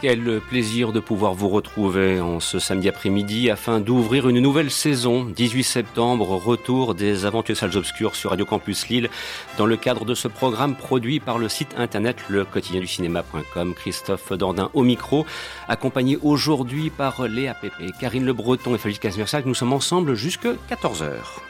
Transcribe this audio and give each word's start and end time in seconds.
Quel 0.00 0.40
plaisir 0.40 0.92
de 0.92 1.00
pouvoir 1.00 1.34
vous 1.34 1.50
retrouver 1.50 2.22
en 2.22 2.40
ce 2.40 2.58
samedi 2.58 2.88
après-midi 2.88 3.50
afin 3.50 3.80
d'ouvrir 3.80 4.30
une 4.30 4.40
nouvelle 4.40 4.70
saison. 4.70 5.24
18 5.24 5.62
septembre, 5.62 6.26
retour 6.36 6.94
des 6.94 7.26
aventures 7.26 7.54
salles 7.54 7.76
obscures 7.76 8.16
sur 8.16 8.30
Radio 8.30 8.46
Campus 8.46 8.88
Lille 8.88 9.10
dans 9.58 9.66
le 9.66 9.76
cadre 9.76 10.06
de 10.06 10.14
ce 10.14 10.26
programme 10.26 10.74
produit 10.74 11.20
par 11.20 11.36
le 11.36 11.50
site 11.50 11.74
internet 11.76 12.16
le 12.30 12.46
quotidien 12.46 12.80
du 12.80 12.86
cinéma.com. 12.86 13.74
Christophe 13.74 14.32
Dordain 14.32 14.70
au 14.72 14.84
micro, 14.84 15.26
accompagné 15.68 16.18
aujourd'hui 16.22 16.88
par 16.88 17.28
Léa 17.28 17.52
Pépé, 17.52 17.90
Karine 18.00 18.24
Le 18.24 18.32
Breton 18.32 18.74
et 18.74 18.78
Félix 18.78 19.00
Casmersac. 19.00 19.44
Nous 19.44 19.54
sommes 19.54 19.74
ensemble 19.74 20.14
jusque 20.14 20.46
14h. 20.70 21.49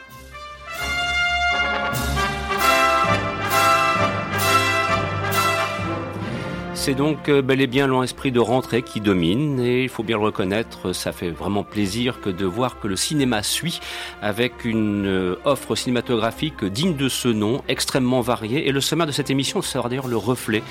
C'est 6.83 6.95
donc 6.95 7.29
euh, 7.29 7.43
bel 7.43 7.61
et 7.61 7.67
bien 7.67 7.87
l'esprit 8.01 8.31
de 8.31 8.39
rentrée 8.39 8.81
qui 8.81 9.01
domine 9.01 9.59
et 9.59 9.83
il 9.83 9.89
faut 9.89 10.01
bien 10.01 10.17
le 10.17 10.23
reconnaître, 10.23 10.93
ça 10.93 11.11
fait 11.11 11.29
vraiment 11.29 11.63
plaisir 11.63 12.19
que 12.21 12.31
de 12.31 12.43
voir 12.43 12.79
que 12.79 12.87
le 12.87 12.95
cinéma 12.95 13.43
suit 13.43 13.79
avec 14.19 14.65
une 14.65 15.05
euh, 15.05 15.35
offre 15.45 15.75
cinématographique 15.75 16.65
digne 16.65 16.95
de 16.95 17.07
ce 17.07 17.27
nom, 17.27 17.61
extrêmement 17.67 18.21
variée 18.21 18.67
et 18.67 18.71
le 18.71 18.81
sommaire 18.81 19.05
de 19.05 19.11
cette 19.11 19.29
émission 19.29 19.61
sera 19.61 19.89
d'ailleurs 19.89 20.07
le 20.07 20.17
reflet 20.17 20.63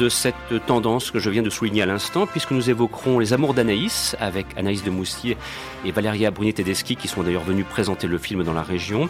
de 0.00 0.08
cette 0.08 0.34
tendance 0.66 1.12
que 1.12 1.20
je 1.20 1.30
viens 1.30 1.42
de 1.42 1.50
souligner 1.50 1.82
à 1.82 1.86
l'instant 1.86 2.26
puisque 2.26 2.50
nous 2.50 2.68
évoquerons 2.68 3.20
les 3.20 3.32
amours 3.32 3.54
d'Anaïs 3.54 4.16
avec 4.18 4.46
Anaïs 4.56 4.82
de 4.82 4.90
Moustier 4.90 5.36
et 5.84 5.92
Valeria 5.92 6.32
Brunet-Tedeschi 6.32 6.96
qui 6.96 7.06
sont 7.06 7.22
d'ailleurs 7.22 7.44
venus 7.44 7.66
présenter 7.70 8.08
le 8.08 8.18
film 8.18 8.42
dans 8.42 8.52
la 8.52 8.64
région. 8.64 9.08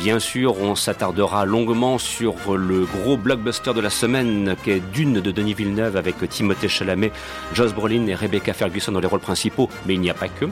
Bien 0.00 0.18
sûr, 0.18 0.58
on 0.58 0.76
s'attardera 0.76 1.44
longuement 1.44 1.98
sur 1.98 2.56
le 2.56 2.86
gros 2.86 3.18
blockbuster 3.18 3.74
de 3.74 3.82
la 3.82 3.90
semaine 3.90 4.56
qui 4.64 4.70
est 4.70 4.80
Dune 4.80 5.20
de 5.20 5.30
Denis 5.30 5.52
Villeneuve 5.52 5.94
avec 5.94 6.26
Timothée 6.26 6.68
Chalamet, 6.68 7.12
Joss 7.52 7.74
Brolin 7.74 8.06
et 8.06 8.14
Rebecca 8.14 8.54
Ferguson 8.54 8.92
dans 8.92 9.00
les 9.00 9.06
rôles 9.06 9.20
principaux, 9.20 9.68
mais 9.84 9.92
il 9.92 10.00
n'y 10.00 10.08
a 10.08 10.14
pas 10.14 10.28
que. 10.28 10.46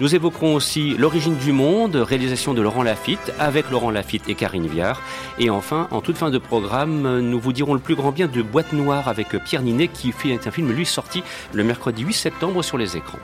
Nous 0.00 0.14
évoquerons 0.14 0.54
aussi 0.54 0.96
L'origine 0.98 1.36
du 1.36 1.52
monde, 1.52 1.96
réalisation 1.96 2.52
de 2.52 2.60
Laurent 2.60 2.82
Lafitte 2.82 3.32
avec 3.38 3.70
Laurent 3.70 3.90
Lafitte 3.90 4.28
et 4.28 4.34
Karine 4.34 4.66
Viard. 4.66 5.00
Et 5.38 5.48
enfin, 5.48 5.88
en 5.92 6.02
toute 6.02 6.18
fin 6.18 6.28
de 6.28 6.36
programme, 6.36 7.20
nous 7.20 7.40
vous 7.40 7.54
dirons 7.54 7.72
le 7.72 7.80
plus 7.80 7.94
grand 7.94 8.12
bien 8.12 8.26
de 8.26 8.42
Boîte 8.42 8.74
Noire 8.74 9.08
avec 9.08 9.28
Pierre 9.46 9.62
Ninet 9.62 9.88
qui 9.88 10.12
fait 10.12 10.38
un 10.46 10.50
film 10.50 10.72
lui 10.72 10.84
sorti 10.84 11.22
le 11.54 11.64
mercredi 11.64 12.02
8 12.02 12.12
septembre 12.12 12.62
sur 12.62 12.76
les 12.76 12.98
écrans. 12.98 13.18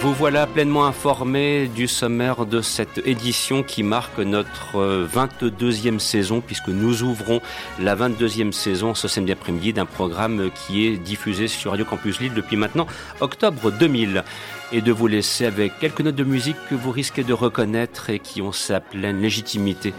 Vous 0.00 0.14
voilà 0.14 0.46
pleinement 0.46 0.86
informé 0.86 1.68
du 1.68 1.86
sommaire 1.86 2.46
de 2.46 2.62
cette 2.62 3.06
édition 3.06 3.62
qui 3.62 3.82
marque 3.82 4.18
notre 4.18 5.06
22e 5.06 5.98
saison 5.98 6.40
puisque 6.40 6.68
nous 6.68 7.02
ouvrons 7.02 7.42
la 7.78 7.94
22e 7.96 8.50
saison 8.52 8.94
ce 8.94 9.08
samedi 9.08 9.32
après-midi 9.32 9.74
d'un 9.74 9.84
programme 9.84 10.50
qui 10.54 10.86
est 10.86 10.96
diffusé 10.96 11.48
sur 11.48 11.72
Radio 11.72 11.84
Campus 11.84 12.18
Lille 12.18 12.32
depuis 12.32 12.56
maintenant 12.56 12.86
octobre 13.20 13.70
2000 13.70 14.24
et 14.72 14.80
de 14.80 14.90
vous 14.90 15.06
laisser 15.06 15.44
avec 15.44 15.78
quelques 15.78 16.00
notes 16.00 16.16
de 16.16 16.24
musique 16.24 16.56
que 16.70 16.74
vous 16.74 16.92
risquez 16.92 17.22
de 17.22 17.34
reconnaître 17.34 18.08
et 18.08 18.20
qui 18.20 18.40
ont 18.40 18.52
sa 18.52 18.80
pleine 18.80 19.20
légitimité 19.20 19.92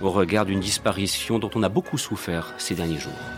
au 0.00 0.12
regard 0.12 0.46
d'une 0.46 0.60
disparition 0.60 1.40
dont 1.40 1.50
on 1.56 1.64
a 1.64 1.68
beaucoup 1.68 1.98
souffert 1.98 2.54
ces 2.58 2.76
derniers 2.76 3.00
jours. 3.00 3.37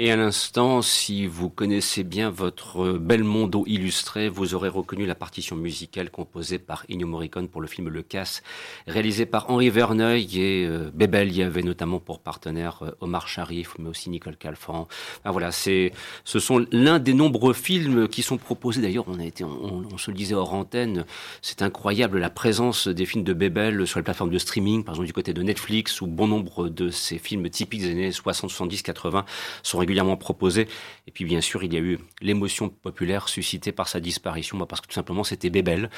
Et 0.00 0.12
à 0.12 0.16
l'instant, 0.16 0.80
si 0.80 1.26
vous 1.26 1.50
connaissez 1.50 2.04
bien 2.04 2.30
votre 2.30 2.92
Belmondo 2.92 3.64
illustré, 3.66 4.28
vous 4.28 4.54
aurez 4.54 4.68
reconnu 4.68 5.06
la 5.06 5.16
partition 5.16 5.56
musicale 5.56 6.08
composée 6.08 6.60
par 6.60 6.84
Ennio 6.88 7.08
Morricone 7.08 7.48
pour 7.48 7.60
le 7.60 7.66
film 7.66 7.88
Le 7.88 8.02
Casse, 8.02 8.44
réalisé 8.86 9.26
par 9.26 9.50
Henri 9.50 9.70
Verneuil 9.70 10.38
et 10.38 10.64
euh, 10.64 10.92
Bébel 10.94 11.36
y 11.36 11.42
avait 11.42 11.64
notamment 11.64 11.98
pour 11.98 12.20
partenaire 12.20 12.78
euh, 12.82 12.90
Omar 13.00 13.26
Sharif, 13.26 13.74
mais 13.80 13.88
aussi 13.88 14.08
Nicole 14.08 14.36
Calfan. 14.36 14.86
voilà, 15.24 15.50
c'est, 15.50 15.90
ce 16.24 16.38
sont 16.38 16.64
l'un 16.70 17.00
des 17.00 17.12
nombreux 17.12 17.52
films 17.52 18.06
qui 18.06 18.22
sont 18.22 18.38
proposés. 18.38 18.80
D'ailleurs, 18.80 19.06
on 19.08 19.18
a 19.18 19.24
été, 19.24 19.42
on, 19.42 19.98
se 19.98 20.12
le 20.12 20.16
disait 20.16 20.36
hors 20.36 20.54
antenne, 20.54 21.06
c'est 21.42 21.60
incroyable 21.60 22.20
la 22.20 22.30
présence 22.30 22.86
des 22.86 23.04
films 23.04 23.24
de 23.24 23.32
Bébel 23.32 23.84
sur 23.84 23.98
les 23.98 24.04
plateformes 24.04 24.30
de 24.30 24.38
streaming, 24.38 24.84
par 24.84 24.94
exemple 24.94 25.08
du 25.08 25.12
côté 25.12 25.32
de 25.32 25.42
Netflix, 25.42 26.00
où 26.00 26.06
bon 26.06 26.28
nombre 26.28 26.68
de 26.68 26.88
ces 26.88 27.18
films 27.18 27.50
typiques 27.50 27.80
des 27.80 27.90
années 27.90 28.12
60, 28.12 28.48
70, 28.48 28.82
80 28.82 29.24
sont 29.64 29.87
régulièrement 29.88 30.16
proposé. 30.16 30.68
Et 31.08 31.10
puis 31.10 31.24
bien 31.24 31.40
sûr, 31.40 31.64
il 31.64 31.72
y 31.72 31.76
a 31.78 31.80
eu 31.80 31.98
l'émotion 32.20 32.68
populaire 32.68 33.30
suscitée 33.30 33.72
par 33.72 33.88
sa 33.88 33.98
disparition, 33.98 34.58
bah, 34.58 34.66
parce 34.68 34.82
que 34.82 34.88
tout 34.88 34.92
simplement 34.92 35.24
c'était 35.24 35.48
Bébel. 35.48 35.88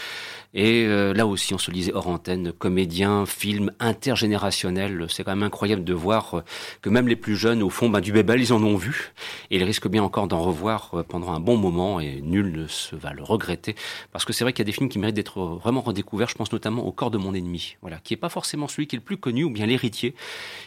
Et 0.55 0.85
euh, 0.87 1.13
là 1.13 1.27
aussi, 1.27 1.53
on 1.53 1.59
se 1.59 1.73
lisait 1.73 1.93
hors 1.93 2.07
antenne, 2.07 2.53
comédien, 2.53 3.27
film 3.27 3.73
intergénérationnel. 3.81 5.07
C'est 5.09 5.25
quand 5.25 5.33
même 5.33 5.43
incroyable 5.43 5.83
de 5.83 5.95
voir 5.95 6.35
euh, 6.35 6.45
que 6.81 6.91
même 6.91 7.09
les 7.09 7.17
plus 7.17 7.35
jeunes, 7.35 7.61
au 7.61 7.71
fond, 7.71 7.91
bah, 7.91 8.01
du 8.01 8.13
Bébel, 8.13 8.41
ils 8.41 8.53
en 8.53 8.63
ont 8.63 8.77
vu. 8.77 9.13
Et 9.51 9.57
ils 9.57 9.65
risquent 9.65 9.89
bien 9.89 10.05
encore 10.05 10.29
d'en 10.29 10.41
revoir 10.41 10.93
euh, 10.95 11.03
pendant 11.03 11.33
un 11.33 11.41
bon 11.41 11.57
moment, 11.57 11.99
et 11.99 12.21
nul 12.23 12.53
ne 12.53 12.69
se 12.69 12.95
va 12.95 13.13
le 13.13 13.25
regretter. 13.25 13.75
Parce 14.13 14.25
que 14.25 14.33
c'est 14.33 14.45
vrai 14.45 14.53
qu'il 14.53 14.61
y 14.61 14.67
a 14.67 14.71
des 14.71 14.73
films 14.73 14.91
qui 14.91 15.01
méritent 15.01 15.17
d'être 15.17 15.41
vraiment 15.41 15.81
redécouverts. 15.81 16.29
Je 16.29 16.37
pense 16.37 16.53
notamment 16.53 16.87
au 16.87 16.93
corps 16.93 17.11
de 17.11 17.19
mon 17.19 17.35
ennemi, 17.35 17.75
voilà, 17.83 17.99
qui 17.99 18.15
est 18.15 18.17
pas 18.17 18.29
forcément 18.29 18.69
celui 18.69 18.87
qui 18.87 18.95
est 18.95 19.01
le 19.01 19.05
plus 19.05 19.17
connu, 19.17 19.43
ou 19.43 19.51
bien 19.51 19.67
l'héritier, 19.67 20.15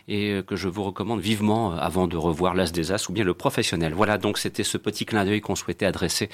et 0.10 0.42
que 0.46 0.58
je 0.58 0.68
vous 0.68 0.84
recommande 0.84 1.22
vivement 1.22 1.72
avant 1.72 2.08
de 2.08 2.18
revoir 2.18 2.56
L'As 2.56 2.74
des 2.74 2.92
As, 2.92 3.08
ou 3.08 3.14
bien 3.14 3.24
le 3.24 3.34
professionnel. 3.34 3.94
Voilà, 3.94 4.18
donc 4.18 4.33
c'était 4.40 4.64
ce 4.64 4.78
petit 4.78 5.06
clin 5.06 5.26
d'œil 5.26 5.42
qu'on 5.42 5.56
souhaitait 5.56 5.86
adresser 5.86 6.30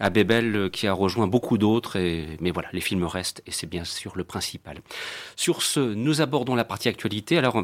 à 0.00 0.10
Bébel, 0.10 0.56
euh, 0.56 0.68
qui 0.68 0.86
a 0.86 0.92
rejoint 0.92 1.26
beaucoup 1.26 1.58
d'autres. 1.58 1.98
Mais 2.40 2.50
voilà, 2.50 2.68
les 2.72 2.80
films 2.80 3.04
restent 3.04 3.42
et 3.46 3.50
c'est 3.50 3.66
bien 3.66 3.84
sûr 3.84 4.12
le 4.16 4.24
principal. 4.24 4.80
Sur 5.36 5.62
ce, 5.62 5.80
nous 5.80 6.20
abordons 6.20 6.54
la 6.54 6.64
partie 6.64 6.88
actualité. 6.88 7.38
Alors, 7.38 7.62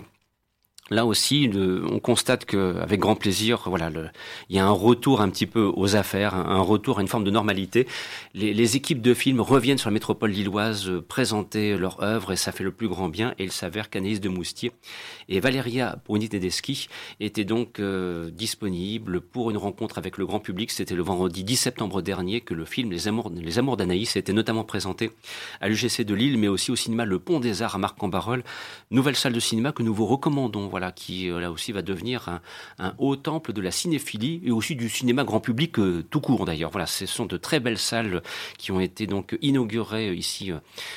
Là 0.93 1.07
aussi, 1.07 1.49
on 1.55 2.01
constate 2.01 2.45
qu'avec 2.45 2.99
grand 2.99 3.15
plaisir, 3.15 3.63
voilà, 3.67 3.91
il 4.49 4.57
y 4.57 4.59
a 4.59 4.67
un 4.67 4.73
retour 4.73 5.21
un 5.21 5.31
petit 5.31 5.47
peu 5.47 5.71
aux 5.77 5.95
affaires, 5.95 6.35
un 6.35 6.61
retour 6.61 6.99
à 6.99 7.03
une 7.03 7.07
forme 7.07 7.23
de 7.23 7.31
normalité. 7.31 7.87
Les, 8.35 8.77
équipes 8.77 9.01
de 9.01 9.15
films 9.15 9.41
reviennent 9.41 9.79
sur 9.79 9.89
la 9.89 9.95
métropole 9.95 10.31
lilloise 10.31 10.89
euh, 10.89 11.01
présenter 11.01 11.77
leur 11.77 12.03
œuvre 12.03 12.33
et 12.33 12.37
ça 12.37 12.53
fait 12.53 12.63
le 12.63 12.71
plus 12.71 12.89
grand 12.89 13.09
bien. 13.09 13.35
Et 13.39 13.45
il 13.45 13.53
s'avère 13.53 13.91
qu'Anaïs 13.91 14.21
de 14.21 14.29
Moustier 14.29 14.73
et 15.29 15.41
Valéria 15.41 15.99
Bruni-Tedeschi 16.05 16.89
étaient 17.19 17.45
donc 17.45 17.81
euh, 17.81 18.31
disponibles 18.31 19.21
pour 19.21 19.51
une 19.51 19.57
rencontre 19.57 19.99
avec 19.99 20.19
le 20.19 20.27
grand 20.27 20.41
public. 20.41 20.71
C'était 20.71 20.95
le 20.95 21.03
vendredi 21.03 21.43
10 21.43 21.57
septembre 21.57 22.03
dernier 22.03 22.41
que 22.41 22.55
le 22.55 22.65
film 22.65 22.91
Les 22.91 23.09
Amours, 23.09 23.31
Les 23.31 23.77
d'Anaïs 23.77 24.17
était 24.17 24.33
notamment 24.33 24.65
présenté 24.65 25.11
à 25.61 25.69
l'UGC 25.69 26.03
de 26.05 26.15
Lille, 26.15 26.39
mais 26.39 26.49
aussi 26.49 26.71
au 26.71 26.77
cinéma 26.77 27.05
Le 27.05 27.19
Pont 27.19 27.41
des 27.41 27.63
Arts 27.63 27.75
à 27.75 27.79
Marc-en-Barœul. 27.79 28.43
Nouvelle 28.91 29.17
salle 29.17 29.33
de 29.33 29.41
cinéma 29.41 29.73
que 29.73 29.83
nous 29.83 29.95
vous 29.95 30.07
recommandons. 30.07 30.69
Qui 30.91 31.31
euh, 31.31 31.41
là 31.41 31.51
aussi 31.51 31.73
va 31.73 31.83
devenir 31.83 32.41
un, 32.79 32.95
haut 32.99 33.17
temple 33.17 33.53
de 33.53 33.61
la 33.61 33.71
cinéphilie 33.71 34.41
et 34.45 34.51
aussi 34.51 34.75
du 34.75 34.89
cinéma 34.89 35.25
grand 35.25 35.41
public 35.41 35.79
euh, 35.79 36.03
tout 36.11 36.21
court 36.21 36.47
d'ailleurs. 36.47 36.71
Voilà, 36.71 36.87
ce 36.87 37.07
sont 37.07 37.27
de 37.27 37.37
très 37.37 37.61
belles 37.61 37.79
salles 37.79 38.23
qui 38.57 38.73
ont 38.73 38.81
été 38.81 39.07
donc 39.07 39.37
inaugurées 39.43 40.09
euh, 40.09 40.15
ici 40.15 40.53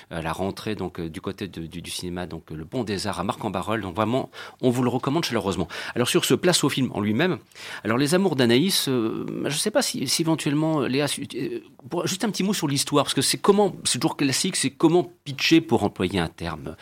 à 0.10 0.22
la 0.22 0.32
rentrée 0.32 0.76
donc 0.76 1.02
du 1.02 1.22
côté 1.22 1.48
du, 1.48 1.92
cinéma 1.92 2.26
donc 2.26 2.50
le 2.52 2.66
Pont 2.66 2.84
des 2.84 3.08
Arts 3.08 3.20
à 3.20 3.24
Marc-en-Barœul. 3.24 3.82
Donc 3.82 3.96
vraiment, 3.96 4.30
on 4.62 4.70
vous 4.70 4.84
le 4.84 4.90
recommande 4.90 5.26
chaleureusement. 5.26 5.68
Alors 5.96 6.08
sur 6.08 6.24
ce 6.24 6.34
place 6.34 6.64
au 6.64 6.70
film 6.70 6.90
en 6.94 7.02
lui-même, 7.02 7.40
alors 7.84 7.98
les 7.98 8.16
Amours 8.16 8.36
d'Anaïs, 8.36 8.86
je 8.86 9.44
ne 9.44 9.50
sais 9.50 9.72
pas 9.72 9.82
si, 9.82 10.08
éventuellement 10.20 10.82
Léa, 10.82 11.08
juste 11.08 12.24
un 12.24 12.30
petit 12.30 12.44
mot 12.44 12.54
sur 12.54 12.68
l'histoire 12.68 13.04
parce 13.04 13.14
que 13.14 13.22
c'est 13.22 13.38
comment, 13.38 13.76
c'est 13.84 14.00
toujours 14.00 14.18
classique, 14.18 14.56
c'est 14.56 14.72
comment 14.72 15.12
pitcher 15.26 15.62
pour 15.62 15.84
employer 15.84 16.20
un 16.20 16.30
terme 16.30 16.76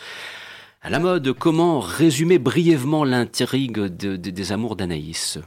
à 0.81 0.89
la 0.89 0.99
mode, 0.99 1.33
comment 1.33 1.79
résumer 1.79 2.39
brièvement 2.39 3.03
l'intrigue 3.03 3.79
des 3.79 4.51
amours 4.51 4.75
d'Anaïs? 4.75 5.39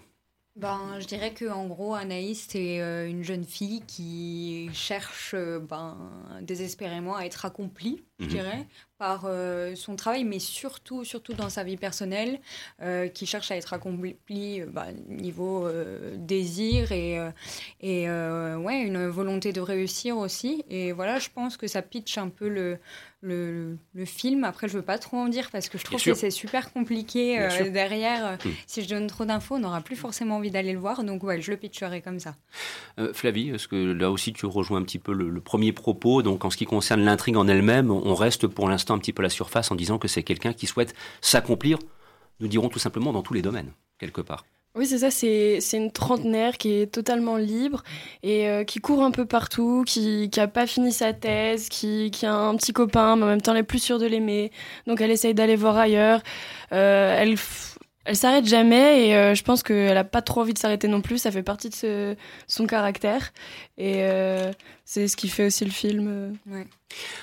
Ben, 0.57 1.01
je 1.01 1.07
dirais 1.07 1.33
que 1.33 1.47
en 1.47 1.67
gros, 1.67 1.95
Anaïs, 1.95 2.47
c'est 2.49 2.81
euh, 2.81 3.09
une 3.09 3.25
jeune 3.25 3.43
fille 3.43 3.83
qui 3.89 4.71
cherche 4.73 5.33
euh, 5.35 5.59
ben, 5.59 5.97
désespérément 6.43 7.17
à 7.17 7.25
être 7.25 7.45
accomplie, 7.45 8.05
je 8.21 8.27
mhm. 8.27 8.31
dirais, 8.31 8.67
par 8.97 9.25
euh, 9.25 9.75
son 9.75 9.97
travail, 9.97 10.23
mais 10.23 10.39
surtout, 10.39 11.03
surtout 11.03 11.33
dans 11.33 11.49
sa 11.49 11.65
vie 11.65 11.77
personnelle, 11.77 12.39
qui 13.15 13.27
cherche 13.27 13.51
à 13.51 13.57
être 13.57 13.73
accomplie 13.73 14.63
ben, 14.69 14.95
niveau 15.09 15.69
désir 16.15 16.93
et, 16.93 17.19
et 17.81 18.09
ouais, 18.09 18.81
une 18.83 19.09
volonté 19.09 19.53
de 19.53 19.61
réussir 19.61 20.17
aussi. 20.17 20.65
Et 20.71 20.93
voilà, 20.93 21.19
je 21.19 21.31
pense 21.35 21.57
que 21.57 21.67
ça 21.67 21.83
pitch 21.83 22.17
un 22.17 22.29
peu 22.29 22.49
le, 22.49 22.79
le, 23.25 23.79
le, 23.95 24.05
film. 24.05 24.45
Après, 24.45 24.69
je 24.69 24.75
veux 24.75 24.85
pas 24.85 24.99
trop 24.99 25.17
en 25.17 25.29
dire 25.29 25.51
parce 25.51 25.69
que 25.69 25.79
je 25.79 25.85
trouve 25.85 26.03
que 26.03 26.15
c'est 26.15 26.31
super 26.31 26.73
compliqué 26.73 27.41
euh, 27.41 27.71
derrière. 27.71 28.39
Hmm. 28.45 28.51
Si 28.67 28.83
je 28.83 28.89
donne 28.89 29.07
trop 29.07 29.25
d'infos, 29.25 29.57
on 29.57 29.61
n'aura 29.61 29.81
plus 29.81 29.97
forcément 29.97 30.37
envie 30.37 30.51
d'aller 30.51 30.73
le 30.73 30.79
voir. 30.79 31.03
Donc, 31.03 31.23
ouais, 31.25 31.41
je 31.41 31.51
le 31.51 31.57
pitcherai 31.57 32.03
comme 32.03 32.21
ça. 32.21 32.37
Euh, 32.99 33.13
Flavie, 33.13 33.51
est-ce 33.51 33.67
que 33.67 33.77
là 33.77 34.11
aussi 34.11 34.33
tu 34.33 34.47
rejoins 34.47 34.81
un 34.81 34.85
petit 34.85 34.99
peu 34.99 35.13
le, 35.13 35.41
premier 35.41 35.73
propos? 35.73 36.23
Donc, 36.23 36.45
en 36.45 36.51
ce 36.51 36.57
qui 36.57 36.67
concerne 36.67 37.03
l'intrigue 37.03 37.37
en 37.37 37.49
elle-même, 37.49 37.91
on 37.91 38.15
reste 38.15 38.47
pour 38.47 38.69
l'instant 38.69 38.95
un 38.95 38.99
petit 38.99 39.13
peu 39.13 39.23
à 39.23 39.25
la 39.25 39.31
surface 39.31 39.71
en 39.71 39.75
disant 39.75 39.99
que 39.99 40.09
c'est 40.09 40.23
quelqu'un 40.23 40.53
qui 40.53 40.67
souhaite 40.67 40.95
s'accomplir, 41.21 41.79
nous 42.41 42.49
dirons 42.49 42.69
tout 42.69 42.79
simplement 42.79 43.13
dans 43.13 43.23
tous 43.23 43.35
les 43.35 43.43
domaines, 43.43 43.73
quelque 43.99 44.21
part. 44.21 44.45
Oui, 44.77 44.87
c'est 44.87 44.99
ça, 44.99 45.11
c'est, 45.13 45.61
une 45.73 45.93
trentenaire 45.93 46.59
qui 46.59 46.73
est 46.73 46.87
totalement 46.93 47.37
libre 47.37 47.85
et 48.25 48.49
euh, 48.49 48.65
qui 48.65 48.81
court 48.81 49.05
un 49.05 49.13
peu 49.13 49.25
partout, 49.25 49.85
qui 49.87 50.29
n'a 50.37 50.49
pas 50.49 50.67
fini 50.67 50.91
sa 50.91 51.13
thèse, 51.13 51.69
qui, 51.69 52.11
qui, 52.11 52.27
a 52.27 52.35
un 52.35 52.57
petit 52.57 52.73
copain, 52.73 53.15
mais 53.15 53.23
en 53.23 53.27
même 53.29 53.41
temps 53.41 53.53
elle 53.53 53.59
est 53.59 53.63
plus 53.63 53.79
sûre 53.79 54.01
de 54.01 54.07
l'aimer. 54.07 54.51
Donc 54.89 55.01
elle 55.01 55.13
essaye 55.13 55.33
d'aller 55.33 55.55
voir 55.55 55.77
ailleurs. 55.77 56.23
Euh, 56.73 57.17
elle, 57.17 57.37
elle 58.05 58.17
s'arrête 58.17 58.47
jamais 58.47 59.11
et 59.11 59.17
euh, 59.17 59.35
je 59.37 59.45
pense 59.45 59.63
qu'elle 59.63 59.97
a 59.97 60.03
pas 60.03 60.23
trop 60.23 60.41
envie 60.41 60.55
de 60.55 60.59
s'arrêter 60.59 60.89
non 60.89 61.03
plus. 61.03 61.19
Ça 61.19 61.31
fait 61.31 61.45
partie 61.45 61.69
de 61.69 61.75
ce, 61.77 62.17
son 62.49 62.67
caractère 62.67 63.33
et 63.79 64.03
c'est 64.85 65.09
ce 65.09 65.17
qui 65.17 65.29
fait 65.29 65.47
aussi 65.47 65.65
le 65.65 65.71
film. 65.71 66.39
Ouais. 66.47 66.67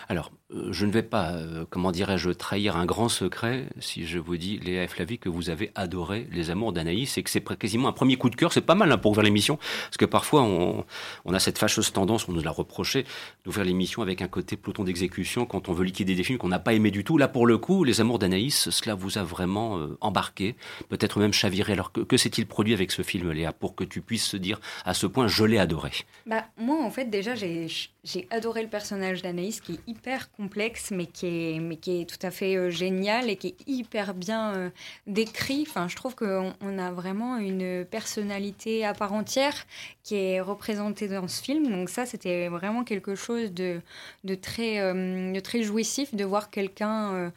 Alors, 0.09 0.31
euh, 0.53 0.71
je 0.71 0.85
ne 0.85 0.91
vais 0.91 1.03
pas, 1.03 1.31
euh, 1.31 1.65
comment 1.69 1.91
dirais-je, 1.91 2.29
trahir 2.31 2.75
un 2.75 2.85
grand 2.85 3.09
secret 3.09 3.67
si 3.79 4.05
je 4.05 4.19
vous 4.19 4.37
dis, 4.37 4.59
Léa 4.59 4.83
et 4.83 4.87
Flavie, 4.87 5.17
que 5.17 5.29
vous 5.29 5.49
avez 5.49 5.71
adoré 5.75 6.27
Les 6.31 6.49
Amours 6.49 6.73
d'Anaïs 6.73 7.17
et 7.17 7.23
que 7.23 7.29
c'est 7.29 7.43
quasiment 7.57 7.87
un 7.87 7.93
premier 7.93 8.17
coup 8.17 8.29
de 8.29 8.35
cœur. 8.35 8.51
C'est 8.51 8.61
pas 8.61 8.75
mal 8.75 8.91
hein, 8.91 8.97
pour 8.97 9.11
ouvrir 9.11 9.23
l'émission, 9.23 9.57
parce 9.57 9.97
que 9.97 10.05
parfois 10.05 10.43
on, 10.43 10.85
a 11.33 11.39
cette 11.39 11.57
fâcheuse 11.57 11.91
tendance, 11.93 12.27
on 12.27 12.33
nous 12.33 12.41
l'a 12.41 12.51
reproché, 12.51 13.05
d'ouvrir 13.45 13.65
l'émission 13.65 14.01
avec 14.01 14.21
un 14.21 14.27
côté 14.27 14.57
peloton 14.57 14.83
d'exécution 14.83 15.45
quand 15.45 15.69
on 15.69 15.73
veut 15.73 15.85
liquider 15.85 16.15
des 16.15 16.23
films 16.23 16.37
qu'on 16.37 16.49
n'a 16.49 16.59
pas 16.59 16.73
aimé 16.73 16.91
du 16.91 17.03
tout. 17.03 17.17
Là, 17.17 17.27
pour 17.27 17.47
le 17.47 17.57
coup, 17.57 17.83
Les 17.83 18.01
Amours 18.01 18.19
d'Anaïs, 18.19 18.69
cela 18.69 18.95
vous 18.95 19.17
a 19.17 19.23
vraiment 19.23 19.77
euh, 19.77 19.97
embarqué, 20.01 20.55
peut-être 20.89 21.19
même 21.19 21.33
chaviré. 21.33 21.73
Alors 21.73 21.91
que, 21.91 22.01
que 22.01 22.17
s'est-il 22.17 22.45
produit 22.45 22.73
avec 22.73 22.91
ce 22.91 23.01
film, 23.01 23.31
Léa, 23.31 23.53
pour 23.53 23.75
que 23.75 23.83
tu 23.83 24.01
puisses 24.01 24.25
se 24.25 24.37
dire 24.37 24.59
à 24.85 24.93
ce 24.93 25.07
point, 25.07 25.27
je 25.27 25.45
l'ai 25.45 25.57
adoré? 25.57 25.91
Bah 26.25 26.45
moi, 26.57 26.83
en 26.83 26.91
fait, 26.91 27.05
déjà, 27.05 27.35
j'ai 27.35 27.50
adoré 28.29 28.63
le 28.63 28.67
personnage 28.67 29.21
d'Anaïs 29.21 29.61
qui 29.61 29.73
est 29.73 29.79
hyper 29.87 30.31
complexe, 30.31 30.91
mais 30.91 31.05
qui 31.05 31.27
est, 31.27 32.09
tout 32.09 32.25
à 32.25 32.31
fait 32.31 32.55
euh, 32.55 32.69
génial 32.69 33.29
et 33.29 33.35
qui 33.35 33.47
est 33.47 33.67
hyper 33.67 34.13
bien 34.13 34.53
euh, 34.55 34.69
décrit. 35.07 35.65
Enfin, 35.67 35.87
je 35.87 35.95
trouve 35.95 36.15
qu'on 36.15 36.53
on 36.61 36.79
a 36.79 36.91
vraiment 36.91 37.37
une 37.37 37.85
personnalité 37.85 38.85
à 38.85 38.93
part 38.93 39.13
entière 39.13 39.65
qui 40.03 40.15
est 40.15 40.41
représentée 40.41 41.07
dans 41.07 41.27
ce 41.27 41.41
film. 41.41 41.69
Donc 41.69 41.89
ça, 41.89 42.05
c'était 42.05 42.47
vraiment 42.47 42.83
quelque 42.83 43.15
chose 43.15 43.51
de, 43.51 43.81
euh, 44.27 45.33
de 45.33 45.39
très 45.39 45.63
jouissif 45.63 46.15
de 46.15 46.25
voir 46.25 46.49
quelqu'un 46.49 47.31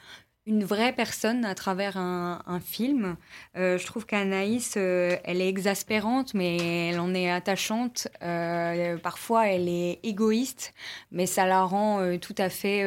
une 0.47 0.65
vraie 0.65 0.93
personne 0.93 1.45
à 1.45 1.55
travers 1.55 1.97
un, 1.97 2.43
un 2.47 2.61
film. 2.61 3.17
Euh, 3.57 3.79
je 3.79 3.87
trouve 3.87 4.05
qu'Anaïs, 4.05 4.75
euh, 4.77 5.17
elle 5.25 5.41
est 5.41 5.49
exaspérante, 5.49 6.35
mais 6.35 6.91
elle 6.91 7.01
en 7.01 7.15
est 7.15 7.31
attachante. 7.31 8.09
Euh, 8.23 8.99
parfois, 8.99 9.49
elle 9.49 9.69
est 9.69 10.01
égoïste, 10.03 10.75
mais 11.13 11.27
ça 11.27 11.47
la 11.47 11.63
rend 11.63 12.01
euh, 12.01 12.19
tout 12.19 12.35
à 12.37 12.51
fait 12.51 12.85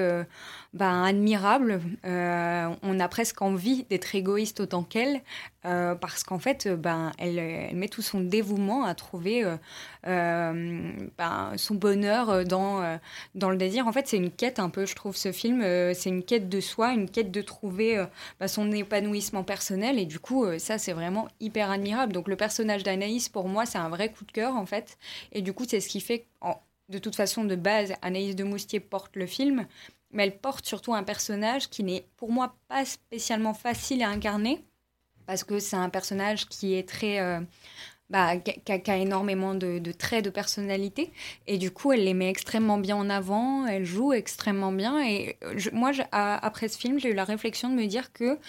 ben, 0.74 1.04
admirable. 1.04 1.82
on 2.04 3.00
a 3.00 3.08
presque 3.08 3.42
envie 3.42 3.86
d'être 3.90 4.16
égoïste 4.16 4.60
autant 4.60 4.84
qu'elle. 4.84 5.22
euh, 5.66 5.96
parce 5.96 6.24
qu'en 6.24 6.40
fait, 6.40 6.68
ben, 6.68 7.12
elle, 7.18 7.76
met 7.76 7.90
tout 7.90 8.02
son 8.02 8.22
dévouement 8.22 8.86
à 8.86 8.96
trouver 8.96 9.44
ben, 10.04 11.54
son 11.58 11.76
bonheur 11.76 12.46
dans, 12.46 13.00
dans 13.36 13.50
le 13.50 13.58
désir. 13.58 13.88
En 13.88 13.92
fait, 13.92 14.08
c'est 14.08 14.18
une 14.18 14.32
quête 14.32 14.60
un 14.60 14.70
peu, 14.70 14.86
je 14.86 14.96
trouve, 14.96 15.16
ce 15.16 15.32
film. 15.32 15.62
c'est 15.94 16.10
une 16.10 16.24
quête 16.24 16.48
de 16.50 16.62
soi, 16.62 16.94
une 16.94 17.10
quête 17.10 17.32
de 17.32 17.42
trouver 17.42 18.06
son 18.46 18.72
épanouissement 18.72 19.44
personnel. 19.44 20.00
Et 20.00 20.06
du 20.06 20.20
coup, 20.20 20.46
ça, 20.60 20.78
c'est 20.78 20.94
vraiment 20.94 21.28
hyper 21.40 21.70
admirable. 21.72 22.14
Donc, 22.14 22.28
le 22.28 22.36
personnage 22.36 22.84
d'Anaïs, 22.84 23.30
pour 23.30 23.48
moi, 23.48 23.66
c'est 23.66 23.78
un 23.78 23.90
vrai 23.90 24.12
coup 24.12 24.26
de 24.26 24.32
cœur, 24.32 24.56
en 24.56 24.66
fait. 24.66 24.98
Et 25.32 25.42
du 25.42 25.54
coup, 25.54 25.66
c'est 25.68 25.80
ce 25.80 25.90
qui 25.90 26.02
fait, 26.02 26.26
de 26.90 26.98
toute 27.00 27.16
façon, 27.16 27.44
de 27.44 27.56
base, 27.56 27.94
Anaïs 28.02 28.36
de 28.36 28.44
Moustier 28.44 28.80
porte 28.80 29.16
le 29.16 29.26
film 29.26 29.68
mais 30.12 30.24
elle 30.24 30.38
porte 30.38 30.66
surtout 30.66 30.94
un 30.94 31.04
personnage 31.04 31.70
qui 31.70 31.84
n'est 31.84 32.06
pour 32.18 32.32
moi 32.32 32.56
pas 32.68 32.86
spécialement 32.86 33.54
facile 33.54 34.04
à 34.04 34.10
incarner, 34.10 34.64
parce 35.26 35.44
que 35.44 35.60
c'est 35.60 35.76
un 35.76 35.90
personnage 35.90 36.48
qui 36.48 36.74
est 36.76 36.88
très... 36.88 37.20
Euh, 37.20 37.40
bah, 38.10 38.38
qui, 38.38 38.72
a, 38.72 38.98
énormément 38.98 39.54
de, 39.54 39.92
traits 39.92 40.24
de 40.24 40.30
personnalité, 40.30 41.12
et 41.46 41.58
du 41.58 41.72
coup 41.72 41.92
elle 41.92 42.06
les 42.06 42.14
met 42.14 42.30
extrêmement 42.30 42.78
bien 42.78 42.96
en 42.96 43.10
avant, 43.10 43.66
elle 43.66 43.84
joue 43.84 44.14
extrêmement 44.14 44.72
bien, 44.72 45.06
et 45.06 45.38
moi 45.74 45.92
après 46.12 46.70
ce 46.70 46.78
film 46.78 47.00
j'ai 47.00 47.10
eu 47.10 47.14
la 47.14 47.26
réflexion 47.26 47.70
de 47.70 47.76
me 47.76 47.86
dire 47.86 48.14
que 48.14 48.40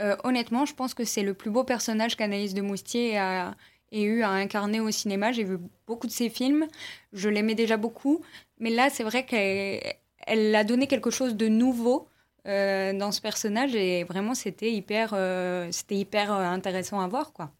euh, 0.00 0.14
honnêtement 0.22 0.66
je 0.66 0.74
pense 0.74 0.94
que 0.94 1.02
c'est 1.02 1.24
le 1.24 1.34
plus 1.34 1.50
beau 1.50 1.64
personnage 1.64 2.16
qu'Anaïs 2.16 2.54
de 2.54 2.62
Moustier 2.62 3.18
a, 3.18 3.56
ait 3.90 4.02
eu 4.02 4.22
à 4.22 4.30
incarner 4.30 4.80
au 4.80 4.90
cinéma. 4.90 5.32
J'ai 5.32 5.44
vu 5.44 5.58
beaucoup 5.86 6.06
de 6.06 6.12
ses 6.12 6.30
films, 6.30 6.68
je 7.12 7.28
l'aimais 7.28 7.56
déjà 7.56 7.76
beaucoup, 7.76 8.22
mais 8.60 8.70
là 8.70 8.88
c'est 8.88 9.02
vrai 9.04 9.26
qu'elle 9.26 9.96
elle 10.28 10.54
a 10.54 10.64
donné 10.64 10.86
quelque 10.86 11.10
chose 11.10 11.34
de 11.36 11.48
nouveau 11.48 12.08
euh, 12.48 12.94
dans 12.94 13.12
ce 13.12 13.20
personnage 13.20 13.74
et 13.74 14.04
vraiment 14.04 14.32
c'était 14.32 14.72
hyper, 14.72 15.10
euh, 15.12 15.68
c'était 15.70 15.96
hyper 15.96 16.32
euh, 16.32 16.44
intéressant 16.44 17.00
à 17.00 17.06
voir 17.06 17.32
quoi. 17.32 17.50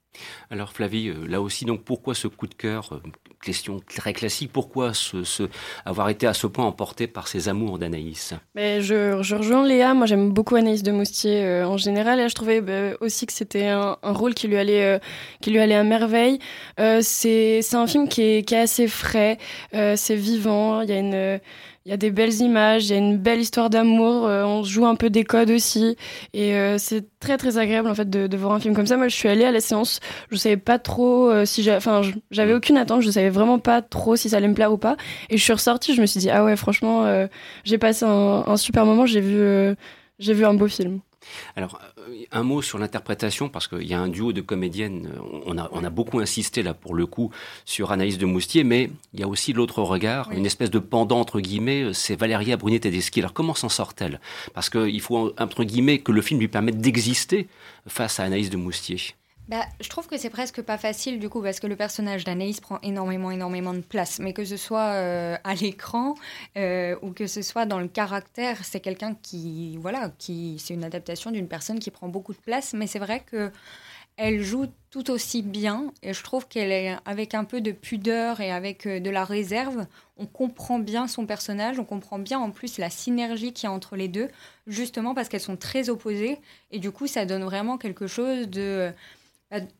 Alors 0.50 0.72
Flavie, 0.72 1.12
là 1.28 1.42
aussi 1.42 1.66
donc 1.66 1.82
pourquoi 1.82 2.14
ce 2.14 2.26
coup 2.26 2.46
de 2.46 2.54
cœur 2.54 3.02
Question 3.44 3.80
très 3.94 4.14
classique, 4.14 4.50
pourquoi 4.50 4.94
ce, 4.94 5.48
avoir 5.84 6.08
été 6.08 6.26
à 6.26 6.32
ce 6.32 6.46
point 6.46 6.64
emporté 6.64 7.06
par 7.06 7.28
ses 7.28 7.48
amours 7.48 7.78
d'Anaïs? 7.78 8.34
Mais 8.54 8.80
je, 8.80 9.12
rejoins 9.12 9.64
Léa, 9.66 9.94
moi 9.94 10.06
j'aime 10.06 10.30
beaucoup 10.30 10.56
Anaïs 10.56 10.82
de 10.82 10.90
Moustier 10.90 11.62
en 11.62 11.76
général 11.76 12.18
et 12.18 12.28
je 12.28 12.34
trouvais 12.34 12.60
bah, 12.62 12.96
aussi 13.00 13.26
que 13.26 13.32
c'était 13.32 13.66
un, 13.66 13.96
rôle 14.02 14.34
qui 14.34 14.48
lui 14.48 14.56
allait, 14.56 14.98
qui 15.40 15.50
lui 15.50 15.60
allait 15.60 15.76
à 15.76 15.84
merveille. 15.84 16.40
c'est 17.02 17.74
un 17.74 17.86
film 17.86 18.08
qui 18.08 18.22
est, 18.22 18.42
qui 18.42 18.54
est 18.54 18.60
assez 18.60 18.88
frais, 18.88 19.38
c'est 19.72 20.16
vivant, 20.16 20.80
il 20.80 20.88
y 20.88 20.92
a 20.92 20.98
une 20.98 21.40
il 21.88 21.90
y 21.90 21.94
a 21.94 21.96
des 21.96 22.10
belles 22.10 22.34
images, 22.42 22.84
il 22.84 22.90
y 22.90 22.92
a 22.92 22.98
une 22.98 23.16
belle 23.16 23.40
histoire 23.40 23.70
d'amour, 23.70 24.26
euh, 24.26 24.44
on 24.44 24.62
joue 24.62 24.84
un 24.84 24.94
peu 24.94 25.08
des 25.08 25.24
codes 25.24 25.50
aussi. 25.50 25.96
Et 26.34 26.54
euh, 26.54 26.76
c'est 26.76 27.06
très 27.18 27.38
très 27.38 27.56
agréable 27.56 27.88
en 27.88 27.94
fait 27.94 28.10
de, 28.10 28.36
voir 28.36 28.52
un 28.52 28.60
film 28.60 28.74
comme 28.74 28.86
ça. 28.86 28.98
Moi 28.98 29.08
je 29.08 29.14
suis 29.14 29.26
allée 29.26 29.46
à 29.46 29.52
la 29.52 29.60
séance, 29.60 30.00
je 30.30 30.36
savais 30.36 30.58
pas 30.58 30.78
trop 30.78 31.30
euh, 31.30 31.46
si 31.46 31.62
j'avais, 31.62 31.78
enfin 31.78 32.02
j'avais 32.30 32.52
aucune 32.52 32.76
attente, 32.76 33.00
je 33.00 33.10
savais 33.10 33.30
vraiment 33.30 33.58
pas 33.58 33.80
trop 33.80 34.16
si 34.16 34.28
ça 34.28 34.36
allait 34.36 34.48
me 34.48 34.54
plaire 34.54 34.70
ou 34.70 34.76
pas. 34.76 34.98
Et 35.30 35.38
je 35.38 35.42
suis 35.42 35.54
ressortie, 35.54 35.94
je 35.94 36.02
me 36.02 36.06
suis 36.06 36.20
dit 36.20 36.28
ah 36.28 36.44
ouais 36.44 36.56
franchement 36.56 37.06
j'ai 37.64 37.78
passé 37.78 38.04
un, 38.04 38.44
un, 38.46 38.58
super 38.58 38.84
moment, 38.84 39.06
j'ai 39.06 39.22
vu, 39.22 39.74
j'ai 40.18 40.34
vu 40.34 40.44
un 40.44 40.52
beau 40.52 40.68
film. 40.68 41.00
Alors, 41.56 41.80
un 42.32 42.42
mot 42.42 42.62
sur 42.62 42.78
l'interprétation, 42.78 43.48
parce 43.48 43.68
qu'il 43.68 43.86
y 43.86 43.94
a 43.94 44.00
un 44.00 44.08
duo 44.08 44.32
de 44.32 44.40
comédiennes. 44.40 45.10
On 45.46 45.58
a, 45.58 45.68
on 45.72 45.84
a 45.84 45.90
beaucoup 45.90 46.18
insisté 46.20 46.62
là 46.62 46.74
pour 46.74 46.94
le 46.94 47.06
coup 47.06 47.30
sur 47.64 47.92
Anaïs 47.92 48.18
de 48.18 48.26
Moustier, 48.26 48.64
mais 48.64 48.90
il 49.14 49.20
y 49.20 49.22
a 49.22 49.28
aussi 49.28 49.52
l'autre 49.52 49.82
regard, 49.82 50.30
une 50.32 50.46
espèce 50.46 50.70
de 50.70 50.78
pendant 50.78 51.20
entre 51.20 51.40
guillemets, 51.40 51.92
c'est 51.92 52.16
Valéria 52.16 52.56
Brunet 52.56 52.80
Tedeschi. 52.80 53.20
Alors 53.20 53.32
comment 53.32 53.54
s'en 53.54 53.68
sort-elle? 53.68 54.20
Parce 54.54 54.70
qu'il 54.70 55.00
faut 55.00 55.32
entre 55.38 55.64
guillemets 55.64 55.98
que 55.98 56.12
le 56.12 56.22
film 56.22 56.40
lui 56.40 56.48
permette 56.48 56.80
d'exister 56.80 57.48
face 57.86 58.20
à 58.20 58.24
Anaïs 58.24 58.50
de 58.50 58.56
Moustier. 58.56 58.98
Bah, 59.48 59.64
je 59.80 59.88
trouve 59.88 60.06
que 60.06 60.18
c'est 60.18 60.28
presque 60.28 60.60
pas 60.60 60.76
facile 60.76 61.18
du 61.18 61.30
coup 61.30 61.40
parce 61.40 61.58
que 61.58 61.66
le 61.66 61.74
personnage 61.74 62.22
d'Anaïs 62.22 62.60
prend 62.60 62.78
énormément 62.82 63.30
énormément 63.30 63.72
de 63.72 63.80
place, 63.80 64.18
mais 64.18 64.34
que 64.34 64.44
ce 64.44 64.58
soit 64.58 64.92
euh, 64.92 65.38
à 65.42 65.54
l'écran 65.54 66.16
euh, 66.58 66.96
ou 67.00 67.12
que 67.12 67.26
ce 67.26 67.40
soit 67.40 67.64
dans 67.64 67.80
le 67.80 67.88
caractère, 67.88 68.62
c'est 68.62 68.80
quelqu'un 68.80 69.14
qui 69.14 69.78
voilà, 69.78 70.10
qui 70.18 70.58
c'est 70.58 70.74
une 70.74 70.84
adaptation 70.84 71.30
d'une 71.30 71.48
personne 71.48 71.78
qui 71.78 71.90
prend 71.90 72.08
beaucoup 72.08 72.34
de 72.34 72.38
place, 72.38 72.74
mais 72.74 72.86
c'est 72.86 72.98
vrai 72.98 73.20
que 73.20 73.50
elle 74.18 74.42
joue 74.42 74.66
tout 74.90 75.10
aussi 75.10 75.42
bien. 75.42 75.92
Et 76.02 76.12
je 76.12 76.22
trouve 76.24 76.48
qu'elle 76.48 76.72
est 76.72 76.96
avec 77.04 77.34
un 77.34 77.44
peu 77.44 77.60
de 77.60 77.70
pudeur 77.70 78.40
et 78.40 78.50
avec 78.50 78.84
euh, 78.86 79.00
de 79.00 79.10
la 79.10 79.24
réserve, 79.24 79.86
on 80.18 80.26
comprend 80.26 80.78
bien 80.80 81.06
son 81.06 81.24
personnage, 81.24 81.78
on 81.78 81.84
comprend 81.84 82.18
bien 82.18 82.38
en 82.38 82.50
plus 82.50 82.78
la 82.78 82.90
synergie 82.90 83.52
qu'il 83.52 83.68
y 83.68 83.70
a 83.70 83.72
entre 83.72 83.96
les 83.96 84.08
deux, 84.08 84.28
justement 84.66 85.14
parce 85.14 85.28
qu'elles 85.28 85.40
sont 85.40 85.56
très 85.56 85.88
opposées. 85.88 86.38
Et 86.70 86.80
du 86.80 86.90
coup 86.90 87.06
ça 87.06 87.24
donne 87.24 87.44
vraiment 87.44 87.78
quelque 87.78 88.06
chose 88.08 88.48
de 88.48 88.92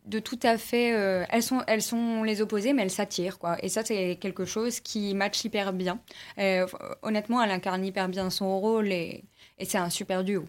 de 0.07 0.19
tout 0.19 0.39
à 0.43 0.57
fait. 0.57 0.95
Euh, 0.95 1.25
elles, 1.29 1.43
sont, 1.43 1.61
elles 1.67 1.83
sont 1.83 2.23
les 2.23 2.41
opposées, 2.41 2.73
mais 2.73 2.83
elles 2.83 2.91
s'attirent. 2.91 3.39
quoi. 3.39 3.57
Et 3.63 3.69
ça, 3.69 3.85
c'est 3.85 4.17
quelque 4.21 4.45
chose 4.45 4.81
qui 4.81 5.15
match 5.15 5.45
hyper 5.45 5.73
bien. 5.73 5.99
Euh, 6.39 6.67
honnêtement, 7.03 7.43
elle 7.43 7.51
incarne 7.51 7.85
hyper 7.85 8.09
bien 8.09 8.31
son 8.31 8.59
rôle 8.61 8.91
et, 8.91 9.25
et 9.59 9.65
c'est 9.65 9.79
un 9.79 9.91
super 9.91 10.25
duo. 10.25 10.45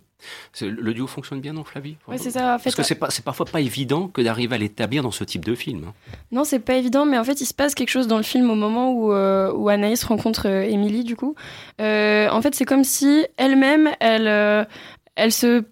Le 0.62 0.94
duo 0.94 1.08
fonctionne 1.08 1.40
bien, 1.40 1.54
non, 1.54 1.64
Flavie? 1.64 1.96
Oui, 2.08 2.18
c'est 2.18 2.32
ça. 2.32 2.58
Parce 2.62 2.76
que 2.76 2.84
c'est, 2.84 2.96
pas, 2.96 3.10
c'est 3.10 3.24
parfois 3.24 3.46
pas 3.46 3.62
évident 3.62 4.08
que 4.08 4.22
d'arriver 4.22 4.56
à 4.56 4.58
l'établir 4.58 5.04
dans 5.04 5.12
ce 5.12 5.24
type 5.24 5.46
de 5.46 5.56
film. 5.56 5.86
Hein. 5.88 5.94
Non, 6.32 6.44
c'est 6.44 6.60
pas 6.60 6.76
évident, 6.76 7.06
mais 7.06 7.18
en 7.18 7.24
fait, 7.24 7.40
il 7.42 7.46
se 7.46 7.54
passe 7.54 7.74
quelque 7.76 7.90
chose 7.90 8.08
dans 8.08 8.18
le 8.18 8.24
film 8.24 8.50
au 8.50 8.56
moment 8.56 8.92
où, 8.92 9.14
euh, 9.14 9.52
où 9.54 9.70
Anaïs 9.70 10.04
rencontre 10.04 10.46
Émilie, 10.46 11.04
du 11.04 11.16
coup. 11.16 11.36
en 11.80 12.42
fait, 12.42 12.56
c'est 12.56 12.66
comme 12.66 12.84
si 12.84 13.26
elle-même, 13.38 13.90
elle, 14.00 14.68
elle 15.16 15.32
se 15.32 15.64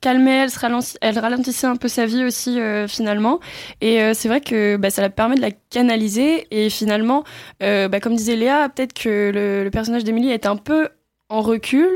calmer, 0.00 0.46
elle, 0.46 0.50
elle 1.00 1.18
ralentissait 1.18 1.66
un 1.66 1.76
peu 1.76 1.88
sa 1.88 2.06
vie 2.06 2.24
aussi 2.24 2.60
euh, 2.60 2.88
finalement. 2.88 3.40
Et 3.80 4.02
euh, 4.02 4.12
c'est 4.14 4.28
vrai 4.28 4.40
que 4.40 4.76
bah, 4.76 4.90
ça 4.90 5.02
la 5.02 5.10
permet 5.10 5.36
de 5.36 5.40
la 5.40 5.50
canaliser. 5.70 6.46
Et 6.50 6.70
finalement, 6.70 7.24
euh, 7.62 7.88
bah, 7.88 8.00
comme 8.00 8.16
disait 8.16 8.36
Léa, 8.36 8.68
peut-être 8.68 8.94
que 8.94 9.30
le, 9.32 9.64
le 9.64 9.70
personnage 9.70 10.04
d'Emilie 10.04 10.30
est 10.30 10.46
un 10.46 10.56
peu 10.56 10.88
en 11.28 11.40
recul, 11.42 11.88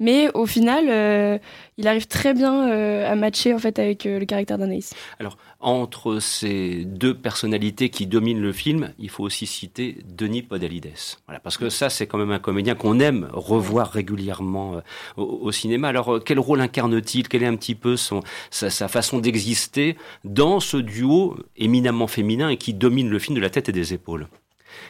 mais 0.00 0.28
au 0.34 0.44
final, 0.44 1.40
il 1.78 1.88
arrive 1.88 2.06
très 2.06 2.34
bien 2.34 2.70
euh, 2.70 3.10
à 3.10 3.14
matcher 3.14 3.54
en 3.54 3.58
fait 3.58 3.78
avec 3.78 4.06
euh, 4.06 4.18
le 4.18 4.26
caractère 4.26 4.58
d'Anaïs. 4.58 4.94
Alors, 5.18 5.36
entre 5.60 6.18
ces 6.18 6.84
deux 6.84 7.14
personnalités 7.14 7.88
qui 7.88 8.06
dominent 8.06 8.40
le 8.40 8.52
film, 8.52 8.92
il 8.98 9.10
faut 9.10 9.24
aussi 9.24 9.46
citer 9.46 9.98
Denis 10.04 10.42
Podalides. 10.42 10.92
Voilà, 11.26 11.40
parce 11.40 11.56
que 11.56 11.68
ça, 11.68 11.88
c'est 11.88 12.06
quand 12.06 12.18
même 12.18 12.30
un 12.30 12.38
comédien 12.38 12.74
qu'on 12.74 13.00
aime 13.00 13.28
revoir 13.32 13.90
régulièrement 13.90 14.82
au, 15.16 15.52
cinéma. 15.52 15.88
Alors, 15.88 16.22
quel 16.24 16.38
rôle 16.38 16.60
incarne-t-il? 16.60 17.28
Quelle 17.28 17.42
est 17.42 17.46
un 17.46 17.56
petit 17.56 17.74
peu 17.74 17.96
son, 17.96 18.20
sa, 18.50 18.70
sa 18.70 18.88
façon 18.88 19.18
d'exister 19.18 19.96
dans 20.24 20.60
ce 20.60 20.76
duo 20.76 21.36
éminemment 21.56 22.06
féminin 22.06 22.48
et 22.48 22.56
qui 22.56 22.74
domine 22.74 23.08
le 23.08 23.18
film 23.18 23.36
de 23.36 23.40
la 23.40 23.50
tête 23.50 23.68
et 23.68 23.72
des 23.72 23.94
épaules? 23.94 24.26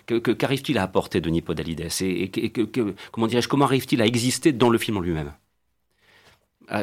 Qu'arrive-t-il 0.07 0.79
à 0.79 0.83
apporter 0.83 1.21
Denis 1.21 1.43
Podalides? 1.43 1.89
Et, 2.01 2.31
comment 3.11 3.27
dirais-je 3.27 3.49
Comment 3.49 3.65
arrive-t-il 3.65 4.03
à 4.03 4.07
exister 4.07 4.53
dans 4.53 4.71
le 4.71 4.79
film 4.79 4.97
en 4.97 5.01
lui-même? 5.01 5.33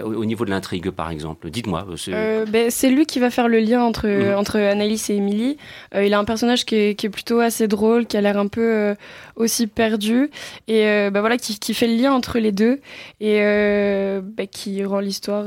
Au 0.03 0.25
niveau 0.25 0.45
de 0.45 0.49
l'intrigue, 0.49 0.89
par 0.91 1.09
exemple 1.09 1.49
Dites-moi. 1.49 1.85
Euh, 2.09 2.45
ben, 2.45 2.69
c'est 2.69 2.89
lui 2.89 3.05
qui 3.05 3.19
va 3.19 3.29
faire 3.29 3.47
le 3.47 3.59
lien 3.59 3.81
entre, 3.83 4.07
mhm. 4.07 4.37
entre 4.37 4.59
Annalise 4.59 5.09
et 5.09 5.15
Émilie. 5.15 5.57
Euh, 5.95 6.05
il 6.05 6.13
a 6.13 6.19
un 6.19 6.25
personnage 6.25 6.65
qui 6.65 6.75
est, 6.75 6.95
qui 6.95 7.07
est, 7.07 7.09
plutôt 7.09 7.39
assez 7.39 7.67
drôle, 7.67 8.05
qui 8.05 8.17
a 8.17 8.21
l'air 8.21 8.37
un 8.37 8.47
peu 8.47 8.61
euh, 8.61 8.95
aussi 9.35 9.67
perdu, 9.67 10.29
et 10.67 10.83
ben, 11.09 11.19
voilà, 11.19 11.37
qui, 11.37 11.59
qui, 11.59 11.73
fait 11.73 11.87
le 11.87 11.95
lien 11.95 12.13
entre 12.13 12.39
les 12.39 12.51
deux, 12.51 12.79
et 13.19 13.39
ben, 13.39 14.47
qui 14.51 14.83
rend 14.83 14.99
l'histoire 14.99 15.45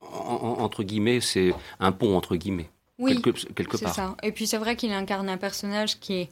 entre 0.00 0.84
guillemets, 0.84 1.20
c'est 1.20 1.52
un 1.80 1.92
pont 1.92 2.16
entre 2.16 2.36
guillemets. 2.36 2.70
Oui, 2.98 3.20
quelque, 3.20 3.76
part. 3.76 3.94
Ça. 3.94 4.16
Et 4.22 4.32
puis 4.32 4.46
c'est 4.46 4.56
vrai 4.56 4.74
qu'il 4.74 4.90
incarne 4.92 5.28
un 5.28 5.36
personnage 5.36 6.00
qui 6.00 6.14
est, 6.14 6.28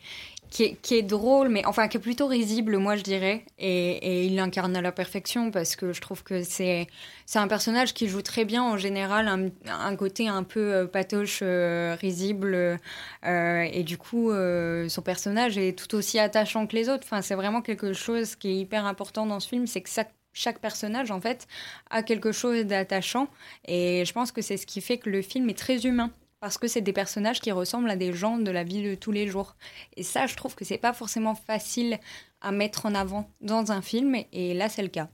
qui 0.55 0.95
est, 0.95 1.03
drôle, 1.03 1.49
mais 1.49 1.67
enfin 1.67 1.89
qui 1.89 1.97
est 1.97 2.01
plutôt 2.01 2.29
risible, 2.29 2.79
moi 2.79 2.95
je 2.95 3.03
dirais. 3.03 3.45
Et, 3.59 4.27
il 4.27 4.37
l'incarne 4.37 4.77
à 4.77 4.83
la 4.83 4.93
perfection 4.93 5.51
parce 5.51 5.75
que 5.75 5.93
je 5.93 6.01
trouve 6.01 6.23
que 6.23 6.45
c'est 6.45 6.87
c'est 7.27 7.41
un 7.41 7.49
personnage 7.49 7.93
qui 7.93 8.07
joue 8.07 8.23
très 8.23 8.45
bien 8.45 8.63
en 8.63 8.77
général, 8.77 9.27
un, 9.27 9.49
un 9.69 9.97
côté 9.97 10.29
un 10.29 10.45
peu 10.45 10.61
euh, 10.61 10.87
patoche, 10.87 11.41
euh, 11.43 11.97
risible. 12.01 12.79
Euh, 13.25 13.69
et 13.73 13.83
du 13.83 13.99
coup, 13.99 14.31
son 14.31 15.03
personnage 15.03 15.59
est 15.59 15.77
tout 15.77 15.97
aussi 15.97 16.21
attachant 16.21 16.67
que 16.69 16.77
les 16.77 16.89
autres. 16.89 17.03
Enfin, 17.05 17.21
c'est 17.21 17.35
vraiment 17.35 17.61
quelque 17.61 17.93
chose 17.93 18.37
qui 18.37 18.49
est 18.49 18.57
hyper 18.57 18.87
important 18.87 19.27
dans 19.27 19.41
ce 19.41 19.49
film, 19.49 19.67
c'est 19.67 19.81
que 19.81 19.91
chaque 20.33 20.61
personnage, 20.61 21.11
en 21.11 21.21
fait, 21.21 21.49
a 21.91 22.03
quelque 22.05 22.31
chose 22.31 22.65
d'attachant. 22.65 23.29
Et 23.67 24.05
je 24.05 24.13
pense 24.13 24.31
que 24.31 24.43
c'est 24.43 24.57
ce 24.57 24.67
qui 24.67 24.81
fait 24.81 24.99
que 24.99 25.11
le 25.11 25.23
film 25.23 25.51
est 25.51 25.59
très 25.59 25.85
humain 25.87 26.11
parce 26.45 26.59
que 26.59 26.69
c'est 26.69 26.83
des 26.83 26.93
personnages 26.93 27.41
qui 27.41 27.53
ressemblent 27.53 27.89
à 27.89 27.97
des 27.97 28.13
gens 28.13 28.37
de 28.37 28.51
la 28.51 28.65
vie 28.65 28.83
de 28.83 28.95
tous 28.95 29.13
les 29.13 29.27
jours. 29.29 29.57
Et 29.97 30.03
ça, 30.03 30.27
je 30.27 30.37
trouve 30.37 30.55
que 30.55 30.63
c'est 30.63 30.77
pas 30.77 30.93
forcément 30.93 31.35
facile 31.35 31.99
à 32.43 32.53
mettre 32.53 32.85
en 32.85 32.95
avant 32.95 33.31
dans 33.41 33.73
un 33.73 33.81
film, 33.81 34.15
et 34.31 34.53
là, 34.53 34.69
c'est 34.69 34.83
le 34.83 34.89
cas. 34.89 35.09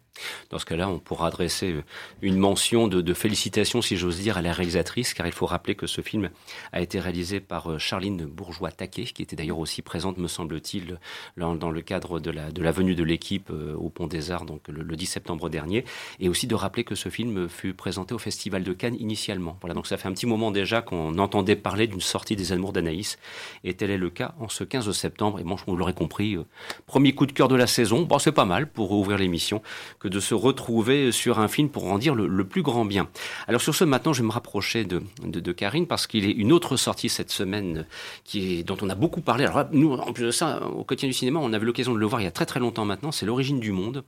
Dans 0.51 0.59
ce 0.59 0.65
cas-là, 0.65 0.89
on 0.89 0.99
pourra 0.99 1.29
adresser 1.29 1.75
une 2.23 2.37
mention 2.37 2.89
de, 2.89 3.15
félicitations, 3.15 3.83
si 3.83 3.97
j'ose 3.97 4.21
dire, 4.21 4.37
à 4.37 4.43
la 4.43 4.53
réalisatrice, 4.53 5.15
car 5.15 5.27
il 5.27 5.33
faut 5.33 5.47
rappeler 5.47 5.75
que 5.75 5.87
ce 5.87 6.01
film 6.01 6.31
a 6.73 6.81
été 6.81 7.01
réalisé 7.01 7.41
par 7.41 7.79
Charline 7.79 8.25
Bourgeois-Taquet, 8.27 9.05
qui 9.05 9.23
était 9.23 9.37
d'ailleurs 9.37 9.59
aussi 9.59 9.83
présente, 9.83 10.19
me 10.19 10.29
semble-t-il, 10.29 10.99
dans 11.37 11.71
le 11.71 11.81
cadre 11.83 12.21
de 12.21 12.31
la, 12.31 12.71
venue 12.71 12.95
de 12.95 13.05
l'équipe 13.05 13.51
au 13.51 13.89
Pont 13.91 14.07
des 14.07 14.31
Arts, 14.31 14.45
donc 14.45 14.69
le, 14.69 14.83
le 14.83 14.97
10 14.97 15.07
septembre 15.07 15.49
dernier, 15.49 15.85
et 16.19 16.29
aussi 16.29 16.47
de 16.47 16.55
rappeler 16.55 16.85
que 16.85 16.95
ce 16.95 17.09
film 17.09 17.49
fut 17.49 17.75
présenté 17.75 18.15
au 18.15 18.19
Festival 18.19 18.63
de 18.63 18.73
Cannes 18.73 18.97
initialement. 18.99 19.57
Voilà, 19.61 19.75
donc 19.75 19.87
ça 19.87 19.97
fait 19.97 20.09
un 20.09 20.13
petit 20.13 20.27
moment 20.27 20.51
déjà 20.51 20.83
qu'on 20.83 21.19
entendait 21.19 21.57
parler 21.57 21.87
d'une 21.87 22.01
sortie 22.01 22.37
des 22.37 22.53
Amours 22.53 22.73
d'Anaïs, 22.73 23.19
et 23.65 23.75
tel 23.75 23.91
est 23.91 23.99
le 23.99 24.11
cas 24.11 24.35
en 24.39 24.49
ce 24.49 24.65
15 24.65 24.91
septembre. 24.93 25.41
Et 25.41 25.45
bon, 25.45 25.57
vous 25.67 25.77
l'aurez 25.77 25.95
compris, 25.95 26.37
euh, 26.37 26.45
premier 26.87 27.13
coup 27.13 27.27
de 27.27 27.33
cœur 27.33 27.49
de 27.49 27.57
la 27.57 27.67
saison. 27.67 28.03
Bon, 28.03 28.19
c'est 28.19 28.33
pas 28.33 28.45
mal 28.45 28.67
pour 28.67 28.93
ouvrir 28.93 29.19
l'émission 29.19 29.63
que 29.99 30.09
de 30.11 30.21
se 30.21 30.35
retrouver 30.35 31.13
sur 31.13 31.39
un 31.39 31.49
film 31.49 31.69
pour 31.69 31.91
en 31.91 31.99
dire 31.99 32.15
le, 32.15 32.45
plus 32.45 32.63
grand 32.63 32.85
bien. 32.85 33.09
Alors 33.49 33.61
sur 33.61 33.75
ce, 33.75 33.85
maintenant, 33.85 34.13
je 34.13 34.23
vais 34.23 34.27
me 34.27 34.33
rapprocher 34.33 34.85
de, 34.85 35.03
de, 35.25 35.53
Karine 35.53 35.87
parce 35.87 36.07
qu'il 36.07 36.25
est 36.25 36.33
une 36.33 36.53
autre 36.53 36.77
sortie 36.77 37.09
cette 37.09 37.31
semaine 37.31 37.87
qui 38.25 38.59
est, 38.59 38.63
dont 38.63 38.77
on 38.83 38.91
a 38.91 38.95
beaucoup 38.95 39.21
parlé. 39.21 39.45
Alors 39.45 39.67
nous, 39.73 39.93
en 39.93 40.13
plus 40.13 40.25
de 40.25 40.31
ça, 40.31 40.63
au 40.67 40.85
quotidien 40.85 41.09
du 41.09 41.15
cinéma, 41.15 41.41
on 41.43 41.53
avait 41.53 41.65
l'occasion 41.65 41.95
de 41.95 41.99
le 41.99 42.07
voir 42.07 42.21
il 42.21 42.25
y 42.25 42.29
a 42.29 42.33
très 42.33 42.47
très 42.47 42.61
longtemps 42.61 42.85
maintenant. 42.85 43.13
C'est 43.13 43.27
l'origine 43.27 43.61
du 43.61 43.73
monde. 43.73 44.05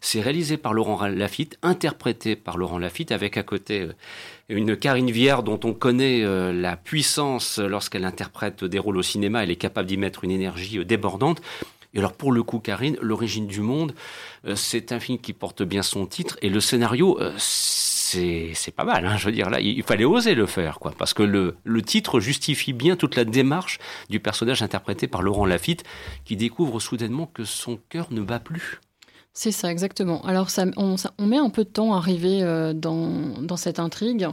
C'est 0.00 0.20
réalisé 0.20 0.56
par 0.56 0.74
Laurent 0.74 1.06
Lafitte, 1.06 1.58
interprété 1.62 2.36
par 2.36 2.58
Laurent 2.58 2.78
Lafitte, 2.78 3.12
avec 3.12 3.36
à 3.36 3.42
côté 3.42 3.82
euh, 3.82 3.92
une 4.48 4.76
Karine 4.76 5.10
Vière 5.10 5.42
dont 5.42 5.58
on 5.64 5.72
connaît 5.72 6.22
euh, 6.22 6.52
la 6.52 6.76
puissance 6.76 7.58
lorsqu'elle 7.58 8.04
interprète 8.04 8.64
des 8.64 8.78
rôles 8.78 8.98
au 8.98 9.02
cinéma. 9.02 9.42
Elle 9.42 9.50
est 9.50 9.56
capable 9.56 9.88
d'y 9.88 9.96
mettre 9.96 10.24
une 10.24 10.30
énergie 10.30 10.78
euh, 10.78 10.84
débordante. 10.84 11.40
Et 11.96 11.98
alors 11.98 12.12
pour 12.12 12.30
le 12.30 12.42
coup, 12.42 12.60
Karine, 12.60 12.98
L'origine 13.00 13.46
du 13.46 13.60
monde, 13.60 13.94
c'est 14.54 14.92
un 14.92 15.00
film 15.00 15.18
qui 15.18 15.32
porte 15.32 15.62
bien 15.62 15.82
son 15.82 16.06
titre 16.06 16.36
et 16.42 16.50
le 16.50 16.60
scénario, 16.60 17.18
c'est 17.38 18.74
pas 18.76 18.84
mal. 18.84 19.06
Hein, 19.06 19.16
je 19.16 19.26
veux 19.26 19.32
dire 19.32 19.48
là, 19.48 19.60
il 19.60 19.82
fallait 19.82 20.04
oser 20.04 20.34
le 20.34 20.46
faire, 20.46 20.78
quoi, 20.78 20.92
parce 20.96 21.14
que 21.14 21.22
le, 21.22 21.56
le 21.64 21.82
titre 21.82 22.20
justifie 22.20 22.74
bien 22.74 22.96
toute 22.96 23.16
la 23.16 23.24
démarche 23.24 23.78
du 24.10 24.20
personnage 24.20 24.62
interprété 24.62 25.06
par 25.08 25.22
Laurent 25.22 25.46
Lafitte, 25.46 25.84
qui 26.26 26.36
découvre 26.36 26.80
soudainement 26.80 27.26
que 27.26 27.44
son 27.44 27.78
cœur 27.88 28.08
ne 28.10 28.20
bat 28.20 28.40
plus. 28.40 28.80
C'est 29.38 29.52
ça, 29.52 29.70
exactement. 29.70 30.24
Alors, 30.24 30.48
ça, 30.48 30.64
on, 30.78 30.96
met 31.26 31.36
un 31.36 31.50
peu 31.50 31.64
de 31.64 31.68
temps 31.68 31.92
à 31.92 31.98
arriver 31.98 32.42
euh, 32.42 32.72
dans, 32.72 33.56
cette 33.58 33.78
intrigue. 33.78 34.26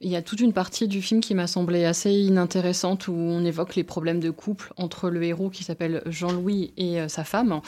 Il 0.00 0.10
y 0.10 0.16
a 0.16 0.20
toute 0.20 0.40
une 0.40 0.52
partie 0.52 0.88
du 0.88 1.00
film 1.00 1.20
qui 1.20 1.36
m'a 1.36 1.46
semblé 1.46 1.84
assez 1.84 2.10
inintéressante 2.10 3.06
où 3.06 3.12
on 3.12 3.44
évoque 3.44 3.76
les 3.76 3.84
problèmes 3.84 4.18
de 4.18 4.30
couple 4.30 4.72
entre 4.76 5.10
le 5.10 5.22
héros 5.22 5.48
qui 5.48 5.62
s'appelle 5.62 6.02
Jean-Louis 6.06 6.72
et 6.76 7.00
euh, 7.00 7.06
sa 7.06 7.22
femme. 7.22 7.60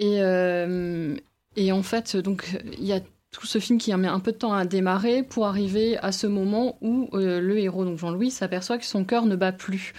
Et, 0.00 0.16
euh, 0.22 1.14
et 1.54 1.70
en 1.70 1.84
fait, 1.84 2.16
donc, 2.16 2.60
il 2.78 2.84
y 2.84 2.92
a 2.92 3.00
tout 3.34 3.46
ce 3.46 3.58
film 3.58 3.80
qui 3.80 3.92
met 3.96 4.06
un 4.06 4.20
peu 4.20 4.30
de 4.30 4.36
temps 4.36 4.52
à 4.52 4.64
démarrer 4.64 5.24
pour 5.24 5.46
arriver 5.46 5.98
à 5.98 6.12
ce 6.12 6.28
moment 6.28 6.76
où 6.82 7.08
euh, 7.14 7.40
le 7.40 7.58
héros, 7.58 7.84
donc 7.84 7.98
Jean-Louis, 7.98 8.30
s'aperçoit 8.30 8.78
que 8.78 8.84
son 8.84 9.04
cœur 9.04 9.26
ne 9.26 9.34
bat 9.34 9.50
plus. 9.50 9.92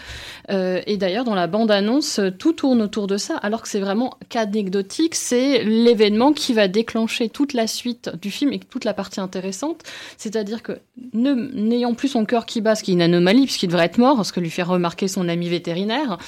Euh, 0.52 0.82
et 0.88 0.96
d'ailleurs, 0.96 1.26
dans 1.26 1.36
la 1.36 1.48
bande-annonce, 1.48 2.22
tout 2.40 2.54
tourne 2.54 2.82
autour 2.82 3.08
de 3.08 3.18
ça, 3.18 3.36
alors 3.38 3.62
que 3.62 3.68
c'est 3.68 3.82
vraiment 3.82 4.18
qu'anecdotique. 4.30 5.16
C'est 5.16 5.66
l'événement 5.66 6.32
qui 6.32 6.54
va 6.54 6.70
déclencher 6.70 7.28
toute 7.28 7.52
la 7.52 7.68
suite 7.68 8.10
du 8.22 8.32
film 8.32 8.54
et 8.54 8.60
toute 8.60 8.86
la 8.86 8.94
partie 8.94 9.20
intéressante. 9.20 9.84
C'est-à-dire 10.18 10.64
que 10.64 10.80
n'ayant 11.14 11.94
plus 11.94 12.08
son 12.08 12.24
cœur 12.24 12.46
qui 12.46 12.62
bat, 12.62 12.76
ce 12.76 12.84
qui 12.84 12.92
est 12.92 12.94
une 12.94 13.02
anomalie 13.02 13.44
puisqu'il 13.44 13.68
devrait 13.68 13.86
être 13.86 13.98
mort, 13.98 14.26
ce 14.26 14.32
que 14.32 14.40
lui 14.40 14.50
fait 14.50 14.64
remarquer 14.64 15.10
son 15.10 15.28
ami 15.28 15.50
vétérinaire, 15.50 16.20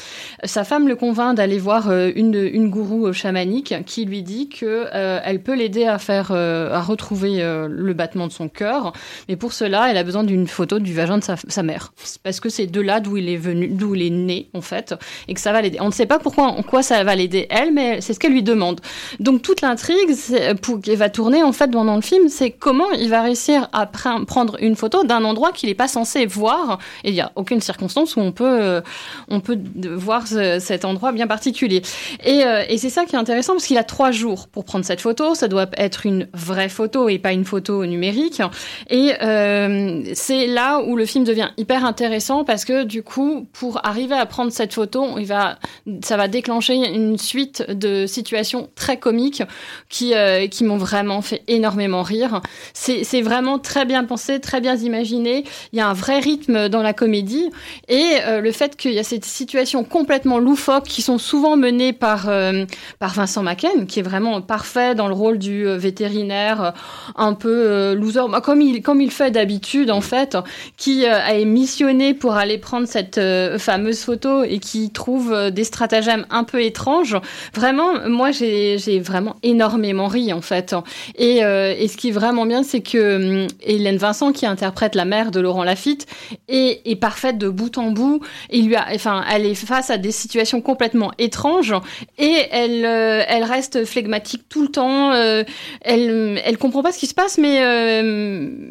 sa 0.43 0.65
femme 0.65 0.89
le 0.89 0.97
convainc 0.97 1.37
d'aller 1.37 1.57
voir 1.57 1.89
euh, 1.89 2.11
une, 2.15 2.35
une 2.35 2.69
gourou 2.69 3.13
chamanique 3.13 3.73
qui 3.85 4.03
lui 4.03 4.23
dit 4.23 4.49
que 4.49 4.87
elle 4.91 5.41
peut 5.41 5.55
l'aider 5.55 5.85
à 5.85 5.99
faire 5.99 6.31
à 6.31 6.81
trouver 6.97 7.41
euh, 7.41 7.67
le 7.69 7.93
battement 7.93 8.27
de 8.27 8.31
son 8.31 8.49
cœur. 8.49 8.93
Mais 9.29 9.35
pour 9.35 9.53
cela, 9.53 9.89
elle 9.89 9.97
a 9.97 10.03
besoin 10.03 10.23
d'une 10.23 10.47
photo 10.47 10.79
du 10.79 10.93
vagin 10.93 11.17
de 11.17 11.23
sa, 11.23 11.63
mère. 11.63 11.93
Parce 12.23 12.39
que 12.39 12.49
c'est 12.49 12.67
de 12.67 12.81
là 12.81 12.99
d'où 12.99 13.17
il 13.17 13.29
est 13.29 13.37
venu, 13.37 13.67
d'où 13.67 13.95
il 13.95 14.03
est 14.03 14.09
né, 14.09 14.49
en 14.53 14.61
fait. 14.61 14.95
Et 15.27 15.33
que 15.33 15.39
ça 15.39 15.51
va 15.51 15.61
l'aider. 15.61 15.77
On 15.79 15.87
ne 15.87 15.93
sait 15.93 16.05
pas 16.05 16.19
pourquoi, 16.19 16.45
en 16.45 16.63
quoi 16.63 16.83
ça 16.83 17.03
va 17.03 17.15
l'aider 17.15 17.47
elle, 17.49 17.73
mais 17.73 18.01
c'est 18.01 18.13
ce 18.13 18.19
qu'elle 18.19 18.33
lui 18.33 18.43
demande. 18.43 18.81
Donc 19.19 19.41
toute 19.41 19.61
l'intrigue 19.61 20.09
pour, 20.61 20.81
qui 20.81 20.95
va 20.95 21.09
tourner, 21.09 21.43
en 21.43 21.53
fait, 21.53 21.69
pendant 21.71 21.95
le 21.95 22.01
film, 22.01 22.27
c'est 22.29 22.51
comment 22.51 22.91
il 22.91 23.09
va 23.09 23.21
réussir 23.21 23.69
à 23.73 23.85
prendre 23.85 24.57
une 24.59 24.75
photo 24.75 25.03
d'un 25.03 25.23
endroit 25.23 25.51
qu'il 25.51 25.69
n'est 25.69 25.75
pas 25.75 25.87
censé 25.87 26.25
voir. 26.25 26.79
Et 27.03 27.09
il 27.09 27.13
n'y 27.13 27.21
a 27.21 27.31
aucune 27.35 27.61
circonstance 27.61 28.15
où 28.15 28.19
on 28.19 28.31
peut, 28.31 28.45
euh, 28.45 28.81
on 29.29 29.39
peut 29.39 29.57
voir 29.95 30.27
cet 30.27 30.85
endroit 30.85 31.11
bien 31.11 31.27
particulier. 31.27 31.81
Et, 32.23 32.43
euh, 32.43 32.63
et 32.67 32.77
c'est 32.77 32.89
ça 32.89 33.05
qui 33.05 33.15
est 33.15 33.19
intéressant 33.19 33.53
parce 33.53 33.65
qu'il 33.65 33.77
a 33.77 33.83
trois 33.83 34.11
jours 34.11 34.47
pour 34.47 34.65
prendre 34.65 34.85
cette 34.85 35.01
photo. 35.01 35.35
Ça 35.35 35.47
doit 35.47 35.67
être 35.77 36.05
une 36.05 36.27
vraie 36.33 36.69
photo 36.69 36.86
et 37.09 37.19
pas 37.19 37.33
une 37.33 37.45
photo 37.45 37.85
numérique. 37.85 38.41
Et 38.89 39.13
euh, 39.21 40.01
c'est 40.13 40.47
là 40.47 40.79
où 40.79 40.95
le 40.95 41.05
film 41.05 41.23
devient 41.23 41.49
hyper 41.57 41.85
intéressant 41.85 42.43
parce 42.43 42.65
que 42.65 42.83
du 42.83 43.03
coup, 43.03 43.47
pour 43.53 43.85
arriver 43.85 44.15
à 44.15 44.25
prendre 44.25 44.51
cette 44.51 44.73
photo, 44.73 45.05
ça 46.03 46.17
va 46.17 46.27
déclencher 46.27 46.75
une 46.75 47.17
suite 47.17 47.63
de 47.69 48.05
situations 48.05 48.69
très 48.75 48.97
comiques 48.97 49.43
qui, 49.89 50.13
euh, 50.13 50.47
qui 50.47 50.63
m'ont 50.63 50.77
vraiment 50.77 51.21
fait 51.21 51.43
énormément 51.47 52.03
rire. 52.03 52.41
C'est 52.73 53.21
vraiment 53.21 53.59
très 53.59 53.85
bien 53.85 54.03
pensé, 54.03 54.39
très 54.39 54.61
bien 54.61 54.75
imaginé. 54.75 55.43
Il 55.73 55.79
y 55.79 55.81
a 55.81 55.87
un 55.87 55.93
vrai 55.93 56.19
rythme 56.19 56.69
dans 56.69 56.81
la 56.81 56.93
comédie 56.93 57.49
et 57.87 58.03
euh, 58.25 58.41
le 58.41 58.51
fait 58.51 58.75
qu'il 58.75 58.93
y 58.93 58.99
a 58.99 59.03
ces 59.03 59.19
situations 59.23 59.83
complètement 59.83 60.39
loufoques 60.39 60.85
qui 60.85 61.01
sont 61.01 61.17
souvent 61.17 61.57
menées 61.57 61.93
par, 61.93 62.29
par 62.99 63.13
Vincent 63.13 63.43
Macken, 63.43 63.87
qui 63.87 63.99
est 63.99 64.03
vraiment 64.03 64.41
parfait 64.41 64.95
dans 64.95 65.07
le 65.07 65.13
rôle 65.13 65.37
du 65.37 65.65
vétérinaire 65.65 66.73
un 67.15 67.33
peu 67.33 67.49
euh, 67.49 67.95
loser, 67.95 68.21
comme 68.43 68.61
il, 68.61 68.81
comme 68.81 69.01
il 69.01 69.11
fait 69.11 69.31
d'habitude 69.31 69.91
en 69.91 70.01
fait, 70.01 70.37
qui 70.77 71.05
euh, 71.05 71.19
a 71.19 71.33
missionné 71.45 72.13
pour 72.13 72.33
aller 72.35 72.57
prendre 72.57 72.87
cette 72.87 73.17
euh, 73.17 73.57
fameuse 73.57 74.01
photo 74.01 74.43
et 74.43 74.59
qui 74.59 74.91
trouve 74.91 75.51
des 75.51 75.63
stratagèmes 75.63 76.25
un 76.29 76.43
peu 76.43 76.61
étranges. 76.61 77.17
Vraiment, 77.53 78.07
moi 78.07 78.31
j'ai 78.31 78.99
vraiment 78.99 79.35
énormément 79.43 80.07
ri 80.07 80.33
en 80.33 80.41
fait. 80.41 80.75
Et, 81.17 81.37
et 81.37 81.87
ce 81.87 81.97
qui 81.97 82.09
est 82.09 82.11
vraiment 82.11 82.45
bien, 82.45 82.63
c'est 82.63 82.81
que 82.81 83.43
hum, 83.43 83.47
Hélène 83.61 83.97
Vincent, 83.97 84.31
qui 84.31 84.45
interprète 84.45 84.95
la 84.95 85.05
mère 85.05 85.31
de 85.31 85.39
Laurent 85.39 85.63
Lafitte, 85.63 86.05
est, 86.47 86.81
est 86.85 86.95
parfaite 86.95 87.37
de 87.37 87.49
bout 87.49 87.77
en 87.77 87.91
bout. 87.91 88.21
Et 88.49 88.61
lui 88.61 88.75
a, 88.75 88.87
enfin, 88.93 89.23
elle 89.31 89.45
est 89.45 89.55
face 89.55 89.89
à 89.89 89.97
des 89.97 90.11
situations 90.11 90.61
complètement 90.61 91.11
étranges 91.17 91.73
et 92.17 92.35
elle, 92.51 92.85
elle 92.85 93.43
reste 93.43 93.85
flegmatique 93.85 94.43
tout 94.49 94.61
le 94.61 94.69
temps. 94.69 95.13
elle, 95.13 96.41
elle 96.43 96.56
comprend 96.57 96.83
pas 96.83 96.91
ce 96.91 96.99
qui 96.99 97.07
se 97.07 97.13
passe, 97.13 97.37
mais, 97.37 97.63
euh, 97.63 98.01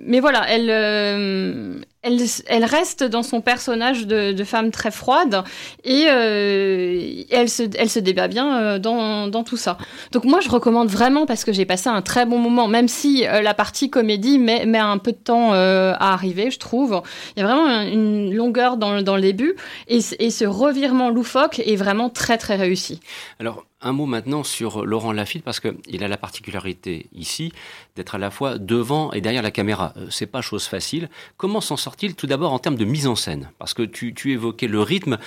mais 0.06 0.20
voilà, 0.20 0.44
elle, 0.48 0.70
euh, 0.70 1.80
elle, 2.06 2.64
reste 2.64 3.04
dans 3.04 3.22
son 3.22 3.40
personnage 3.40 4.06
de, 4.06 4.44
femme 4.44 4.70
très 4.70 4.90
froide 4.90 5.42
et 5.84 6.04
euh, 6.08 7.22
elle, 7.30 7.48
se, 7.48 7.98
débat 7.98 8.28
bien 8.28 8.78
dans, 8.78 9.28
dans, 9.28 9.42
tout 9.42 9.56
ça. 9.56 9.76
Donc 10.12 10.24
moi, 10.24 10.40
je 10.40 10.48
recommande 10.48 10.88
vraiment 10.88 11.26
parce 11.26 11.44
que 11.44 11.52
j'ai 11.52 11.64
passé 11.64 11.88
un 11.88 12.02
très 12.02 12.26
bon 12.26 12.38
moment, 12.38 12.68
même 12.68 12.88
si 12.88 13.22
la 13.22 13.54
partie 13.54 13.90
comédie 13.90 14.38
met, 14.38 14.76
un 14.76 14.98
peu 14.98 15.12
de 15.12 15.16
temps 15.16 15.52
à 15.52 16.12
arriver, 16.12 16.50
je 16.50 16.58
trouve. 16.58 17.02
Il 17.36 17.40
y 17.40 17.42
a 17.42 17.46
vraiment 17.46 17.82
une 17.82 18.34
longueur 18.34 18.76
dans, 18.76 18.94
le 18.94 19.20
début 19.20 19.56
et, 19.88 20.00
et 20.18 20.30
ce 20.30 20.44
revirement 20.44 21.10
loufoque 21.10 21.58
est 21.58 21.76
vraiment 21.76 22.08
très 22.10 22.38
très 22.38 22.56
réussi. 22.56 23.00
Alors, 23.40 23.64
un 23.82 23.92
mot 23.92 24.06
maintenant 24.06 24.42
sur 24.42 24.84
Laurent 24.84 25.12
Lafitte 25.12 25.44
parce 25.44 25.60
qu'il 25.60 26.02
a 26.02 26.08
la 26.08 26.16
particularité 26.16 27.06
ici 27.12 27.52
d'être 27.94 28.14
à 28.14 28.18
la 28.18 28.30
fois 28.30 28.58
devant 28.58 29.12
et 29.12 29.20
derrière 29.20 29.42
la 29.42 29.50
caméra. 29.50 29.92
Euh, 29.96 30.06
c'est 30.10 30.26
pas 30.26 30.40
chose 30.40 30.66
facile. 30.66 31.08
Comment 31.36 31.60
s'en 31.60 31.76
tout 32.16 32.26
d'abord 32.26 32.52
en 32.52 32.58
termes 32.58 32.76
de 32.76 32.84
mise 32.84 33.06
en 33.06 33.16
scène? 33.16 33.50
Parce 33.58 33.74
que 33.74 33.82
tu, 33.82 34.14
évoquais 34.30 34.68
le 34.68 34.80
rythme. 34.80 35.18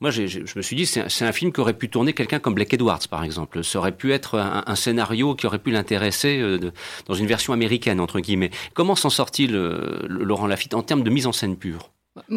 moi, 0.00 0.10
je 0.10 0.56
me 0.56 0.62
suis 0.62 0.76
dit, 0.76 0.86
c'est 0.86 1.24
un, 1.24 1.32
film 1.32 1.52
qu'aurait 1.52 1.74
pu 1.74 1.88
tourner 1.88 2.12
quelqu'un 2.12 2.38
comme 2.38 2.54
Blake 2.54 2.72
Edwards, 2.74 3.08
par 3.10 3.24
exemple. 3.24 3.62
Ça 3.64 3.78
aurait 3.78 3.96
pu 3.96 4.12
être 4.12 4.38
un, 4.38 4.74
scénario 4.76 5.34
qui 5.34 5.46
aurait 5.46 5.58
pu 5.58 5.70
l'intéresser 5.70 6.38
euh, 6.38 6.72
dans 7.06 7.14
une 7.14 7.26
version 7.26 7.52
américaine, 7.52 8.00
entre 8.00 8.20
guillemets. 8.20 8.50
Comment 8.74 8.94
s'en 8.94 9.10
sort-il, 9.10 9.54
euh, 9.54 10.00
Laurent 10.08 10.46
Lafitte, 10.46 10.74
en 10.74 10.82
termes 10.82 11.02
de 11.02 11.10
mise 11.10 11.26
en 11.26 11.32
scène 11.32 11.56
pure? 11.56 11.90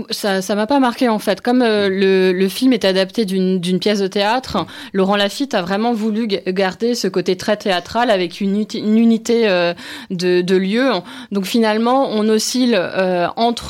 Ça, 0.09 0.41
ça 0.41 0.55
m'a 0.55 0.67
pas 0.67 0.79
marqué 0.79 1.07
en 1.09 1.19
fait. 1.19 1.41
Comme 1.41 1.61
euh, 1.61 1.89
le, 1.89 2.33
le, 2.33 2.49
film 2.49 2.73
est 2.73 2.85
adapté 2.85 3.25
d'une 3.25 3.79
pièce 3.79 3.99
de 3.99 4.07
théâtre, 4.07 4.65
Laurent 4.93 5.15
Lafitte 5.15 5.53
a 5.53 5.61
vraiment 5.61 5.93
voulu 5.93 6.27
garder 6.27 6.95
ce 6.95 7.07
côté 7.07 7.37
très 7.37 7.57
théâtral 7.57 8.09
avec 8.09 8.41
une, 8.41 8.65
une 8.73 8.97
unité 8.97 9.47
euh, 9.47 9.73
de, 10.09 10.41
de, 10.41 10.55
lieu. 10.55 10.91
Donc 11.31 11.45
finalement, 11.45 12.09
on 12.09 12.27
oscille 12.27 12.75
euh, 12.75 13.27
entre 13.35 13.69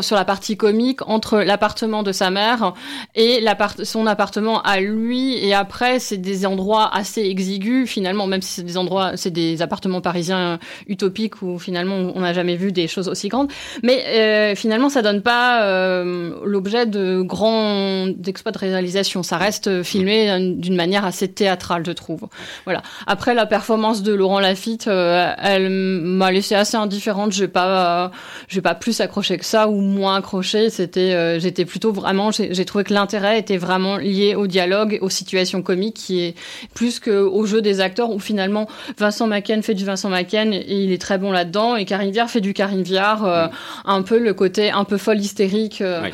sur 0.00 0.16
la 0.16 0.24
partie 0.24 0.56
comique 0.56 1.06
entre 1.08 1.38
l'appartement 1.38 2.02
de 2.02 2.12
sa 2.12 2.30
mère 2.30 2.74
et 3.14 3.44
son 3.84 4.06
appartement 4.06 4.62
à 4.62 4.80
lui. 4.80 5.34
Et 5.44 5.54
après, 5.54 5.98
c'est 5.98 6.16
des 6.16 6.46
endroits 6.46 6.90
assez 6.94 7.22
exigus 7.22 7.88
finalement, 7.88 8.26
même 8.26 8.42
si 8.42 8.54
c'est 8.54 8.62
des 8.62 8.76
endroits, 8.76 9.12
c'est 9.16 9.30
des 9.30 9.62
appartements 9.62 10.00
parisiens 10.00 10.58
utopiques 10.88 11.42
où 11.42 11.58
finalement 11.58 11.96
on 12.14 12.20
n'a 12.20 12.32
jamais 12.32 12.56
vu 12.56 12.72
des 12.72 12.88
choses 12.88 13.08
aussi 13.08 13.28
grandes. 13.28 13.50
Mais 13.82 14.54
finalement 14.56 14.88
ça 14.96 15.02
donne 15.02 15.20
pas 15.20 15.62
euh, 15.64 16.30
l'objet 16.42 16.86
de 16.86 17.20
grands 17.20 18.06
exploits 18.26 18.50
de 18.52 18.56
réalisation. 18.56 19.22
Ça 19.22 19.36
reste 19.36 19.82
filmé 19.82 20.54
d'une 20.56 20.74
manière 20.74 21.04
assez 21.04 21.28
théâtrale, 21.28 21.82
je 21.86 21.92
trouve. 21.92 22.28
Voilà. 22.64 22.80
Après, 23.06 23.34
la 23.34 23.44
performance 23.44 24.02
de 24.02 24.14
Laurent 24.14 24.40
Lafitte, 24.40 24.88
euh, 24.88 25.34
elle 25.36 25.68
m'a 25.68 26.32
laissé 26.32 26.54
assez 26.54 26.78
indifférente. 26.78 27.32
Je 27.32 27.40
vais 27.40 27.48
pas, 27.48 28.10
je 28.48 28.54
vais 28.54 28.62
pas 28.62 28.74
plus 28.74 29.02
accroché 29.02 29.36
que 29.36 29.44
ça 29.44 29.68
ou 29.68 29.82
moins 29.82 30.16
accroché. 30.16 30.70
C'était, 30.70 31.38
j'étais 31.40 31.66
plutôt 31.66 31.92
vraiment, 31.92 32.30
j'ai 32.30 32.64
trouvé 32.64 32.84
que 32.84 32.94
l'intérêt 32.94 33.38
était 33.38 33.58
vraiment 33.58 33.98
lié 33.98 34.34
au 34.34 34.46
dialogue, 34.46 34.98
aux 35.02 35.10
situations 35.10 35.60
comiques, 35.60 35.96
qui 35.96 36.22
est 36.22 36.34
plus 36.72 37.00
qu'au 37.00 37.44
jeu 37.44 37.60
des 37.60 37.80
acteurs 37.80 38.12
où 38.12 38.18
finalement 38.18 38.66
Vincent 38.96 39.26
Macken 39.26 39.62
fait 39.62 39.74
du 39.74 39.84
Vincent 39.84 40.08
Macken 40.08 40.54
et 40.54 40.84
il 40.84 40.90
est 40.90 41.02
très 41.02 41.18
bon 41.18 41.32
là-dedans 41.32 41.76
et 41.76 41.84
Karine 41.84 42.12
Viard 42.12 42.30
fait 42.30 42.40
du 42.40 42.54
Karine 42.54 42.82
Viard, 42.82 43.24
mm. 43.24 43.50
un 43.84 44.00
peu 44.00 44.18
le 44.18 44.32
côté 44.32 44.70
un 44.70 44.85
peu 44.86 44.96
folle 44.96 45.20
hystérique 45.20 45.82
euh, 45.82 46.08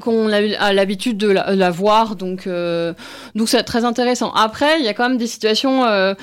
qu'on 0.00 0.30
a 0.30 0.72
l'habitude 0.72 1.16
de, 1.16 1.28
la, 1.28 1.70
voir. 1.70 2.16
Donc, 2.16 2.46
euh, 2.46 2.92
donc 3.34 3.48
c'est 3.48 3.62
très 3.62 3.84
intéressant. 3.84 4.32
Après, 4.32 4.78
il 4.78 4.84
y 4.84 4.88
a 4.88 4.94
quand 4.94 5.08
même 5.08 5.18
des 5.18 5.26
situations 5.26 5.84
euh, 5.84 6.14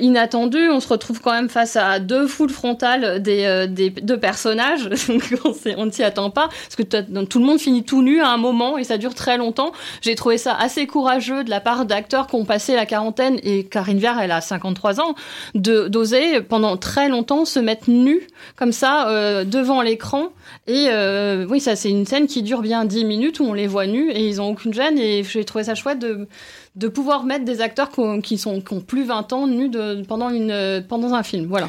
inattendues. 0.00 0.70
On 0.70 0.80
se 0.80 0.88
retrouve 0.88 1.20
quand 1.20 1.32
même 1.32 1.48
face 1.48 1.76
à 1.76 1.98
deux 1.98 2.26
foules 2.26 2.50
frontales 2.50 3.20
des, 3.20 3.66
des 3.68 3.90
deux 3.90 4.18
personnages. 4.18 4.88
on 5.76 5.86
ne 5.86 5.90
s'y 5.90 6.04
attend 6.04 6.30
pas 6.30 6.48
parce 6.48 6.76
que 6.76 7.24
tout 7.24 7.38
le 7.38 7.44
monde 7.44 7.58
finit 7.58 7.82
tout 7.82 8.02
nu 8.02 8.20
à 8.20 8.28
un 8.28 8.36
moment 8.36 8.78
et 8.78 8.84
ça 8.84 8.98
dure 8.98 9.14
très 9.14 9.36
longtemps. 9.36 9.72
J'ai 10.02 10.14
trouvé 10.14 10.38
ça 10.38 10.54
assez 10.54 10.86
courageux 10.86 11.44
de 11.44 11.50
la 11.50 11.60
part 11.60 11.84
d'acteurs 11.84 12.26
qui 12.26 12.36
ont 12.36 12.44
passé 12.44 12.74
la 12.74 12.86
quarantaine 12.86 13.38
et 13.42 13.64
Karine 13.64 13.98
Viard, 13.98 14.20
elle 14.20 14.30
a 14.30 14.40
53 14.40 15.00
ans, 15.00 15.14
d'oser 15.54 16.40
pendant 16.42 16.76
très 16.76 17.08
longtemps 17.08 17.44
se 17.44 17.58
mettre 17.58 17.90
nue 17.90 18.26
comme 18.56 18.72
ça 18.72 19.44
devant 19.44 19.82
l'écran 19.82 20.28
et 20.66 20.88
euh, 20.90 21.27
oui, 21.48 21.60
ça, 21.60 21.76
c'est 21.76 21.90
une 21.90 22.06
scène 22.06 22.26
qui 22.26 22.42
dure 22.42 22.60
bien 22.60 22.84
10 22.84 23.04
minutes 23.04 23.40
où 23.40 23.44
on 23.44 23.52
les 23.52 23.66
voit 23.66 23.86
nus 23.86 24.10
et 24.10 24.26
ils 24.26 24.40
ont 24.40 24.50
aucune 24.50 24.72
gêne. 24.72 24.98
Et 24.98 25.22
j'ai 25.24 25.44
trouvé 25.44 25.64
ça 25.64 25.74
chouette 25.74 25.98
de, 25.98 26.28
de 26.76 26.88
pouvoir 26.88 27.24
mettre 27.24 27.44
des 27.44 27.60
acteurs 27.60 27.90
qui, 28.22 28.38
sont, 28.38 28.60
qui 28.60 28.74
ont 28.74 28.80
plus 28.80 29.04
20 29.04 29.32
ans 29.32 29.46
nus 29.46 29.70
pendant, 30.06 30.30
une, 30.30 30.84
pendant 30.88 31.14
un 31.14 31.22
film. 31.22 31.46
Voilà. 31.46 31.68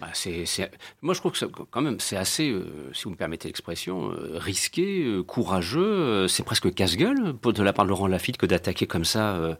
Bah, 0.00 0.06
moi, 1.02 1.12
je 1.12 1.18
trouve 1.18 1.32
que 1.32 1.44
quand 1.44 1.80
même, 1.80 1.98
c'est 1.98 2.16
assez, 2.16 2.50
euh, 2.50 2.64
si 2.92 3.04
vous 3.04 3.10
me 3.10 3.16
permettez 3.16 3.48
l'expression, 3.48 4.12
euh, 4.12 4.38
risqué, 4.38 5.04
courageux. 5.26 6.28
c'est 6.28 6.44
presque 6.44 6.72
casse-gueule 6.72 7.34
de 7.42 7.62
la 7.62 7.72
part 7.72 7.84
de 7.84 7.90
Laurent 7.90 8.06
Lafitte 8.06 8.36
que 8.36 8.46
d'attaquer 8.46 8.86
comme 8.86 9.04
ça 9.04 9.34
euh, 9.34 9.54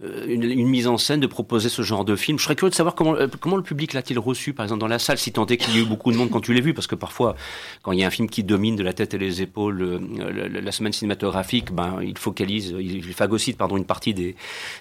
une, 0.00 0.44
une, 0.44 0.68
mise 0.68 0.86
en 0.86 0.96
scène, 0.96 1.18
de 1.18 1.26
proposer 1.26 1.68
ce 1.68 1.82
genre 1.82 2.04
de 2.04 2.14
film. 2.14 2.38
Je 2.38 2.44
serais 2.44 2.54
curieux 2.54 2.70
de 2.70 2.74
savoir 2.74 2.94
comment, 2.94 3.16
euh, 3.16 3.26
le 3.26 3.62
public 3.62 3.94
l'a-t-il 3.94 4.18
reçu, 4.18 4.52
par 4.52 4.64
exemple, 4.64 4.80
dans 4.80 4.86
la 4.86 5.00
salle, 5.00 5.18
si 5.18 5.32
tant 5.32 5.46
est 5.46 5.56
qu'il 5.56 5.74
y 5.74 5.78
ait 5.78 5.82
eu 5.82 5.86
beaucoup 5.86 6.12
de 6.12 6.16
monde 6.16 6.30
quand 6.30 6.40
tu 6.40 6.54
l'as 6.54 6.60
vu, 6.60 6.72
parce 6.72 6.86
que 6.86 6.94
parfois, 6.94 7.34
quand 7.82 7.90
il 7.90 7.98
y 7.98 8.04
a 8.04 8.06
un 8.06 8.10
film 8.10 8.28
qui 8.28 8.44
domine 8.44 8.76
de 8.76 8.84
la 8.84 8.92
tête 8.92 9.14
et 9.14 9.18
les 9.18 9.42
épaules 9.42 9.82
euh, 9.82 10.60
la, 10.62 10.72
semaine 10.72 10.92
cinématographique, 10.92 11.72
ben, 11.72 11.98
il 12.00 12.16
focalise, 12.16 12.74
il 12.78 13.02
phagocyte, 13.12 13.56
pardon, 13.56 13.76
une 13.76 13.84
partie 13.84 14.14
des, 14.14 14.36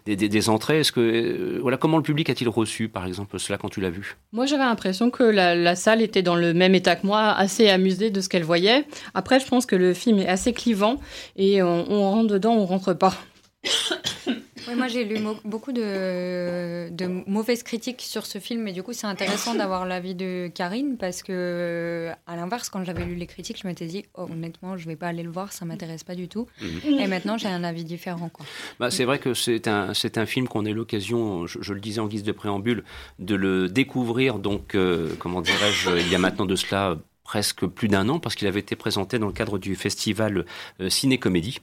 des, 0.05 0.49
entrées. 0.49 0.81
Est-ce 0.81 0.91
que, 0.91 1.59
voilà, 1.61 1.77
comment 1.77 1.97
le 1.97 2.03
public 2.03 2.29
a-t-il 2.29 2.49
reçu, 2.49 2.87
par 2.87 3.07
exemple, 3.07 3.39
cela 3.39 3.57
quand 3.57 3.69
tu 3.69 3.81
l'as 3.81 3.89
vu? 3.89 4.17
Moi, 4.33 4.45
j'avais 4.45 4.65
l'impression 4.65 5.09
que 5.09 5.23
la, 5.23 5.55
la, 5.55 5.75
salle 5.75 6.03
était 6.03 6.21
dans 6.21 6.35
le 6.35 6.53
même 6.53 6.75
état 6.75 6.95
que 6.95 7.07
moi, 7.07 7.31
assez 7.31 7.69
amusée 7.69 8.11
de 8.11 8.21
ce 8.21 8.29
qu'elle 8.29 8.43
voyait. 8.43 8.85
Après, 9.15 9.39
je 9.39 9.47
pense 9.47 9.65
que 9.65 9.75
le 9.75 9.95
film 9.95 10.19
est 10.19 10.27
assez 10.27 10.53
clivant 10.53 10.99
et 11.37 11.63
on, 11.63 11.91
on 11.91 12.11
rentre 12.11 12.27
dedans, 12.27 12.53
on 12.53 12.65
rentre 12.65 12.93
pas. 12.93 13.15
Oui, 14.67 14.75
moi 14.75 14.87
j'ai 14.87 15.05
lu 15.05 15.17
beaucoup 15.45 15.71
de, 15.71 16.89
de, 16.89 17.23
mauvaises 17.25 17.63
critiques 17.63 18.01
sur 18.01 18.25
ce 18.25 18.37
film, 18.37 18.67
et 18.67 18.73
du 18.73 18.83
coup 18.83 18.91
c'est 18.91 19.07
intéressant 19.07 19.55
d'avoir 19.55 19.85
l'avis 19.85 20.13
de 20.13 20.49
Karine 20.53 20.97
parce 20.97 21.23
que, 21.23 22.09
à 22.25 22.35
l'inverse, 22.35 22.69
quand 22.69 22.83
j'avais 22.83 23.05
lu 23.05 23.15
les 23.15 23.27
critiques, 23.27 23.59
je 23.61 23.67
m'étais 23.67 23.85
dit 23.85 24.05
oh, 24.15 24.27
honnêtement, 24.29 24.75
je 24.75 24.85
vais 24.87 24.97
pas 24.97 25.07
aller 25.07 25.23
le 25.23 25.29
voir, 25.29 25.53
ça 25.53 25.63
m'intéresse 25.63 26.03
pas 26.03 26.15
du 26.15 26.27
tout. 26.27 26.47
Mhm. 26.61 26.99
Et 26.99 27.07
maintenant 27.07 27.37
j'ai 27.37 27.47
un 27.47 27.63
avis 27.63 27.85
différent. 27.85 28.29
Quoi. 28.29 28.45
Bah, 28.79 28.91
c'est 28.91 29.05
vrai 29.05 29.19
que 29.19 29.33
c'est 29.33 29.69
un, 29.69 29.93
c'est 29.93 30.17
un 30.17 30.25
film 30.25 30.47
qu'on 30.49 30.65
a 30.65 30.71
l'occasion, 30.71 31.47
je, 31.47 31.73
le 31.73 31.79
disais 31.79 32.01
en 32.01 32.07
guise 32.07 32.23
de 32.23 32.33
préambule, 32.33 32.83
de 33.19 33.35
le 33.35 33.69
découvrir, 33.69 34.39
donc, 34.39 34.75
euh, 34.75 35.13
comment 35.19 35.41
dirais-je, 35.41 35.91
il 35.97 36.11
y 36.11 36.15
a 36.15 36.19
maintenant 36.19 36.45
de 36.45 36.55
cela 36.55 36.97
presque 37.27 37.65
plus 37.65 37.89
d'un 37.89 38.07
an 38.07 38.19
parce 38.19 38.35
qu'il 38.35 38.47
avait 38.47 38.61
été 38.61 38.77
présenté 38.77 39.19
dans 39.19 39.27
le 39.27 39.33
cadre 39.33 39.59
du 39.59 39.75
festival 39.75 40.45
euh, 40.79 40.89
Ciné-Comédie. 40.89 41.59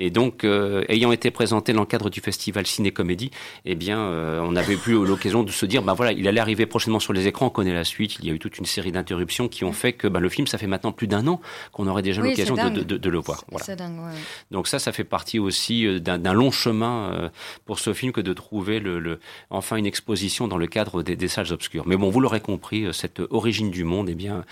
Et 0.00 0.10
donc, 0.10 0.42
euh, 0.42 0.84
ayant 0.88 1.12
été 1.12 1.30
présenté 1.30 1.72
dans 1.72 1.82
le 1.82 1.86
cadre 1.86 2.10
du 2.10 2.20
festival 2.20 2.66
Ciné-Comédie, 2.66 3.30
eh 3.64 3.76
bien, 3.76 4.00
euh, 4.00 4.40
on 4.42 4.56
avait 4.56 4.74
plus 4.76 4.94
l'occasion 4.94 5.44
de 5.44 5.52
se 5.52 5.66
dire, 5.66 5.82
ben 5.82 5.94
voilà, 5.94 6.10
il 6.10 6.26
allait 6.26 6.40
arriver 6.40 6.66
prochainement 6.66 6.98
sur 6.98 7.12
les 7.12 7.28
écrans, 7.28 7.46
on 7.46 7.50
connaît 7.50 7.72
la 7.72 7.84
suite. 7.84 8.16
Il 8.18 8.26
y 8.26 8.30
a 8.30 8.34
eu 8.34 8.40
toute 8.40 8.58
une 8.58 8.66
série 8.66 8.90
d'interruptions 8.90 9.46
qui 9.46 9.62
ont 9.62 9.72
fait 9.72 9.92
que 9.92 10.08
ben, 10.08 10.18
le 10.18 10.28
film, 10.28 10.48
ça 10.48 10.58
fait 10.58 10.66
maintenant 10.66 10.90
plus 10.90 11.06
d'un 11.06 11.28
an 11.28 11.40
qu'on 11.70 11.86
aurait 11.86 12.02
déjà 12.02 12.20
l'occasion 12.20 12.56
de, 12.56 12.82
de, 12.82 12.96
de, 12.96 13.08
le 13.08 13.18
voir. 13.18 13.44
Voilà. 13.52 13.76
Dingue, 13.76 13.98
ouais. 14.00 14.18
Donc 14.50 14.66
ça, 14.66 14.80
ça 14.80 14.90
fait 14.90 15.04
partie 15.04 15.38
aussi 15.38 16.00
d'un 16.00 16.32
long 16.32 16.50
chemin 16.50 17.30
pour 17.66 17.78
ce 17.78 17.92
film 17.92 18.10
que 18.10 18.20
de 18.20 18.32
trouver 18.32 18.80
le, 18.80 18.98
le, 18.98 19.20
enfin 19.50 19.76
une 19.76 19.86
exposition 19.86 20.48
dans 20.48 20.58
le 20.58 20.66
cadre 20.66 21.04
des, 21.04 21.14
des 21.14 21.28
salles 21.28 21.52
obscures. 21.52 21.84
Mais 21.86 21.96
bon, 21.96 22.10
vous 22.10 22.20
l'aurez 22.20 22.40
compris, 22.40 22.86
cette 22.92 23.22
origine 23.30 23.70
du 23.70 23.84
monde, 23.84 24.08
eh 24.10 24.16
bien, 24.16 24.44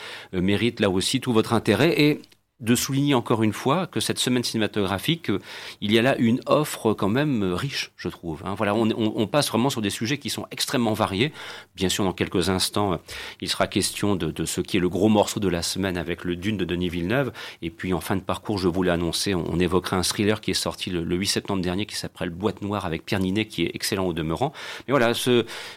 mérite 0.53 0.81
là 0.81 0.91
aussi 0.91 1.21
tout 1.21 1.33
votre 1.33 1.55
intérêt. 1.55 2.01
Et 2.01 2.21
de 2.63 2.77
souligner 2.77 3.15
encore 3.15 3.43
une 3.43 3.53
fois 3.53 3.87
que 3.89 4.01
cette 4.01 4.19
semaine 4.19 4.45
cinématographique, 4.45 5.31
euh, 5.31 5.41
il 5.81 5.93
y 5.93 5.99
a 5.99 6.03
là 6.03 6.17
une 6.19 6.41
offre 6.47 6.95
quand 6.95 7.09
même 7.09 7.43
euh, 7.43 7.55
riche, 7.55 7.91
je 7.97 8.09
trouve. 8.09 8.43
Hein. 8.45 8.55
Voilà, 8.57 8.75
on, 8.75 9.27
passe 9.27 9.49
vraiment 9.49 9.71
sur 9.71 9.83
des 9.83 9.91
sujets 9.91 10.19
qui 10.19 10.31
sont 10.31 10.47
extrêmement 10.51 10.93
variés. 10.93 11.33
Bien 11.75 11.89
sûr, 11.89 12.05
dans 12.05 12.13
quelques 12.13 12.51
instants, 12.51 12.93
euh, 12.93 12.97
il 13.41 13.49
sera 13.49 13.67
question 13.67 14.15
de, 14.15 14.45
ce 14.45 14.61
qui 14.61 14.77
est 14.77 14.81
le 14.81 14.89
gros 14.89 15.09
morceau 15.09 15.41
de 15.41 15.49
la 15.49 15.63
semaine 15.63 15.97
avec 15.97 16.25
le 16.25 16.37
Dune 16.37 16.57
de 16.57 16.65
Denis 16.65 16.89
Villeneuve. 16.89 17.33
Et 17.63 17.71
puis 17.71 17.93
en 17.93 18.01
fin 18.01 18.15
de 18.15 18.21
parcours, 18.21 18.59
je 18.59 18.69
vous 18.69 18.83
l'ai 18.83 18.91
annoncé, 18.91 19.35
on, 19.35 19.59
évoquera 19.59 19.97
un 19.97 20.03
thriller 20.03 20.41
qui 20.41 20.53
est 20.53 20.55
sorti 20.55 20.91
le, 20.91 21.03
8 21.17 21.27
septembre 21.27 21.63
dernier 21.63 21.87
qui 21.87 21.97
s'appelle 21.97 22.31
Boîte 22.31 22.63
Noire 22.63 22.87
avec 22.87 23.05
Pierre 23.05 23.21
Ninet 23.21 23.47
qui 23.47 23.63
est 23.63 23.71
excellent 23.75 24.07
au 24.07 24.13
demeurant. 24.13 24.53
Mais 24.87 24.93
voilà, 24.93 25.13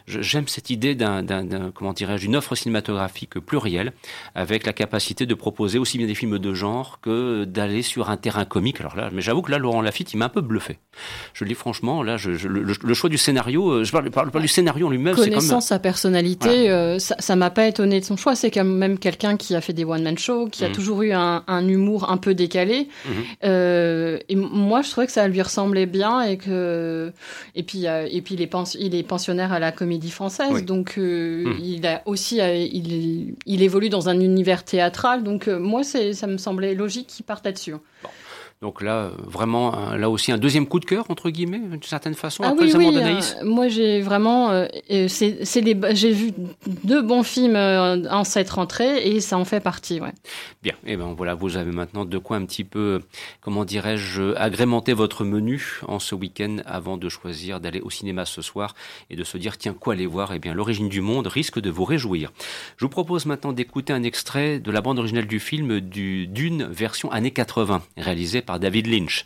j'aime 0.07 0.47
cette 0.47 0.69
idée 0.69 0.95
d'une 0.95 2.35
offre 2.35 2.55
cinématographique 2.55 3.39
plurielle 3.39 3.93
avec 4.33 4.65
la 4.65 4.73
capacité 4.73 5.25
de 5.25 5.33
proposer 5.33 5.79
aussi 5.79 5.97
bien 5.97 6.07
des 6.07 6.15
films 6.15 6.39
de 6.39 6.53
genre 6.53 6.74
que 7.01 7.45
d'aller 7.45 7.81
sur 7.81 8.09
un 8.09 8.17
terrain 8.17 8.45
comique. 8.45 8.79
Alors 8.79 8.95
là, 8.95 9.09
mais 9.11 9.21
j'avoue 9.21 9.41
que 9.41 9.51
là, 9.51 9.57
Laurent 9.57 9.81
Lafitte, 9.81 10.13
il 10.13 10.17
m'a 10.17 10.25
un 10.25 10.29
peu 10.29 10.41
bluffé. 10.41 10.79
Je 11.33 11.43
le 11.43 11.49
dis 11.49 11.55
franchement, 11.55 12.03
là, 12.03 12.17
je, 12.17 12.29
le, 12.47 12.93
choix 12.93 13.09
du 13.09 13.17
scénario, 13.17 13.69
euh, 13.69 13.83
je 13.83 13.91
parle, 13.91 14.09
parle 14.11 14.31
pas 14.31 14.39
du 14.39 14.47
scénario 14.47 14.87
en 14.87 14.89
lui-même. 14.89 15.15
Connaissant 15.15 15.61
sa 15.61 15.79
personnalité, 15.79 16.69
euh, 16.69 16.99
ça 16.99 17.35
m'a 17.35 17.49
pas 17.49 17.67
étonné 17.67 17.99
de 17.99 18.05
son 18.05 18.17
choix. 18.17 18.35
C'est 18.35 18.51
quand 18.51 18.63
même 18.63 18.97
quelqu'un 18.97 19.37
qui 19.37 19.55
a 19.55 19.61
fait 19.61 19.73
des 19.73 19.85
one-man 19.85 20.17
shows, 20.17 20.47
qui 20.47 20.63
a 20.63 20.69
mhm. 20.69 20.75
toujours 20.75 21.01
eu 21.03 21.11
un, 21.11 21.67
humour 21.67 22.09
un 22.09 22.17
peu 22.17 22.33
décalé. 22.33 22.87
Mhm. 23.05 23.13
Euh, 23.43 24.19
et 24.29 24.35
moi, 24.35 24.81
je 24.81 24.91
trouvais 24.91 25.07
que 25.07 25.13
ça 25.13 25.27
lui 25.27 25.41
ressemblait 25.41 25.85
bien 25.85 26.21
et 26.21 26.37
que 26.37 27.11
et 27.55 27.63
puis 27.63 27.85
et 27.85 28.21
puis 28.21 28.35
il 28.35 28.41
est, 28.41 28.51
il 28.79 28.95
est 28.95 29.03
pensionnaire 29.03 29.51
à 29.51 29.59
la 29.59 29.71
Comédie 29.71 30.11
Française, 30.11 30.63
donc 30.63 30.97
mhm. 30.97 31.57
il 31.61 31.85
a 31.85 32.01
aussi 32.05 32.37
il, 32.37 33.35
il 33.45 33.63
évolue 33.63 33.89
dans 33.89 34.09
un 34.09 34.19
univers 34.19 34.63
théâtral. 34.63 35.23
Donc 35.23 35.47
moi, 35.47 35.83
c'est 35.83 36.13
ça 36.13 36.27
me 36.27 36.37
semblait 36.55 36.75
logique 36.75 37.07
qui 37.07 37.23
partent 37.23 37.45
là-dessus. 37.45 37.75
Donc 38.65 38.81
là, 38.81 39.11
vraiment, 39.23 39.93
là 39.95 40.09
aussi, 40.09 40.31
un 40.31 40.39
deuxième 40.39 40.65
coup 40.65 40.79
de 40.79 40.85
cœur, 40.85 41.05
entre 41.09 41.29
guillemets, 41.29 41.59
d'une 41.59 41.83
certaine 41.83 42.15
façon, 42.15 42.41
ah 42.43 42.47
après 42.47 42.75
oui, 42.75 42.87
oui, 42.87 42.97
euh, 42.97 43.21
moi, 43.43 43.67
j'ai 43.67 44.01
vraiment... 44.01 44.49
Euh, 44.49 44.65
c'est 45.07 45.37
j'ai 45.93 46.11
vu 46.11 46.31
deux 46.83 47.03
bons 47.03 47.21
films 47.21 47.55
euh, 47.55 48.09
en 48.09 48.23
cette 48.23 48.49
rentrée 48.49 49.07
et 49.07 49.21
ça 49.21 49.37
en 49.37 49.45
fait 49.45 49.59
partie, 49.59 49.99
ouais. 49.99 50.13
Bien, 50.63 50.73
et 50.83 50.93
eh 50.93 50.97
ben 50.97 51.13
voilà, 51.15 51.35
vous 51.35 51.57
avez 51.57 51.71
maintenant 51.71 52.05
de 52.05 52.17
quoi 52.17 52.37
un 52.37 52.45
petit 52.45 52.63
peu, 52.63 53.03
comment 53.39 53.65
dirais-je, 53.65 54.33
agrémenter 54.35 54.93
votre 54.93 55.25
menu 55.25 55.81
en 55.87 55.99
ce 55.99 56.15
week-end 56.15 56.57
avant 56.65 56.97
de 56.97 57.07
choisir 57.07 57.59
d'aller 57.59 57.81
au 57.81 57.91
cinéma 57.91 58.25
ce 58.25 58.41
soir 58.41 58.73
et 59.11 59.15
de 59.15 59.23
se 59.23 59.37
dire, 59.37 59.59
tiens, 59.59 59.75
quoi 59.79 59.93
aller 59.93 60.07
voir? 60.07 60.33
Eh 60.33 60.39
bien, 60.39 60.55
l'origine 60.55 60.89
du 60.89 61.01
monde 61.01 61.27
risque 61.27 61.59
de 61.59 61.69
vous 61.69 61.85
réjouir. 61.85 62.31
Je 62.77 62.85
vous 62.85 62.89
propose 62.89 63.27
maintenant 63.27 63.53
d'écouter 63.53 63.93
un 63.93 64.01
extrait 64.01 64.57
de 64.57 64.71
la 64.71 64.81
bande 64.81 64.97
originale 64.97 65.27
du 65.27 65.39
film 65.39 65.81
du 65.81 66.25
Dune 66.25 66.63
version 66.63 67.11
années 67.11 67.29
80, 67.29 67.83
réalisé 67.97 68.41
David 68.59 68.87
Lynch 68.87 69.25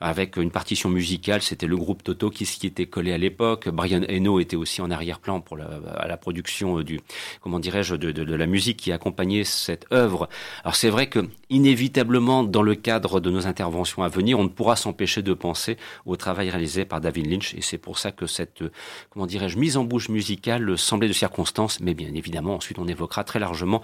avec 0.00 0.36
une 0.36 0.50
partition 0.50 0.88
musicale. 0.88 1.42
C'était 1.42 1.66
le 1.66 1.76
groupe 1.76 2.02
Toto 2.02 2.30
qui 2.30 2.46
s'y 2.46 2.66
était 2.66 2.86
collé 2.86 3.12
à 3.12 3.18
l'époque. 3.18 3.68
Brian 3.68 4.02
Eno 4.08 4.40
était 4.40 4.56
aussi 4.56 4.80
en 4.82 4.90
arrière-plan 4.90 5.40
pour 5.40 5.56
la, 5.56 5.68
à 5.96 6.06
la 6.06 6.16
production 6.16 6.80
du, 6.82 7.00
comment 7.40 7.58
dirais-je, 7.58 7.94
de, 7.94 8.12
de, 8.12 8.24
de, 8.24 8.34
la 8.34 8.46
musique 8.46 8.76
qui 8.76 8.92
accompagnait 8.92 9.44
cette 9.44 9.86
œuvre. 9.92 10.28
Alors 10.62 10.76
c'est 10.76 10.90
vrai 10.90 11.08
que 11.08 11.20
inévitablement, 11.50 12.44
dans 12.44 12.62
le 12.62 12.74
cadre 12.74 13.20
de 13.20 13.30
nos 13.30 13.46
interventions 13.46 14.02
à 14.02 14.08
venir, 14.08 14.38
on 14.38 14.44
ne 14.44 14.48
pourra 14.48 14.76
s'empêcher 14.76 15.22
de 15.22 15.34
penser 15.34 15.76
au 16.04 16.16
travail 16.16 16.50
réalisé 16.50 16.84
par 16.84 17.00
David 17.00 17.26
Lynch, 17.26 17.54
et 17.54 17.62
c'est 17.62 17.78
pour 17.78 17.98
ça 17.98 18.12
que 18.12 18.26
cette, 18.26 18.64
comment 19.10 19.26
dirais-je, 19.26 19.58
mise 19.58 19.76
en 19.76 19.84
bouche 19.84 20.08
musicale 20.08 20.76
semblait 20.76 21.08
de 21.08 21.12
circonstance, 21.12 21.80
mais 21.80 21.94
bien 21.94 22.12
évidemment, 22.14 22.56
ensuite 22.56 22.78
on 22.78 22.88
évoquera 22.88 23.24
très 23.24 23.38
largement 23.38 23.82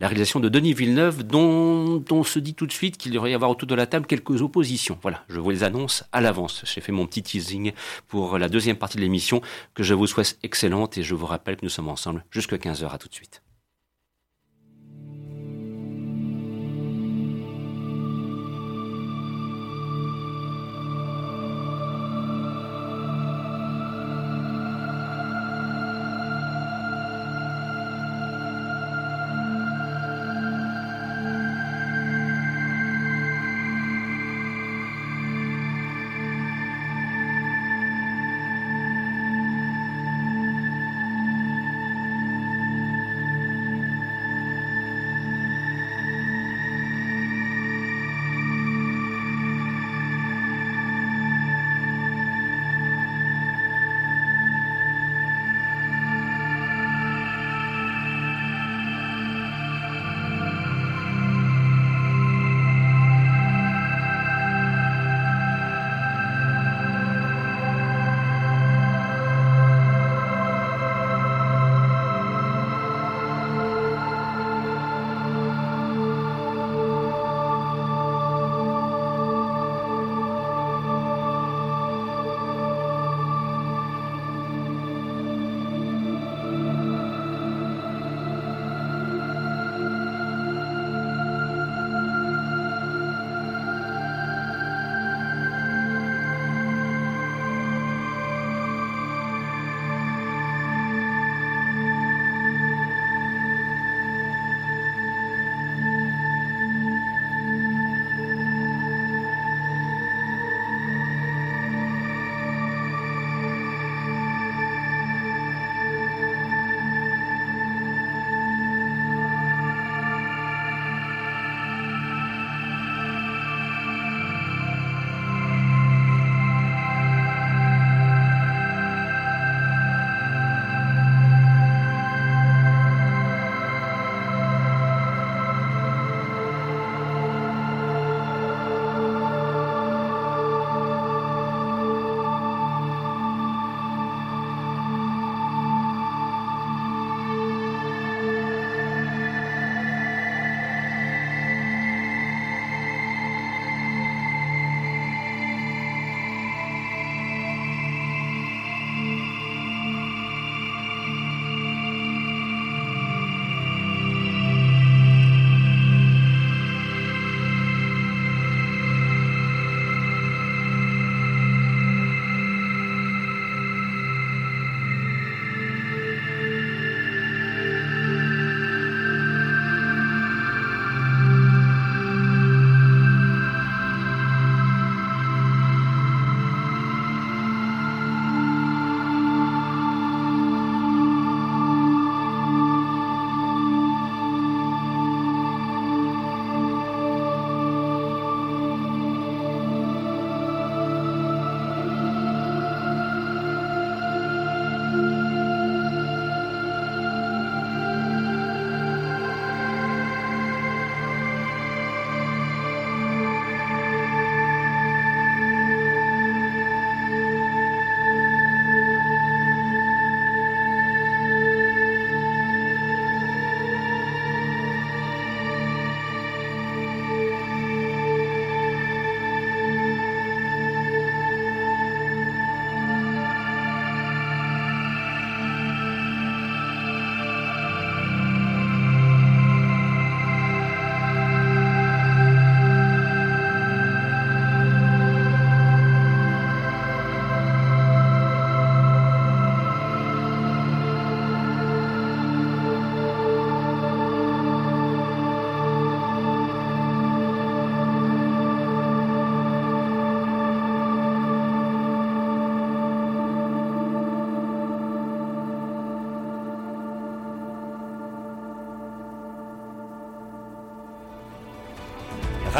la 0.00 0.08
réalisation 0.08 0.40
de 0.40 0.48
Denis 0.48 0.72
Villeneuve, 0.74 1.22
dont 1.22 2.04
on 2.10 2.24
se 2.24 2.38
dit 2.38 2.54
tout 2.54 2.66
de 2.66 2.72
suite 2.72 2.96
qu'il 2.98 3.12
devrait 3.12 3.30
y 3.30 3.34
avoir 3.34 3.50
autour 3.50 3.68
de 3.68 3.74
la 3.74 3.86
table 3.86 4.06
quelques 4.06 4.42
oppositions. 4.42 4.98
Voilà, 5.00 5.24
je 5.28 5.38
vous 5.38 5.50
les 5.50 5.62
annonce 5.62 6.02
à 6.10 6.20
l'avance. 6.20 6.62
J'ai 6.64 6.80
fait 6.80 6.90
mon 6.90 7.06
petit 7.06 7.22
teasing 7.22 7.72
pour 8.08 8.36
la 8.36 8.48
deuxième 8.48 8.76
partie 8.76 8.96
de 8.96 9.02
l'émission 9.02 9.42
que 9.74 9.84
je 9.84 9.94
vous 9.94 10.08
souhaite 10.08 10.38
excellente 10.42 10.98
et 10.98 11.04
je 11.04 11.14
vous 11.14 11.26
rappelle 11.26 11.56
que 11.56 11.64
nous 11.64 11.70
sommes 11.70 11.88
ensemble 11.88 12.24
jusqu'à 12.30 12.56
15h. 12.56 12.92
À 12.92 12.98
tout 12.98 13.08
de 13.08 13.14
suite. 13.14 13.42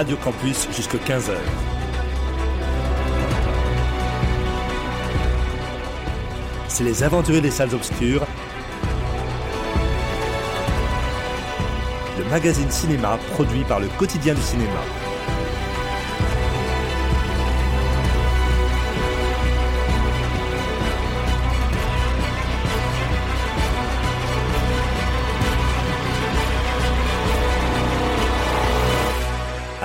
Radio 0.03 0.17
Campus 0.17 0.67
jusqu'à 0.75 0.99
15h. 0.99 1.31
C'est 6.67 6.83
les 6.83 7.05
aventuriers 7.05 7.41
des 7.41 7.53
salles 7.53 7.73
obscures. 7.73 8.27
Le 12.19 12.25
magazine 12.31 12.69
cinéma 12.69 13.17
produit 13.31 13.63
par 13.63 13.79
le 13.79 13.87
quotidien 13.97 14.35
du 14.35 14.43
cinéma. 14.43 14.81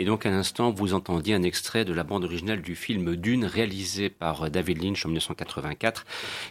Et 0.00 0.06
donc 0.06 0.24
à 0.24 0.30
l'instant, 0.30 0.70
vous 0.70 0.94
entendiez 0.94 1.34
un 1.34 1.42
extrait 1.42 1.84
de 1.84 1.92
la 1.92 2.04
bande 2.04 2.24
originale 2.24 2.62
du 2.62 2.74
film 2.74 3.16
Dune, 3.16 3.44
réalisé 3.44 4.08
par 4.08 4.50
David 4.50 4.82
Lynch 4.82 5.04
en 5.04 5.10
1984. 5.10 6.06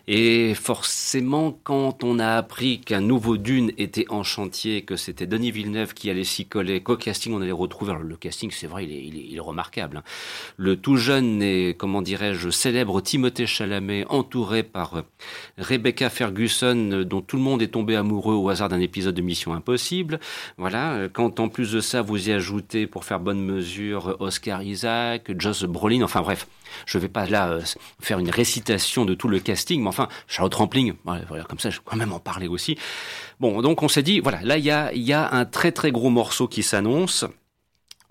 Et 0.07 0.53
forcément, 0.53 1.57
quand 1.63 2.03
on 2.03 2.19
a 2.19 2.35
appris 2.35 2.79
qu'un 2.79 3.01
nouveau 3.01 3.37
Dune 3.37 3.71
était 3.79 4.05
en 4.09 4.21
chantier, 4.21 4.83
que 4.83 4.95
c'était 4.95 5.25
Denis 5.25 5.49
Villeneuve 5.49 5.95
qui 5.95 6.11
allait 6.11 6.25
s'y 6.25 6.45
coller, 6.45 6.81
qu'au 6.81 6.95
casting 6.95 7.33
on 7.33 7.41
allait 7.41 7.51
retrouver, 7.51 7.89
alors 7.89 8.03
le 8.03 8.15
casting 8.17 8.51
c'est 8.51 8.67
vrai, 8.67 8.85
il 8.85 8.91
est, 8.91 9.03
il 9.03 9.35
est, 9.35 9.39
remarquable. 9.39 9.97
Hein. 9.97 10.03
Le 10.57 10.75
tout 10.75 10.97
jeune 10.97 11.41
et, 11.41 11.73
comment 11.75 12.03
dirais-je, 12.03 12.51
célèbre 12.51 13.01
Timothée 13.01 13.47
Chalamet, 13.47 14.05
entouré 14.09 14.61
par 14.61 15.05
Rebecca 15.57 16.11
Ferguson, 16.11 17.03
dont 17.03 17.21
tout 17.21 17.37
le 17.37 17.41
monde 17.41 17.63
est 17.63 17.69
tombé 17.69 17.95
amoureux 17.95 18.35
au 18.35 18.47
hasard 18.49 18.69
d'un 18.69 18.79
épisode 18.79 19.15
de 19.15 19.23
Mission 19.23 19.55
Impossible. 19.55 20.19
Voilà, 20.59 21.07
quand 21.11 21.39
en 21.39 21.49
plus 21.49 21.71
de 21.71 21.79
ça, 21.79 22.03
vous 22.03 22.29
y 22.29 22.31
ajoutez, 22.31 22.85
pour 22.85 23.05
faire 23.05 23.19
bonne 23.19 23.38
mesure 23.41 24.17
Oscar 24.19 24.61
Isaac, 24.61 25.31
Joss 25.37 25.63
Brolin, 25.63 26.01
enfin 26.01 26.21
bref, 26.21 26.47
je 26.85 26.97
ne 26.97 27.01
vais 27.01 27.09
pas 27.09 27.25
là 27.25 27.49
euh, 27.49 27.61
faire 27.99 28.19
une 28.19 28.29
récitation 28.29 29.05
de 29.05 29.13
tout 29.13 29.27
le 29.27 29.39
casting, 29.39 29.81
mais 29.81 29.87
enfin, 29.87 30.07
Charlotte 30.27 30.53
Rampling, 30.53 30.93
voilà, 31.03 31.43
comme 31.43 31.59
ça, 31.59 31.69
je 31.69 31.77
vais 31.77 31.83
quand 31.85 31.97
même 31.97 32.13
en 32.13 32.19
parler 32.19 32.47
aussi. 32.47 32.77
Bon, 33.39 33.61
donc 33.61 33.83
on 33.83 33.87
s'est 33.87 34.03
dit, 34.03 34.19
voilà, 34.19 34.39
là, 34.43 34.57
il 34.57 34.63
y 34.65 34.71
a, 34.71 34.93
y 34.93 35.13
a 35.13 35.31
un 35.31 35.45
très 35.45 35.71
très 35.71 35.91
gros 35.91 36.09
morceau 36.09 36.47
qui 36.47 36.63
s'annonce. 36.63 37.25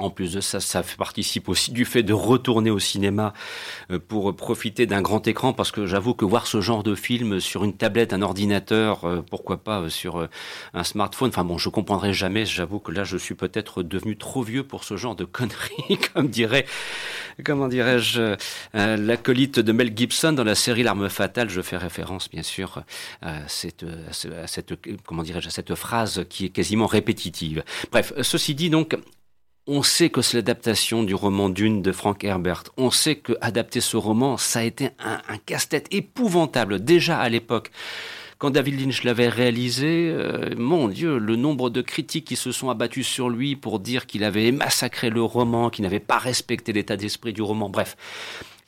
En 0.00 0.10
plus 0.10 0.32
de 0.32 0.40
ça, 0.40 0.60
ça 0.60 0.84
participe 0.96 1.48
aussi 1.48 1.72
du 1.72 1.84
fait 1.84 2.04
de 2.04 2.12
retourner 2.12 2.70
au 2.70 2.78
cinéma 2.78 3.32
euh, 3.90 3.98
pour 3.98 4.36
profiter 4.36 4.86
d'un 4.86 5.02
grand 5.02 5.26
écran, 5.26 5.52
parce 5.52 5.72
que 5.72 5.86
j'avoue 5.86 6.14
que 6.14 6.24
voir 6.24 6.46
ce 6.46 6.60
genre 6.60 6.84
de 6.84 6.94
film 6.94 7.40
sur 7.40 7.64
une 7.64 7.72
tablette, 7.76 8.12
un 8.12 8.22
ordinateur, 8.22 9.04
euh, 9.04 9.22
pourquoi 9.28 9.56
pas 9.56 9.80
euh, 9.80 9.88
sur 9.88 10.28
un 10.72 10.84
smartphone, 10.84 11.30
enfin 11.30 11.42
bon, 11.42 11.58
je 11.58 11.68
comprendrai 11.68 12.12
jamais, 12.12 12.46
j'avoue 12.46 12.78
que 12.78 12.92
là, 12.92 13.02
je 13.02 13.16
suis 13.16 13.34
peut-être 13.34 13.82
devenu 13.82 14.16
trop 14.16 14.44
vieux 14.44 14.62
pour 14.62 14.84
ce 14.84 14.96
genre 14.96 15.16
de 15.16 15.24
conneries, 15.24 15.98
comme 16.14 16.28
dirait, 16.28 16.66
comment 17.44 17.66
dirais-je, 17.66 18.36
l'acolyte 18.74 19.58
de 19.58 19.72
Mel 19.72 19.92
Gibson 19.96 20.32
dans 20.32 20.44
la 20.44 20.54
série 20.54 20.84
L'arme 20.84 21.08
fatale, 21.08 21.50
je 21.50 21.60
fais 21.60 21.76
référence, 21.76 22.30
bien 22.30 22.44
sûr, 22.44 22.84
à 23.22 23.48
cette, 23.48 23.84
comment 25.04 25.24
dirais-je, 25.24 25.48
à 25.48 25.50
cette 25.50 25.74
phrase 25.74 26.24
qui 26.30 26.44
est 26.44 26.50
quasiment 26.50 26.86
répétitive. 26.86 27.64
Bref, 27.90 28.12
ceci 28.22 28.54
dit, 28.54 28.70
donc, 28.70 28.96
on 29.68 29.82
sait 29.82 30.08
que 30.08 30.22
c'est 30.22 30.38
l'adaptation 30.38 31.02
du 31.02 31.14
roman 31.14 31.50
Dune 31.50 31.82
de 31.82 31.92
Frank 31.92 32.24
Herbert. 32.24 32.64
On 32.78 32.90
sait 32.90 33.16
que 33.16 33.34
adapter 33.42 33.82
ce 33.82 33.98
roman, 33.98 34.38
ça 34.38 34.60
a 34.60 34.62
été 34.62 34.90
un, 34.98 35.36
casse-tête 35.44 35.86
épouvantable 35.90 36.82
déjà 36.82 37.20
à 37.20 37.28
l'époque. 37.28 37.70
Quand 38.38 38.50
David 38.50 38.80
Lynch 38.80 39.04
l'avait 39.04 39.28
réalisé, 39.28 40.10
euh, 40.10 40.54
mon 40.56 40.88
Dieu, 40.88 41.18
le 41.18 41.36
nombre 41.36 41.68
de 41.68 41.82
critiques 41.82 42.24
qui 42.24 42.36
se 42.36 42.50
sont 42.50 42.70
abattus 42.70 43.06
sur 43.06 43.28
lui 43.28 43.56
pour 43.56 43.78
dire 43.78 44.06
qu'il 44.06 44.24
avait 44.24 44.52
massacré 44.52 45.10
le 45.10 45.22
roman, 45.22 45.68
qu'il 45.68 45.82
n'avait 45.82 46.00
pas 46.00 46.18
respecté 46.18 46.72
l'état 46.72 46.96
d'esprit 46.96 47.34
du 47.34 47.42
roman, 47.42 47.68
bref. 47.68 47.96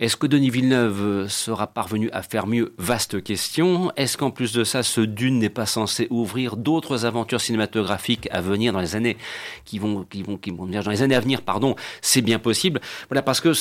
Est-ce 0.01 0.17
que 0.17 0.27
Denis 0.27 0.49
Villeneuve 0.49 1.03
euh, 1.03 1.29
sera 1.29 1.67
parvenu 1.67 2.09
à 2.13 2.23
faire 2.23 2.47
mieux 2.47 2.73
Vaste 2.79 3.23
question. 3.23 3.93
Est-ce 3.97 4.17
qu'en 4.17 4.31
plus 4.31 4.55
de 4.55 4.65
ça, 4.65 4.83
ce 4.83 5.03
Dune 5.03 5.39
n'est 5.39 5.51
pas 5.51 5.67
censé 5.67 6.07
ouvrir 6.09 6.57
d'autres 6.57 7.05
aventures 7.05 7.43
cinématographiques 7.43 8.27
à 8.31 8.41
venir 8.41 8.73
dans 8.73 8.81
les 8.81 8.97
années 8.97 9.19
qui 9.67 9.79
vont, 9.79 10.07
qui 10.09 10.23
vont, 10.23 10.39
qui 10.39 10.53
vont 10.53 10.65
venir 10.65 10.83
dans 10.83 10.91
les 10.91 11.03
années 11.03 11.17
à 11.17 11.21
venir, 11.21 11.43
pardon. 11.43 11.77
C'est 12.01 12.23
bien 12.23 12.39
possible. 12.39 12.81
Voilà, 13.11 13.21
parce 13.21 13.43
que 13.43 13.53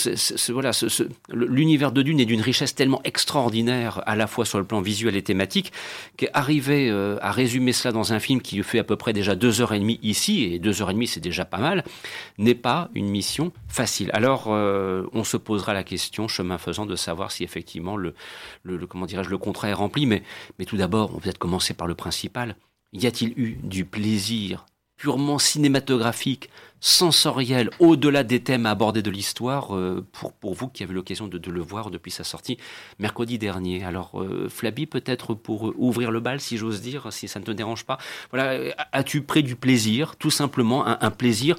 l'univers 1.33 1.91
de 1.91 2.01
Dune 2.01 2.21
est 2.21 2.25
d'une 2.25 2.39
richesse 2.39 2.73
tellement 2.73 3.01
extraordinaire, 3.03 4.01
à 4.05 4.15
la 4.15 4.25
fois 4.25 4.45
sur 4.45 4.59
le 4.59 4.63
plan 4.63 4.79
visuel 4.79 5.17
et 5.17 5.21
thématique, 5.21 5.73
qu'arriver 6.15 6.89
euh, 6.89 7.17
à 7.21 7.33
résumer 7.33 7.73
cela 7.73 7.91
dans 7.91 8.13
un 8.13 8.19
film 8.21 8.41
qui 8.41 8.63
fait 8.63 8.79
à 8.79 8.85
peu 8.85 8.95
près 8.95 9.11
déjà 9.11 9.35
deux 9.35 9.59
heures 9.59 9.73
et 9.73 9.79
demie 9.79 9.99
ici, 10.03 10.45
et 10.45 10.59
deux 10.59 10.81
heures 10.81 10.91
et 10.91 10.93
demie 10.93 11.07
c'est 11.07 11.19
déjà 11.19 11.43
pas 11.43 11.57
mal, 11.57 11.83
n'est 12.37 12.55
pas 12.55 12.89
une 12.95 13.09
mission 13.09 13.51
facile. 13.67 14.09
Alors, 14.13 14.45
euh, 14.47 15.03
on 15.11 15.25
se 15.25 15.35
posera 15.35 15.73
la 15.73 15.83
question 15.83 16.28
chemin 16.29 16.57
faisant, 16.57 16.85
de 16.85 16.95
savoir 16.95 17.31
si 17.31 17.43
effectivement 17.43 17.97
le, 17.97 18.13
le, 18.63 18.87
comment 18.87 19.05
dirais-je, 19.05 19.29
le 19.29 19.37
contrat 19.37 19.67
est 19.67 19.73
rempli. 19.73 20.05
Mais, 20.05 20.23
mais 20.57 20.65
tout 20.65 20.77
d'abord, 20.77 21.11
on 21.11 21.15
va 21.15 21.19
peut-être 21.19 21.37
commencer 21.37 21.73
par 21.73 21.87
le 21.87 21.95
principal. 21.95 22.55
Y 22.93 23.05
a-t-il 23.05 23.33
eu 23.37 23.59
du 23.61 23.83
plaisir 23.83 24.65
purement 24.99 25.39
cinématographique, 25.39 26.49
sensoriel, 26.81 27.69
au-delà 27.79 28.23
des 28.23 28.41
thèmes 28.41 28.65
abordés 28.65 29.01
de 29.01 29.09
l'histoire, 29.09 29.73
euh, 29.73 30.05
pour, 30.11 30.33
pour 30.33 30.53
vous 30.53 30.67
qui 30.67 30.83
avez 30.83 30.93
l'occasion 30.93 31.27
de, 31.27 31.49
le 31.49 31.61
voir 31.61 31.89
depuis 31.89 32.11
sa 32.11 32.25
sortie 32.25 32.57
mercredi 32.99 33.37
dernier? 33.37 33.83
Alors, 33.85 34.21
euh, 34.21 34.49
peut-être 34.91 35.33
pour 35.33 35.73
ouvrir 35.77 36.11
le 36.11 36.19
bal, 36.19 36.41
si 36.41 36.57
j'ose 36.57 36.81
dire, 36.81 37.13
si 37.13 37.29
ça 37.29 37.39
ne 37.39 37.45
te 37.45 37.51
dérange 37.51 37.85
pas. 37.85 37.97
Voilà, 38.31 38.73
as-tu 38.91 39.21
pris 39.21 39.41
du 39.41 39.55
plaisir, 39.55 40.17
tout 40.17 40.31
simplement, 40.31 40.85
un 40.85 41.11
plaisir 41.11 41.55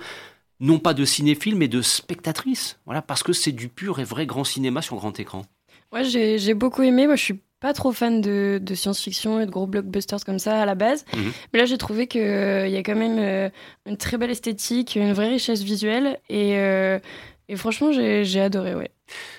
non 0.60 0.78
pas 0.78 0.94
de 0.94 1.04
cinéphile, 1.04 1.56
mais 1.56 1.68
de 1.68 1.82
spectatrice. 1.82 2.78
Voilà, 2.84 3.02
parce 3.02 3.22
que 3.22 3.32
c'est 3.32 3.52
du 3.52 3.68
pur 3.68 3.98
et 3.98 4.04
vrai 4.04 4.26
grand 4.26 4.44
cinéma 4.44 4.82
sur 4.82 4.96
grand 4.96 5.18
écran. 5.18 5.44
Ouais, 5.92 6.04
j'ai 6.04 6.54
beaucoup 6.54 6.82
aimé. 6.82 7.06
Moi, 7.06 7.16
je 7.16 7.24
suis 7.24 7.40
pas 7.60 7.74
trop 7.74 7.92
fan 7.92 8.20
de, 8.20 8.60
science-fiction 8.74 9.40
et 9.40 9.46
de 9.46 9.50
gros 9.50 9.66
blockbusters 9.66 10.24
comme 10.24 10.38
ça 10.38 10.62
à 10.62 10.66
la 10.66 10.74
base. 10.74 11.04
Mhm. 11.14 11.32
Mais 11.52 11.58
là, 11.58 11.64
j'ai 11.66 11.78
trouvé 11.78 12.06
qu'il 12.06 12.22
euh, 12.22 12.66
y 12.66 12.76
a 12.76 12.82
quand 12.82 12.96
même 12.96 13.18
euh, 13.18 13.50
une 13.86 13.96
très 13.96 14.16
belle 14.16 14.30
esthétique, 14.30 14.96
une 14.96 15.12
vraie 15.12 15.28
richesse 15.28 15.62
visuelle. 15.62 16.18
Et, 16.28 16.56
euh, 16.56 16.98
et 17.50 17.56
franchement, 17.56 17.90
j'ai 17.90 18.40
adoré, 18.40 18.76
ouais. 18.76 18.92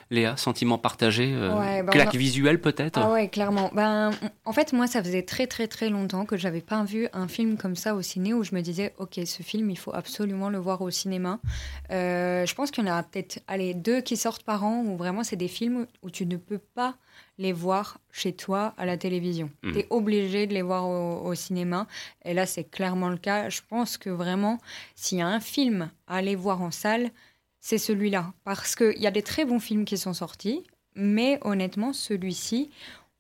Léa, 0.10 0.36
sentiment 0.36 0.78
partagé, 0.78 1.32
euh, 1.34 1.82
bah, 1.84 1.94
claque 1.94 2.16
visuelle 2.16 2.60
peut-être? 2.60 3.00
Ah 3.02 3.10
ouais, 3.10 3.30
clairement. 3.30 3.72
Ben, 3.74 4.12
en 4.44 4.52
fait, 4.52 4.74
moi, 4.74 4.86
ça 4.86 5.02
faisait 5.02 5.24
très 5.24 5.48
très 5.48 5.70
très 5.70 5.90
longtemps 5.90 6.26
que 6.26 6.36
j'avais 6.36 6.60
pas 6.60 6.84
vu 6.84 7.08
un 7.14 7.30
film 7.30 7.56
comme 7.56 7.78
ça 7.78 7.96
au 7.96 8.02
ciné 8.02 8.34
où 8.34 8.44
je 8.44 8.54
me 8.54 8.60
disais, 8.60 8.94
ok, 8.98 9.22
ce 9.26 9.44
film, 9.44 9.70
il 9.70 9.78
faut 9.78 9.96
absolument 9.96 10.50
le 10.50 10.58
voir 10.58 10.82
au 10.82 10.90
cinéma. 10.90 11.40
Euh, 11.90 12.46
je 12.46 12.54
pense 12.54 12.70
qu'il 12.70 12.86
y 12.86 12.90
en 12.90 12.94
a 12.94 13.02
peut-être, 13.02 13.40
allez, 13.48 13.74
deux 13.74 14.02
qui 14.02 14.18
sortent 14.18 14.44
par 14.44 14.66
an 14.66 14.84
où 14.86 14.98
vraiment 14.98 15.24
c'est 15.24 15.38
des 15.38 15.48
films 15.48 15.88
où 16.02 16.10
tu 16.10 16.26
ne 16.26 16.36
peux 16.36 16.60
pas 16.60 16.96
les 17.38 17.54
voir 17.54 18.00
chez 18.12 18.34
toi 18.34 18.74
à 18.78 18.86
la 18.86 18.98
télévision. 18.98 19.50
Hmm. 19.64 19.72
Tu 19.72 19.80
es 19.80 19.88
obligé 19.90 20.48
de 20.48 20.54
les 20.54 20.62
voir 20.62 20.86
au, 20.90 21.22
au 21.26 21.34
cinéma. 21.34 21.88
Et 22.26 22.34
là, 22.34 22.46
c'est 22.46 22.66
clairement 22.66 23.08
le 23.08 23.18
cas. 23.18 23.48
Je 23.48 23.62
pense 23.70 23.98
que 23.98 24.10
vraiment, 24.10 24.58
s'il 24.96 25.20
y 25.20 25.22
a 25.22 25.28
un 25.28 25.40
film 25.40 25.90
à 26.08 26.18
aller 26.18 26.36
voir 26.36 26.62
en 26.62 26.72
salle, 26.72 27.10
c'est 27.62 27.78
celui-là. 27.78 28.34
Parce 28.44 28.76
qu'il 28.76 29.00
y 29.00 29.08
a 29.08 29.12
des 29.12 29.22
très 29.22 29.46
bons 29.46 29.60
films 29.60 29.86
qui 29.86 29.98
sont 29.98 30.14
sortis, 30.14 30.64
mais 30.96 31.40
honnêtement, 31.44 31.94
celui-ci, 31.94 32.70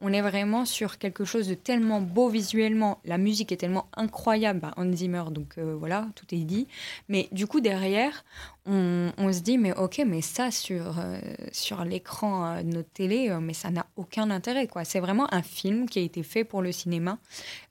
on 0.01 0.11
est 0.11 0.21
vraiment 0.21 0.65
sur 0.65 0.97
quelque 0.97 1.23
chose 1.25 1.47
de 1.47 1.53
tellement 1.53 2.01
beau 2.01 2.27
visuellement. 2.27 2.99
La 3.05 3.19
musique 3.19 3.51
est 3.51 3.57
tellement 3.57 3.87
incroyable. 3.95 4.59
Bah, 4.59 4.73
Hans 4.75 4.91
Zimmer, 4.91 5.25
donc 5.29 5.59
euh, 5.59 5.75
voilà, 5.75 6.07
tout 6.15 6.25
est 6.33 6.43
dit. 6.43 6.67
Mais 7.07 7.29
du 7.31 7.45
coup, 7.45 7.61
derrière, 7.61 8.25
on, 8.65 9.11
se 9.31 9.41
dit, 9.41 9.59
mais 9.59 9.73
ok, 9.77 10.01
mais 10.05 10.21
ça 10.21 10.49
sur, 10.49 10.97
euh, 10.99 11.19
sur 11.51 11.85
l'écran 11.85 12.45
euh, 12.45 12.63
de 12.63 12.69
notre 12.69 12.89
télé, 12.89 13.29
mais 13.41 13.53
ça 13.53 13.69
n'a 13.69 13.85
aucun 13.95 14.31
intérêt. 14.31 14.65
quoi. 14.65 14.83
C'est 14.85 14.99
vraiment 14.99 15.31
un 15.33 15.43
film 15.43 15.87
qui 15.87 15.99
a 15.99 16.01
été 16.01 16.23
fait 16.23 16.43
pour 16.43 16.63
le 16.63 16.71
cinéma. 16.71 17.19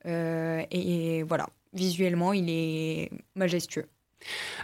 et 0.05 1.25
voilà, 1.25 1.49
visuellement, 1.73 2.33
il 2.33 2.49
est 2.49 3.11
majestueux. 3.35 3.87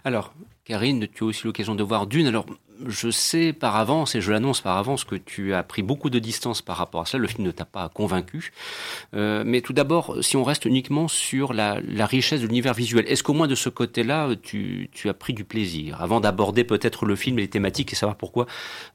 Alors, 0.04 0.34
Karine, 0.64 1.08
tu 1.08 1.24
as 1.24 1.26
aussi 1.26 1.46
l'occasion 1.46 1.74
de 1.74 1.82
voir 1.82 2.06
Dune. 2.06 2.26
Alors, 2.26 2.46
je 2.86 3.10
sais 3.10 3.52
par 3.52 3.76
avance, 3.76 4.14
et 4.14 4.20
je 4.20 4.32
l'annonce 4.32 4.60
par 4.60 4.76
avance, 4.76 5.04
que 5.04 5.14
tu 5.14 5.54
as 5.54 5.62
pris 5.62 5.82
beaucoup 5.82 6.10
de 6.10 6.18
distance 6.18 6.62
par 6.62 6.76
rapport 6.76 7.02
à 7.02 7.06
cela. 7.06 7.22
Le 7.22 7.28
film 7.28 7.46
ne 7.46 7.50
t'a 7.50 7.64
pas 7.64 7.88
convaincu. 7.88 8.52
Euh, 9.14 9.42
mais 9.46 9.60
tout 9.60 9.72
d'abord, 9.72 10.16
si 10.20 10.36
on 10.36 10.44
reste 10.44 10.64
uniquement 10.64 11.08
sur 11.08 11.52
la, 11.52 11.80
richesse 12.06 12.40
de 12.40 12.46
l'univers 12.46 12.74
visuel, 12.74 13.04
est-ce 13.08 13.22
qu'au 13.22 13.32
moins 13.32 13.48
de 13.48 13.54
ce 13.54 13.68
côté-là, 13.68 14.28
tu, 14.42 14.90
as 15.04 15.14
pris 15.14 15.32
du 15.32 15.44
plaisir 15.44 16.00
Avant 16.00 16.20
d'aborder 16.20 16.64
peut-être 16.64 17.04
le 17.04 17.16
film 17.16 17.38
et 17.38 17.42
les 17.42 17.48
thématiques 17.48 17.92
et 17.92 17.96
savoir 17.96 18.16
pourquoi 18.16 18.46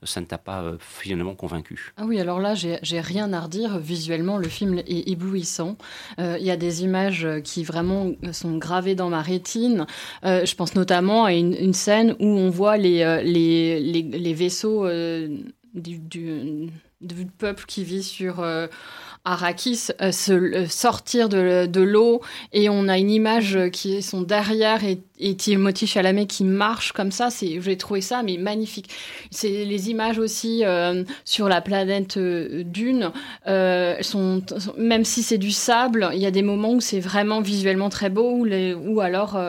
ça 0.03 0.21
ne 0.21 0.25
t'a 0.25 0.37
pas 0.37 0.61
euh, 0.61 0.77
finalement 0.79 1.35
convaincu? 1.35 1.93
Ah 1.97 2.03
oui, 2.05 2.19
alors 2.19 2.39
là, 2.39 2.53
j'ai 2.55 2.99
rien 2.99 3.33
à 3.33 3.41
redire. 3.41 3.77
Visuellement, 3.79 4.37
le 4.37 4.47
film 4.47 4.79
est 4.79 5.09
éblouissant. 5.09 5.77
Euh, 6.19 6.37
il 6.39 6.45
y 6.45 6.51
a 6.51 6.57
des 6.57 6.83
images 6.83 7.27
qui 7.43 7.63
vraiment 7.63 8.11
sont 8.31 8.57
gravées 8.57 8.95
dans 8.95 9.09
ma 9.09 9.21
rétine. 9.21 9.85
je 10.23 10.55
pense 10.55 10.75
notamment 10.75 11.25
à 11.25 11.33
une, 11.33 11.71
scène 11.71 12.15
où 12.19 12.25
on 12.25 12.49
voit 12.49 12.75
les, 12.75 13.23
les 13.23 13.70
les, 13.79 14.33
vaisseaux 14.33 14.85
euh, 14.85 15.37
du, 15.73 15.99
peuple 17.37 17.65
qui 17.67 17.83
vit 17.83 18.03
sur 18.03 18.43
Arrakis 19.23 19.89
se 20.11 20.65
sortir 20.69 21.29
de, 21.29 21.65
de 21.65 21.81
l'eau 21.81 22.21
et 22.53 22.69
on 22.69 22.87
a 22.87 22.97
une 22.97 23.11
image 23.11 23.57
qui 23.71 23.95
est 23.95 24.01
son 24.01 24.21
derrière 24.21 24.83
et 24.83 25.01
et 25.21 25.35
Timothy 25.35 25.87
Chalamet 25.87 26.25
qui 26.25 26.43
marche 26.43 26.91
comme 26.91 27.11
ça, 27.11 27.29
c'est, 27.29 27.61
j'ai 27.61 27.77
trouvé 27.77 28.01
ça 28.01 28.23
mais 28.23 28.37
magnifique. 28.37 28.89
C'est 29.29 29.65
les 29.65 29.89
images 29.89 30.17
aussi 30.17 30.65
euh, 30.65 31.03
sur 31.25 31.47
la 31.47 31.61
planète 31.61 32.17
euh, 32.17 32.63
Dune, 32.63 33.11
euh, 33.47 34.01
sont, 34.01 34.41
même 34.77 35.05
si 35.05 35.21
c'est 35.23 35.37
du 35.37 35.51
sable, 35.51 36.09
il 36.13 36.19
y 36.19 36.25
a 36.25 36.31
des 36.31 36.41
moments 36.41 36.73
où 36.73 36.81
c'est 36.81 36.99
vraiment 36.99 37.39
visuellement 37.41 37.89
très 37.89 38.09
beau, 38.09 38.31
ou, 38.31 38.45
les, 38.45 38.73
ou 38.73 38.99
alors 38.99 39.39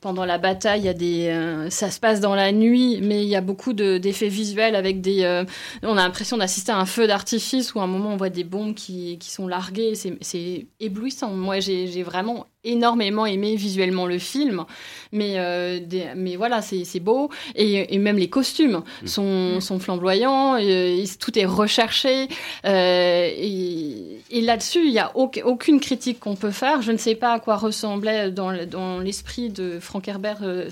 pendant 0.00 0.24
la 0.24 0.38
bataille, 0.38 0.80
il 0.80 0.86
y 0.86 0.88
a 0.88 0.94
des, 0.94 1.66
ça 1.70 1.90
se 1.90 1.98
passe 1.98 2.20
dans 2.20 2.34
la 2.34 2.52
nuit, 2.52 3.00
mais 3.02 3.22
il 3.22 3.28
y 3.28 3.36
a 3.36 3.40
beaucoup 3.40 3.72
d'effets 3.72 4.28
visuels 4.28 4.76
avec 4.76 5.00
des, 5.00 5.44
on 5.82 5.96
a 5.96 6.02
l'impression 6.02 6.36
d'assister 6.36 6.72
à 6.72 6.78
un 6.78 6.86
feu 6.86 7.06
d'artifice 7.06 7.74
où 7.74 7.80
à 7.80 7.84
un 7.84 7.86
moment 7.86 8.10
on 8.10 8.16
voit 8.16 8.30
des 8.30 8.44
bombes 8.44 8.74
qui, 8.74 9.18
qui 9.18 9.30
sont 9.30 9.48
larguées, 9.48 9.94
c'est, 9.94 10.66
éblouissant. 10.80 11.30
Moi 11.30 11.60
j'ai 11.60 12.02
vraiment 12.02 12.46
énormément 12.64 13.26
aimé 13.26 13.56
visuellement 13.56 14.06
le 14.06 14.18
film, 14.18 14.64
mais, 15.10 15.34
euh, 15.36 15.80
mais 16.16 16.36
voilà, 16.36 16.62
c'est 16.62 17.00
beau. 17.00 17.30
Et, 17.56 17.98
même 17.98 18.18
les 18.18 18.28
costumes 18.28 18.82
mm. 19.02 19.06
sont, 19.06 19.60
sont 19.60 19.78
flamboyants, 19.78 20.56
et, 20.56 21.04
tout 21.18 21.38
est 21.38 21.44
recherché. 21.44 22.28
Euh, 22.64 23.28
et, 23.36 24.40
là-dessus, 24.42 24.84
il 24.84 24.90
n'y 24.90 24.98
a 24.98 25.12
aucune 25.16 25.80
critique 25.80 26.20
qu'on 26.20 26.36
peut 26.36 26.50
faire. 26.50 26.82
Je 26.82 26.92
ne 26.92 26.96
sais 26.96 27.14
pas 27.14 27.34
à 27.34 27.40
quoi 27.40 27.56
ressemblaient 27.56 28.30
dans, 28.30 28.66
dans 28.66 28.98
l'esprit 28.98 29.50
de 29.50 29.78
Frank 29.80 30.06
Herbert 30.08 30.38
euh, 30.42 30.68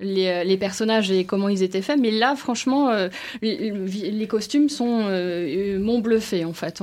les, 0.00 0.44
les, 0.44 0.56
personnages 0.56 1.10
et 1.10 1.24
comment 1.24 1.48
ils 1.48 1.62
étaient 1.62 1.82
faits, 1.82 1.98
mais 2.00 2.10
là, 2.10 2.34
franchement, 2.36 2.90
les, 3.42 4.26
costumes 4.28 4.68
sont 4.68 5.08
m'ont 5.78 6.00
bluffé 6.00 6.44
en 6.44 6.52
fait. 6.52 6.82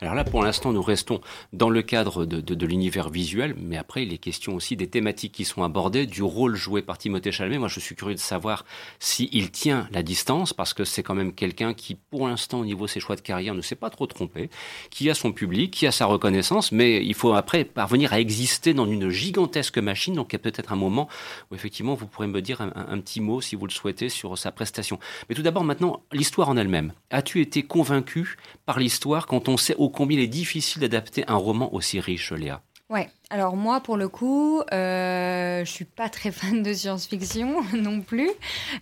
Alors 0.00 0.14
là, 0.14 0.24
pour 0.24 0.42
l'instant, 0.42 0.72
nous 0.72 0.82
restons 0.82 1.20
dans 1.52 1.70
le 1.70 1.82
cadre 1.82 2.24
de, 2.24 2.66
l'univers 2.66 3.08
visuel, 3.08 3.54
mais 3.58 3.76
après, 3.76 4.02
il 4.04 4.12
est 4.12 4.18
question 4.18 4.54
aussi 4.54 4.76
des 4.76 4.88
thématiques 4.88 5.32
qui 5.32 5.44
sont 5.44 5.62
abordées, 5.62 6.06
du 6.06 6.22
rôle 6.22 6.56
joué 6.56 6.82
par 6.82 6.98
Timothée 6.98 7.32
Chalamet. 7.32 7.58
Moi, 7.58 7.68
je 7.68 7.80
suis 7.80 7.94
curieux 7.94 8.14
de 8.14 8.20
savoir 8.20 8.64
s'il 8.98 9.50
tient 9.50 9.88
la 9.92 10.02
distance, 10.02 10.52
parce 10.52 10.74
que 10.74 10.84
c'est 10.84 11.02
quand 11.02 11.14
même 11.14 11.32
quelqu'un 11.32 11.74
qui, 11.74 11.94
pour 11.94 12.28
l'instant, 12.28 12.60
au 12.60 12.64
niveau 12.64 12.86
de 12.86 12.90
ses 12.90 13.00
choix 13.00 13.16
de 13.16 13.20
carrière, 13.20 13.54
ne 13.54 13.62
s'est 13.62 13.74
pas 13.74 13.90
trop 13.90 14.06
trompé, 14.06 14.50
qui 14.90 15.10
a 15.10 15.14
son 15.14 15.32
public, 15.32 15.70
qui 15.70 15.86
a 15.86 15.92
sa 15.92 16.06
reconnaissance, 16.06 16.72
mais 16.72 17.04
il 17.04 17.14
faut 17.14 17.32
après 17.32 17.64
parvenir 17.64 18.12
à 18.12 18.20
exister 18.20 18.74
dans 18.74 18.86
une 18.86 19.08
gigantesque 19.08 19.78
machine. 19.78 20.14
Donc, 20.14 20.32
il 20.32 20.34
y 20.34 20.36
a 20.36 20.40
peut-être 20.40 20.72
un 20.72 20.76
moment 20.76 21.08
où, 21.50 21.54
effectivement, 21.54 21.94
vous 21.94 22.06
pourrez 22.06 22.26
me 22.26 22.42
dire 22.42 22.60
un, 22.60 22.72
un 22.74 22.98
petit 22.98 23.20
mot, 23.20 23.40
si 23.40 23.56
vous 23.56 23.66
le 23.66 23.72
souhaitez, 23.72 24.08
sur 24.08 24.36
sa 24.36 24.52
prestation. 24.52 24.98
Mais 25.28 25.34
tout 25.34 25.42
d'abord, 25.42 25.64
maintenant, 25.64 26.02
l'histoire 26.12 26.48
en 26.48 26.56
elle-même. 26.56 26.92
As-tu 27.10 27.40
été 27.40 27.62
convaincu 27.62 28.36
par 28.66 28.78
l'histoire 28.78 29.26
quand 29.26 29.48
on 29.48 29.56
sait 29.60 29.76
ô 29.76 29.88
combien 29.88 30.18
il 30.18 30.24
est 30.24 30.28
difficile 30.28 30.82
d'adapter 30.82 31.24
un 31.28 31.36
roman 31.36 31.72
aussi 31.74 32.00
riche, 32.00 32.32
Léa. 32.32 32.62
Ouais, 32.90 33.08
alors 33.30 33.54
moi 33.54 33.78
pour 33.78 33.96
le 33.96 34.08
coup, 34.08 34.62
euh, 34.72 35.64
je 35.64 35.70
suis 35.70 35.84
pas 35.84 36.08
très 36.08 36.32
fan 36.32 36.60
de 36.64 36.72
science-fiction 36.72 37.62
non 37.72 38.00
plus. 38.00 38.28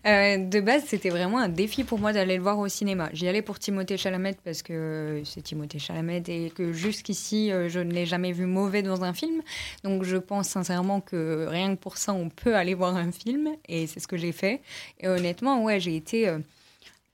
Euh, 0.07 0.39
de 0.39 0.61
base, 0.61 0.85
c'était 0.87 1.11
vraiment 1.11 1.37
un 1.37 1.51
défi 1.51 1.85
pour 1.85 1.99
moi 1.99 2.14
d'aller 2.14 2.39
le 2.39 2.43
voir 2.43 2.59
au 2.59 2.68
cinéma. 2.68 3.11
J'y 3.12 3.29
allais 3.29 3.43
pour 3.43 3.59
Timothée 3.59 3.99
Chalamet 3.99 4.37
parce 4.43 4.62
que 4.62 5.20
c'est 5.26 5.43
Timothée 5.43 5.79
Chalamet 5.79 6.22
et 6.29 6.49
que 6.49 6.72
jusqu'ici, 6.72 7.53
euh, 7.53 7.68
je 7.68 7.81
ne 7.81 7.93
l'ai 7.93 8.07
jamais 8.07 8.33
vu 8.33 8.47
mauvais 8.47 8.81
dans 8.81 9.05
un 9.05 9.12
film. 9.12 9.43
Donc 9.85 10.05
je 10.05 10.16
pense 10.16 10.49
sincèrement 10.49 11.03
que 11.03 11.45
rien 11.47 11.76
que 11.76 11.79
pour 11.79 11.99
ça, 11.99 12.14
on 12.14 12.31
peut 12.31 12.57
aller 12.57 12.72
voir 12.72 12.97
un 12.97 13.12
film 13.12 13.51
et 13.68 13.87
c'est 13.87 14.01
ce 14.01 14.09
que 14.09 14.16
j'ai 14.16 14.33
fait. 14.33 14.62
Et 15.01 15.09
honnêtement, 15.09 15.62
ouais, 15.64 15.81
j'ai 15.81 15.95
été 15.95 16.26
euh, 16.29 16.39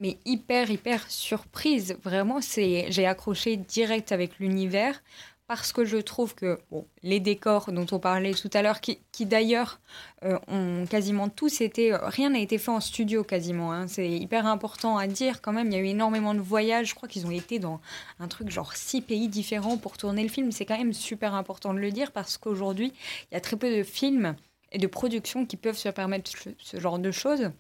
mais 0.05 0.19
hyper, 0.27 0.71
hyper 0.71 1.11
surprise. 1.11 1.97
Vraiment, 2.03 2.43
c'est, 2.43 2.85
j'ai 2.91 3.07
accroché 3.07 3.57
direct 3.57 4.13
avec 4.13 4.39
l'univers 4.39 5.03
parce 5.47 5.73
que 5.73 5.87
je 5.87 5.97
trouve 5.97 6.35
que 6.35 6.59
bon, 6.71 6.87
les 7.03 7.21
décors 7.21 7.73
dont 7.73 7.87
on 7.91 7.99
parlait 7.99 8.35
tout 8.35 8.51
à 8.53 8.61
l'heure, 8.61 8.83
qui, 8.83 9.01
d'ailleurs 9.21 9.81
euh, 10.23 10.39
ont 10.49 10.85
quasiment 10.85 11.31
tous 11.31 11.63
été, 11.63 11.97
rien 12.03 12.29
n'a 12.29 12.41
été 12.41 12.59
fait 12.59 12.71
en 12.71 12.81
studio 12.81 13.25
quasiment. 13.25 13.73
Hein. 13.73 13.89
c'est 13.89 14.11
hyper 14.11 14.47
important 14.47 14.99
à 14.99 15.07
dire 15.07 15.41
quand 15.41 15.55
même. 15.55 15.69
Il 15.69 15.73
y 15.73 15.77
a 15.77 15.81
eu 15.81 15.87
énormément 15.87 16.35
de 16.35 16.41
voyages. 16.41 16.91
Je 16.91 16.95
crois 16.95 17.09
qu'ils 17.09 17.27
ont 17.27 17.31
été 17.31 17.59
dans 17.59 17.81
un 18.21 18.29
truc 18.29 18.51
genre 18.51 18.77
six 18.77 19.01
pays 19.01 19.29
différents 19.29 19.79
pour 19.79 19.97
tourner 19.97 20.23
le 20.23 20.29
film. 20.29 20.53
C'est 20.53 20.67
quand 20.67 20.77
même 20.77 20.93
super 20.93 21.33
important 21.33 21.73
de 21.73 21.79
le 21.79 21.91
dire 21.91 22.13
parce 22.13 22.37
qu'aujourd'hui, 22.37 22.93
il 23.31 23.35
y 23.35 23.39
a 23.39 23.41
très 23.41 23.57
peu 23.57 23.75
de 23.75 23.83
films 23.83 24.37
et 24.71 24.77
de 24.77 24.87
productions 24.87 25.47
qui 25.47 25.57
peuvent 25.57 25.79
se 25.79 25.89
permettre 25.89 26.31
ce 26.59 26.79
genre 26.79 26.99
de 26.99 27.11
choses. 27.11 27.51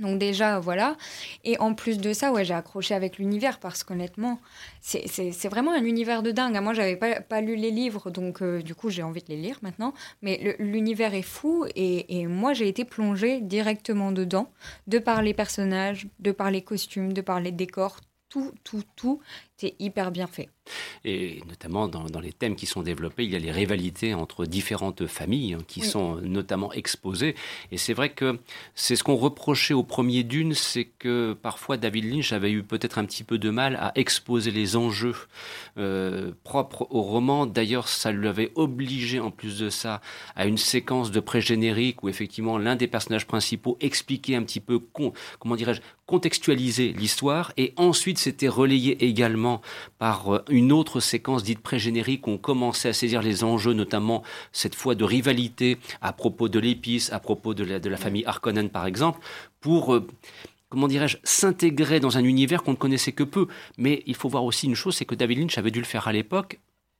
Donc 0.00 0.18
déjà, 0.18 0.58
voilà. 0.58 0.96
Et 1.44 1.56
en 1.60 1.74
plus 1.74 1.98
de 1.98 2.12
ça, 2.12 2.32
ouais, 2.32 2.44
j'ai 2.44 2.54
accroché 2.54 2.94
avec 2.94 3.18
l'univers 3.18 3.60
parce 3.60 3.84
qu'honnêtement, 3.84 4.40
c'est 4.80 5.48
vraiment 5.48 5.72
un 5.72 5.84
univers 5.84 6.22
de 6.22 6.32
dingue. 6.32 6.60
Moi, 6.60 6.74
j'avais 6.74 6.96
pas, 6.96 7.20
pas 7.20 7.40
lu 7.40 7.54
les 7.54 7.70
livres, 7.70 8.10
donc 8.10 8.42
euh, 8.42 8.60
du 8.60 8.74
coup, 8.74 8.90
j'ai 8.90 9.04
envie 9.04 9.22
de 9.22 9.28
les 9.28 9.36
lire 9.36 9.58
maintenant. 9.62 9.94
Mais 10.20 10.56
l'univers 10.58 11.14
est 11.14 11.22
fou 11.22 11.64
et, 11.76 12.20
et 12.20 12.26
moi, 12.26 12.54
j'ai 12.54 12.66
été 12.66 12.84
plongée 12.84 13.40
directement 13.40 14.10
dedans, 14.10 14.50
de 14.88 14.98
par 14.98 15.22
les 15.22 15.32
personnages, 15.34 16.08
de 16.18 16.32
par 16.32 16.50
les 16.50 16.62
costumes, 16.62 17.12
de 17.12 17.20
par 17.20 17.40
les 17.40 17.52
décors, 17.52 18.00
tout, 18.28 18.52
tout, 18.64 18.82
tout, 18.96 19.20
c'est 19.56 19.74
hyper 19.78 20.10
bien 20.10 20.26
fait. 20.26 20.48
Et 21.04 21.42
notamment 21.46 21.88
dans, 21.88 22.20
les 22.20 22.32
thèmes 22.32 22.56
qui 22.56 22.66
sont 22.66 22.82
développés, 22.82 23.24
il 23.24 23.30
y 23.30 23.36
a 23.36 23.38
les 23.38 23.52
rivalités 23.52 24.14
entre 24.14 24.46
différentes 24.46 25.06
familles 25.06 25.54
hein, 25.54 25.58
qui 25.68 25.82
sont 25.82 26.16
notamment 26.16 26.72
exposées. 26.72 27.34
Et 27.70 27.76
c'est 27.76 27.92
vrai 27.92 28.08
que 28.08 28.38
c'est 28.74 28.96
ce 28.96 29.04
qu'on 29.04 29.16
reprochait 29.16 29.74
au 29.74 29.82
premier 29.82 30.24
Dune, 30.24 30.54
c'est 30.54 30.86
que 30.86 31.34
parfois 31.34 31.76
David 31.76 32.06
Lynch 32.06 32.32
avait 32.32 32.50
eu 32.50 32.62
peut-être 32.62 32.98
un 32.98 33.04
petit 33.04 33.24
peu 33.24 33.36
de 33.36 33.50
mal 33.50 33.76
à 33.76 33.92
exposer 33.94 34.50
les 34.50 34.76
enjeux 34.76 35.14
euh, 35.76 36.32
propres 36.42 36.86
au 36.90 37.02
roman. 37.02 37.46
D'ailleurs, 37.46 37.88
ça 37.88 38.10
lui 38.10 38.26
avait 38.26 38.50
obligé, 38.54 39.20
en 39.20 39.30
plus 39.30 39.58
de 39.58 39.68
ça, 39.68 40.00
à 40.34 40.46
une 40.46 40.58
séquence 40.58 41.10
de 41.10 41.20
pré-générique 41.20 42.02
où 42.02 42.08
effectivement 42.08 42.56
l'un 42.56 42.76
des 42.76 42.88
personnages 42.88 43.26
principaux 43.26 43.76
expliquait 43.80 44.34
un 44.34 44.42
petit 44.42 44.60
peu, 44.60 44.80
comment 45.38 45.56
dirais-je, 45.56 45.82
contextualiser 46.06 46.92
l'histoire. 46.92 47.52
Et 47.56 47.74
ensuite, 47.76 48.18
c'était 48.18 48.48
relayé 48.48 49.04
également 49.04 49.43
par 49.98 50.34
euh, 50.34 50.44
une 50.48 50.72
autre 50.72 51.00
séquence 51.00 51.42
dite 51.42 51.60
pré-générique 51.60 52.26
où 52.26 52.30
on 52.30 52.38
commençait 52.38 52.88
à 52.88 52.92
saisir 52.92 53.22
les 53.22 53.44
enjeux, 53.44 53.72
notamment 53.72 54.22
cette 54.52 54.74
fois 54.74 54.94
de 54.94 55.04
rivalité 55.04 55.78
à 56.00 56.12
propos 56.12 56.48
de 56.48 56.58
l'épice, 56.58 57.12
à 57.12 57.18
propos 57.18 57.54
de 57.54 57.64
la, 57.64 57.78
de 57.78 57.88
la 57.88 57.96
famille 57.96 58.24
Harkonnen 58.24 58.68
par 58.68 58.86
exemple, 58.86 59.20
pour... 59.60 59.94
Euh, 59.94 60.06
comment 60.70 60.88
dirais-je, 60.88 61.18
s'intégrer 61.22 62.00
dans 62.00 62.18
un 62.18 62.24
univers 62.24 62.64
qu'on 62.64 62.72
ne 62.72 62.76
connaissait 62.76 63.12
que 63.12 63.22
peu. 63.22 63.46
Mais 63.78 64.02
il 64.06 64.16
faut 64.16 64.28
voir 64.28 64.44
aussi 64.44 64.66
une 64.66 64.74
chose, 64.74 64.96
c'est 64.96 65.04
que 65.04 65.14
David 65.14 65.38
Lynch 65.38 65.56
avait 65.56 65.70
dû 65.70 65.78
le 65.78 65.84
faire 65.84 66.08
à 66.08 66.12
l'époque 66.12 66.58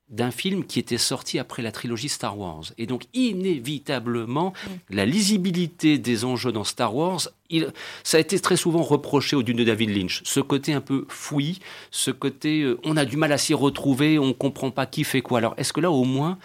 d'un 0.09 0.29
film 0.29 0.65
qui 0.65 0.79
était 0.79 0.99
sorti 0.99 1.39
après 1.39 1.63
la 1.63 1.71
trilogie 1.71 2.09
Star 2.09 2.37
Wars. 2.37 2.65
Et 2.77 2.85
donc, 2.85 3.05
inévitablement, 3.13 4.53
mm. 4.53 4.95
la 4.95 5.05
lisibilité 5.05 5.97
des 5.97 6.25
enjeux 6.25 6.51
dans 6.51 6.63
Star 6.63 6.95
Wars, 6.95 7.21
il, 7.49 7.71
ça 8.03 8.17
a 8.17 8.19
été 8.19 8.39
très 8.39 8.55
souvent 8.55 8.83
reproché 8.83 9.35
au 9.35 9.41
Dune 9.41 9.57
de 9.57 9.63
David 9.63 9.89
Lynch. 9.89 10.21
Ce 10.23 10.39
côté 10.39 10.73
un 10.73 10.81
peu 10.81 11.05
fouillis, 11.09 11.59
ce 11.89 12.11
côté 12.11 12.61
euh, 12.61 12.79
on 12.83 12.97
a 12.97 13.05
du 13.05 13.17
mal 13.17 13.31
à 13.31 13.39
s'y 13.39 13.55
retrouver, 13.55 14.19
on 14.19 14.27
ne 14.27 14.33
comprend 14.33 14.69
pas 14.69 14.85
qui 14.85 15.03
fait 15.03 15.21
quoi. 15.21 15.39
Alors, 15.39 15.55
est-ce 15.57 15.73
que 15.73 15.81
là, 15.81 15.89
au 15.89 16.03
moins, 16.03 16.37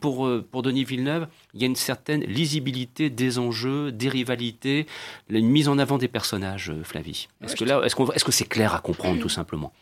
pour, 0.00 0.26
euh, 0.26 0.46
pour 0.48 0.62
Denis 0.62 0.84
Villeneuve, 0.84 1.26
il 1.54 1.60
y 1.60 1.64
a 1.64 1.66
une 1.66 1.76
certaine 1.76 2.22
lisibilité 2.22 3.10
des 3.10 3.38
enjeux, 3.38 3.90
des 3.90 4.08
rivalités, 4.08 4.86
une 5.28 5.48
mise 5.48 5.68
en 5.68 5.78
avant 5.78 5.98
des 5.98 6.08
personnages, 6.08 6.70
euh, 6.70 6.84
Flavie? 6.84 7.26
Est-ce 7.42 7.56
que 7.56 7.64
là, 7.64 7.82
est-ce, 7.84 7.96
est-ce 8.14 8.24
que 8.24 8.32
c'est 8.32 8.48
clair 8.48 8.74
à 8.74 8.80
comprendre, 8.80 9.20
tout 9.20 9.28
simplement? 9.28 9.72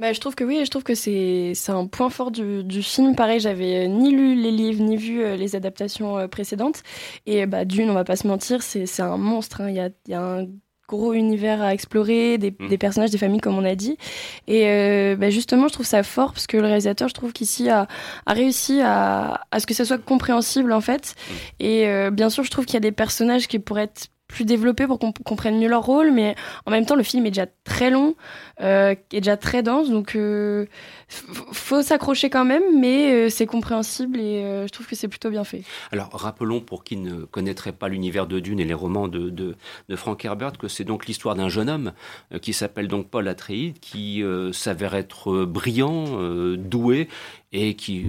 Bah, 0.00 0.14
je 0.14 0.20
trouve 0.20 0.34
que 0.34 0.44
oui, 0.44 0.64
je 0.64 0.70
trouve 0.70 0.82
que 0.82 0.94
c'est 0.94 1.54
un 1.68 1.86
point 1.86 2.08
fort 2.08 2.30
du, 2.30 2.64
du 2.64 2.82
film. 2.82 3.14
Pareil, 3.14 3.38
j'avais 3.38 3.86
ni 3.86 4.10
lu 4.10 4.34
les 4.34 4.50
livres, 4.50 4.82
ni 4.82 4.96
vu 4.96 5.22
euh, 5.22 5.36
les 5.36 5.56
adaptations 5.56 6.16
euh, 6.16 6.26
précédentes. 6.26 6.82
Et 7.26 7.44
bah, 7.44 7.66
Dune, 7.66 7.90
on 7.90 7.94
va 7.94 8.04
pas 8.04 8.16
se 8.16 8.26
mentir, 8.26 8.62
c'est 8.62 9.00
un 9.00 9.18
monstre. 9.18 9.60
Hein. 9.60 9.68
Il 9.68 9.76
y, 9.76 9.80
a, 9.80 9.90
y, 10.08 10.14
a, 10.14 10.22
un 10.22 10.46
gros 10.88 11.12
univers 11.12 11.60
à 11.60 11.74
explorer, 11.74 12.38
des, 12.38 12.50
mmh. 12.50 12.68
des, 12.68 12.78
personnages, 12.78 13.10
des 13.10 13.18
familles, 13.18 13.42
comme 13.42 13.58
on 13.58 13.64
a 13.64 13.74
dit. 13.74 13.98
Et 14.46 14.68
euh, 14.68 15.16
bah, 15.16 15.28
justement, 15.28 15.68
je 15.68 15.74
trouve 15.74 15.86
ça 15.86 16.02
fort 16.02 16.32
parce 16.32 16.46
que 16.46 16.56
le 16.56 16.64
réalisateur, 16.64 17.08
je 17.08 17.14
trouve 17.14 17.34
qu'ici, 17.34 17.68
a, 17.68 17.86
a, 18.24 18.32
réussi 18.32 18.80
à, 18.80 19.42
à, 19.50 19.60
ce 19.60 19.66
que 19.66 19.74
ça 19.74 19.84
soit 19.84 20.02
compréhensible, 20.02 20.72
en 20.72 20.80
fait. 20.80 21.14
Mmh. 21.14 21.34
Et 21.60 22.10
bien 22.10 22.30
sûr, 22.30 22.42
je 22.42 22.50
trouve 22.50 22.64
qu'il 22.64 22.74
y 22.74 22.78
a 22.78 22.80
des 22.80 22.90
personnages 22.90 23.48
qui 23.48 23.58
pourraient 23.58 23.82
être 23.82 24.08
plus 24.30 24.44
développés 24.44 24.86
pour 24.86 24.98
qu'on 24.98 25.12
comprenne 25.12 25.58
mieux 25.58 25.68
leur 25.68 25.84
rôle, 25.84 26.10
mais 26.10 26.34
en 26.66 26.70
même 26.70 26.86
temps, 26.86 26.94
le 26.96 27.02
film 27.02 27.26
est 27.26 27.30
déjà 27.30 27.46
très 27.64 27.90
long, 27.90 28.14
euh, 28.60 28.94
est 29.12 29.20
déjà 29.20 29.36
très 29.36 29.62
dense, 29.62 29.90
donc 29.90 30.16
euh, 30.16 30.66
faut 31.10 31.82
s'accrocher 31.82 32.30
quand 32.30 32.44
même, 32.44 32.62
mais 32.78 33.12
euh, 33.12 33.28
c'est 33.28 33.46
compréhensible 33.46 34.18
et 34.18 34.44
euh, 34.44 34.66
je 34.66 34.72
trouve 34.72 34.86
que 34.86 34.94
c'est 34.94 35.08
plutôt 35.08 35.30
bien 35.30 35.44
fait. 35.44 35.62
Alors, 35.90 36.08
rappelons 36.12 36.60
pour 36.60 36.84
qui 36.84 36.96
ne 36.96 37.24
connaîtrait 37.24 37.72
pas 37.72 37.88
l'univers 37.88 38.26
de 38.26 38.38
Dune 38.38 38.60
et 38.60 38.64
les 38.64 38.74
romans 38.74 39.08
de, 39.08 39.28
de, 39.28 39.56
Frank 39.96 40.24
Herbert 40.24 40.52
que 40.52 40.68
c'est 40.68 40.84
donc 40.84 41.06
l'histoire 41.06 41.34
d'un 41.34 41.48
jeune 41.48 41.68
homme 41.68 41.92
qui 42.40 42.52
s'appelle 42.52 42.88
donc 42.88 43.08
Paul 43.08 43.26
Atreides, 43.28 43.78
qui 43.80 44.22
s'avère 44.52 44.94
être 44.94 45.44
brillant, 45.44 46.56
doué 46.56 47.08
et 47.52 47.74
qui, 47.74 48.06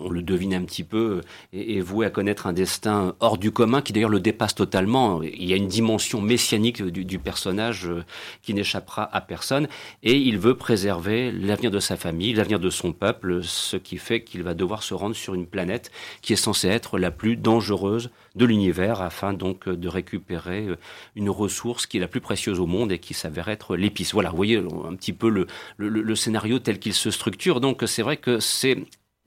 on 0.00 0.10
le 0.10 0.22
devine 0.22 0.54
un 0.54 0.64
petit 0.64 0.84
peu, 0.84 1.22
est, 1.52 1.80
voué 1.80 2.04
à 2.04 2.10
connaître 2.10 2.46
un 2.46 2.52
destin 2.52 3.14
hors 3.20 3.38
du 3.38 3.50
commun, 3.50 3.80
qui 3.80 3.92
d'ailleurs 3.92 4.10
le 4.10 4.20
dépasse 4.20 4.54
totalement. 4.54 5.22
Il 5.22 5.48
y 5.48 5.54
a 5.54 5.56
une 5.56 5.68
dimension 5.68 6.20
messianique 6.20 6.82
du, 6.82 7.18
personnage 7.18 7.86
euh, 7.86 8.04
qui 8.42 8.52
n'échappera 8.52 9.08
à 9.14 9.20
personne, 9.20 9.66
et 10.02 10.16
il 10.16 10.38
veut 10.38 10.56
préserver 10.56 11.32
l'avenir 11.32 11.70
de 11.70 11.78
sa 11.78 11.96
famille, 11.96 12.34
l'avenir 12.42 12.58
de 12.58 12.70
son 12.70 12.92
peuple, 12.92 13.42
ce 13.44 13.76
qui 13.76 13.98
fait 13.98 14.24
qu'il 14.24 14.42
va 14.42 14.54
devoir 14.54 14.82
se 14.82 14.94
rendre 14.94 15.14
sur 15.14 15.34
une 15.34 15.46
planète 15.46 15.92
qui 16.22 16.32
est 16.32 16.36
censée 16.36 16.66
être 16.66 16.98
la 16.98 17.12
plus 17.12 17.36
dangereuse 17.36 18.10
de 18.34 18.44
l'univers, 18.44 19.00
afin 19.00 19.32
donc 19.32 19.68
de 19.68 19.88
récupérer 19.88 20.66
euh, 20.66 20.76
une 21.14 21.30
ressource 21.30 21.86
qui 21.86 21.98
est 21.98 22.00
la 22.00 22.08
plus 22.08 22.20
précieuse 22.20 22.58
au 22.58 22.66
monde 22.66 22.90
et 22.90 22.98
qui 22.98 23.14
s'avère 23.14 23.48
être 23.48 23.76
l'épice. 23.76 24.12
Voilà, 24.12 24.30
vous 24.30 24.36
voyez 24.36 24.56
un 24.56 24.96
petit 24.96 25.12
peu 25.12 25.28
le, 25.28 25.46
le, 25.76 25.88
le 25.88 26.16
scénario 26.16 26.58
tel 26.58 26.80
qu'il 26.80 26.94
se 26.94 27.10
structure. 27.12 27.60
Donc 27.60 27.84
c'est 27.86 28.02
vrai 28.02 28.16
que 28.16 28.40
c'est 28.40 28.78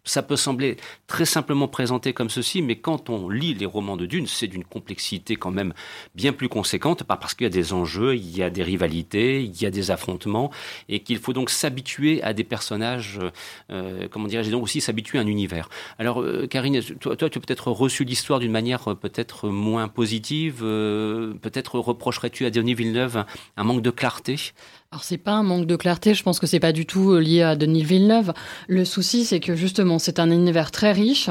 ça 0.05 0.23
peut 0.23 0.35
sembler 0.35 0.77
très 1.07 1.25
simplement 1.25 1.67
présenté 1.67 2.13
comme 2.13 2.29
ceci, 2.29 2.61
mais 2.61 2.77
quand 2.77 3.09
on 3.09 3.29
lit 3.29 3.53
les 3.53 3.65
romans 3.65 3.97
de 3.97 4.05
Dune, 4.05 4.27
c'est 4.27 4.47
d'une 4.47 4.63
complexité 4.63 5.35
quand 5.35 5.51
même 5.51 5.73
bien 6.13 6.31
plus 6.31 6.49
conséquente, 6.49 7.03
parce 7.03 7.33
qu'il 7.33 7.45
y 7.45 7.47
a 7.47 7.49
des 7.49 7.73
enjeux, 7.73 8.15
il 8.15 8.37
y 8.37 8.43
a 8.43 8.49
des 8.49 8.63
rivalités, 8.63 9.43
il 9.43 9.61
y 9.61 9.65
a 9.65 9.71
des 9.71 9.91
affrontements, 9.91 10.51
et 10.89 10.99
qu'il 10.99 11.17
faut 11.17 11.33
donc 11.33 11.49
s'habituer 11.49 12.21
à 12.23 12.33
des 12.33 12.43
personnages, 12.43 13.19
euh, 13.71 14.07
comment 14.09 14.27
dirais-je, 14.27 14.51
donc 14.51 14.63
aussi 14.63 14.81
s'habituer 14.81 15.17
à 15.19 15.21
un 15.21 15.27
univers. 15.27 15.69
Alors, 15.99 16.21
euh, 16.21 16.47
Karine, 16.47 16.81
toi, 16.81 17.15
toi, 17.15 17.29
tu 17.29 17.37
as 17.37 17.41
peut-être 17.41 17.71
reçu 17.71 18.03
l'histoire 18.03 18.39
d'une 18.39 18.51
manière 18.51 18.91
euh, 18.91 18.95
peut-être 18.95 19.49
moins 19.49 19.87
positive, 19.87 20.61
euh, 20.61 21.33
peut-être 21.41 21.79
reprocherais-tu 21.79 22.45
à 22.45 22.49
Denis 22.49 22.75
Villeneuve 22.75 23.25
un 23.57 23.63
manque 23.63 23.81
de 23.81 23.91
clarté? 23.91 24.35
Alors 24.91 25.03
c'est 25.03 25.17
pas 25.17 25.33
un 25.33 25.43
manque 25.43 25.65
de 25.65 25.75
clarté, 25.75 26.13
je 26.13 26.23
pense 26.23 26.39
que 26.39 26.47
c'est 26.47 26.59
pas 26.59 26.71
du 26.71 26.85
tout 26.85 27.11
euh, 27.11 27.19
lié 27.19 27.41
à 27.41 27.55
Denis 27.55 27.83
Villeneuve. 27.83 28.33
Le 28.67 28.85
souci 28.85 29.25
c'est 29.25 29.39
que 29.39 29.55
justement 29.55 29.99
c'est 29.99 30.19
un 30.19 30.31
univers 30.31 30.71
très 30.71 30.93
riche 30.93 31.29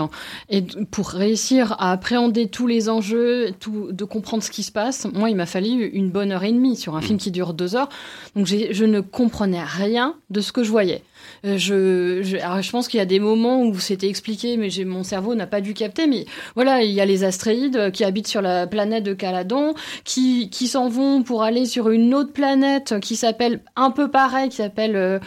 et 0.50 0.62
pour 0.90 1.08
réussir 1.08 1.72
à 1.78 1.92
appréhender 1.92 2.48
tous 2.48 2.66
les 2.66 2.88
enjeux, 2.88 3.52
tout, 3.60 3.90
de 3.90 4.04
comprendre 4.04 4.42
ce 4.42 4.50
qui 4.50 4.62
se 4.62 4.72
passe, 4.72 5.06
moi 5.14 5.30
il 5.30 5.36
m'a 5.36 5.46
fallu 5.46 5.86
une 5.86 6.10
bonne 6.10 6.32
heure 6.32 6.44
et 6.44 6.52
demie 6.52 6.76
sur 6.76 6.96
un 6.96 7.00
film 7.00 7.18
qui 7.18 7.30
dure 7.30 7.54
deux 7.54 7.74
heures, 7.74 7.88
donc 8.36 8.46
je 8.46 8.84
ne 8.84 9.00
comprenais 9.00 9.64
rien 9.64 10.14
de 10.30 10.40
ce 10.40 10.52
que 10.52 10.62
je 10.62 10.70
voyais. 10.70 11.02
Euh, 11.44 11.58
je, 11.58 12.22
je, 12.22 12.36
je 12.36 12.70
pense 12.70 12.88
qu'il 12.88 12.98
y 12.98 13.02
a 13.02 13.06
des 13.06 13.20
moments 13.20 13.62
où 13.62 13.78
c'était 13.78 14.08
expliqué, 14.08 14.56
mais 14.56 14.68
mon 14.84 15.02
cerveau 15.02 15.34
n'a 15.34 15.46
pas 15.46 15.60
dû 15.60 15.74
capter. 15.74 16.06
Mais 16.06 16.26
voilà, 16.54 16.82
il 16.82 16.92
y 16.92 17.00
a 17.00 17.04
les 17.04 17.24
astréides 17.24 17.90
qui 17.92 18.04
habitent 18.04 18.28
sur 18.28 18.42
la 18.42 18.66
planète 18.66 19.04
de 19.04 19.14
Caladon, 19.14 19.74
qui, 20.04 20.50
qui 20.50 20.68
s'en 20.68 20.88
vont 20.88 21.22
pour 21.22 21.42
aller 21.42 21.66
sur 21.66 21.90
une 21.90 22.14
autre 22.14 22.32
planète 22.32 23.00
qui 23.00 23.16
s'appelle 23.16 23.60
un 23.76 23.90
peu 23.90 24.10
pareil, 24.10 24.48
qui 24.48 24.56
s'appelle 24.56 25.20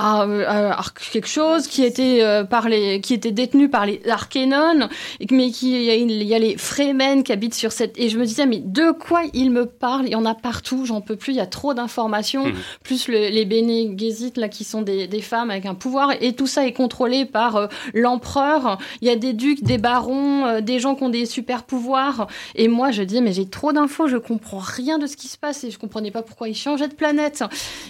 euh, 0.00 0.72
quelque 1.12 1.28
chose 1.28 1.68
qui 1.68 1.84
était 1.84 2.18
euh, 2.22 2.42
par 2.42 2.68
les, 2.68 3.00
qui 3.00 3.14
était 3.14 3.30
détenu 3.30 3.68
par 3.68 3.86
les 3.86 4.00
Arkénones, 4.08 4.88
mais 5.30 5.50
qui 5.50 5.86
il 5.86 6.22
y 6.24 6.34
a 6.34 6.38
les 6.38 6.56
Fremen 6.56 7.22
qui 7.22 7.30
habitent 7.30 7.54
sur 7.54 7.70
cette 7.70 7.96
et 7.96 8.08
je 8.08 8.18
me 8.18 8.24
disais 8.24 8.46
mais 8.46 8.58
de 8.58 8.90
quoi 8.90 9.22
il 9.34 9.52
me 9.52 9.66
parle? 9.66 10.06
Il 10.06 10.12
y 10.12 10.16
en 10.16 10.24
a 10.24 10.34
partout, 10.34 10.84
j'en 10.84 11.00
peux 11.00 11.14
plus, 11.14 11.32
il 11.32 11.36
y 11.36 11.40
a 11.40 11.46
trop 11.46 11.74
d'informations, 11.74 12.46
mmh. 12.46 12.54
plus 12.82 13.08
les 13.08 13.44
Bene 13.44 13.96
là 14.36 14.48
qui 14.48 14.64
sont 14.64 14.82
des, 14.82 15.06
des, 15.06 15.20
femmes 15.20 15.43
avec 15.50 15.66
un 15.66 15.74
pouvoir 15.74 16.12
et 16.20 16.34
tout 16.34 16.46
ça 16.46 16.66
est 16.66 16.72
contrôlé 16.72 17.24
par 17.24 17.56
euh, 17.56 17.66
l'empereur. 17.92 18.78
Il 19.00 19.08
y 19.08 19.10
a 19.10 19.16
des 19.16 19.32
ducs, 19.32 19.62
des 19.62 19.78
barons, 19.78 20.46
euh, 20.46 20.60
des 20.60 20.78
gens 20.78 20.94
qui 20.94 21.02
ont 21.04 21.08
des 21.08 21.26
super 21.26 21.64
pouvoirs 21.64 22.26
et 22.54 22.68
moi 22.68 22.90
je 22.90 23.02
dis 23.02 23.20
mais 23.20 23.32
j'ai 23.32 23.48
trop 23.48 23.72
d'infos, 23.72 24.08
je 24.08 24.16
comprends 24.16 24.58
rien 24.58 24.98
de 24.98 25.06
ce 25.06 25.16
qui 25.16 25.28
se 25.28 25.38
passe 25.38 25.64
et 25.64 25.70
je 25.70 25.78
comprenais 25.78 26.10
pas 26.10 26.22
pourquoi 26.22 26.48
ils 26.48 26.54
changeaient 26.54 26.88
de 26.88 26.94
planète 26.94 27.44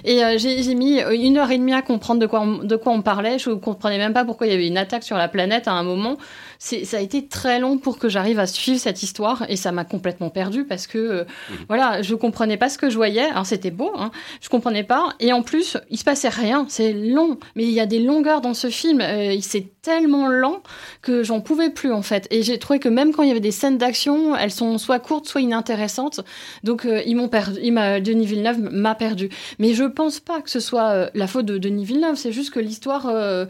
et 0.05 0.39
j'ai 0.39 0.75
mis 0.75 1.01
une 1.01 1.39
heure 1.39 1.51
et 1.51 1.59
demie 1.59 1.75
à 1.75 1.83
comprendre 1.83 2.21
de 2.21 2.27
quoi 2.27 2.41
on, 2.41 2.59
de 2.59 2.77
quoi 2.77 2.93
on 2.93 3.03
parlait. 3.03 3.39
Je 3.39 3.51
comprenais 3.51 3.99
même 3.99 4.13
pas 4.13 4.25
pourquoi 4.25 4.47
il 4.47 4.51
y 4.51 4.55
avait 4.55 4.69
une 4.69 4.79
attaque 4.79 5.05
sur 5.05 5.17
la 5.17 5.29
planète 5.29 5.69
à 5.69 5.73
un 5.73 5.83
moment. 5.83 6.17
Ça 6.65 6.97
a 6.97 7.01
été 7.01 7.27
très 7.27 7.59
long 7.59 7.79
pour 7.79 7.99
que 7.99 8.09
j'arrive 8.09 8.39
à 8.39 8.47
suivre 8.47 8.79
cette 8.79 9.03
histoire 9.03 9.45
et 9.49 9.57
ça 9.57 9.73
m'a 9.73 9.85
complètement 9.85 10.31
perdu 10.31 10.65
parce 10.65 10.87
que 10.87 10.99
euh, 10.99 11.25
mmh. 11.25 11.55
voilà, 11.69 12.03
je 12.03 12.15
comprenais 12.15 12.57
pas 12.57 12.69
ce 12.69 12.79
que 12.79 12.89
je 12.89 12.97
voyais. 12.97 13.25
Alors 13.25 13.47
c'était 13.47 13.71
beau, 13.71 13.93
hein, 13.97 14.11
je 14.41 14.49
comprenais 14.49 14.85
pas. 14.85 15.11
Et 15.21 15.33
en 15.33 15.43
plus, 15.43 15.77
il 15.91 15.99
se 15.99 16.05
passait 16.05 16.29
rien. 16.29 16.65
C'est 16.69 16.93
long, 16.93 17.39
mais 17.55 17.65
il 17.65 17.73
y 17.73 17.81
a 17.81 17.87
des 17.87 17.99
longueurs 17.99 18.41
dans 18.41 18.55
ce 18.55 18.71
film. 18.71 19.01
Euh, 19.01 19.37
c'est 19.43 19.67
tellement 19.83 20.29
lent 20.29 20.63
que 21.03 21.23
j'en 21.23 21.43
pouvais 21.43 21.69
plus 21.69 21.93
en 21.93 22.01
fait. 22.01 22.27
Et 22.31 22.43
j'ai 22.43 22.59
trouvé 22.59 22.79
que 22.79 22.89
même 22.89 23.13
quand 23.13 23.23
il 23.23 23.29
y 23.29 23.33
avait 23.33 23.41
des 23.41 23.51
scènes 23.51 23.77
d'action, 23.77 24.35
elles 24.35 24.51
sont 24.51 24.79
soit 24.79 24.99
courtes, 25.01 25.27
soit 25.27 25.43
inintéressantes. 25.43 26.21
Donc 26.63 26.87
euh, 26.87 27.03
ils 27.05 27.17
m'ont 27.17 27.29
perdu. 27.29 27.59
Il 27.63 27.75
Denis 27.75 28.27
Villeneuve 28.27 28.61
m'a 28.61 28.95
perdu. 28.95 29.29
Mais 29.59 29.75
je 29.75 29.85
pense 29.85 30.21
pas 30.21 30.41
que 30.41 30.49
ce 30.49 30.61
soit 30.61 31.11
la 31.15 31.27
faute 31.27 31.47
de 31.47 31.59
Denis 31.59 31.85
Villeneuve 31.85 32.15
c'est 32.15 32.33
juste 32.33 32.53
que 32.53 32.61
l'histoire 32.61 33.07
euh, 33.07 33.47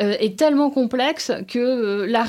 euh, 0.00 0.14
est 0.18 0.38
tellement 0.38 0.70
complexe 0.70 1.32
que 1.48 1.58
euh, 1.58 2.06
la 2.06 2.22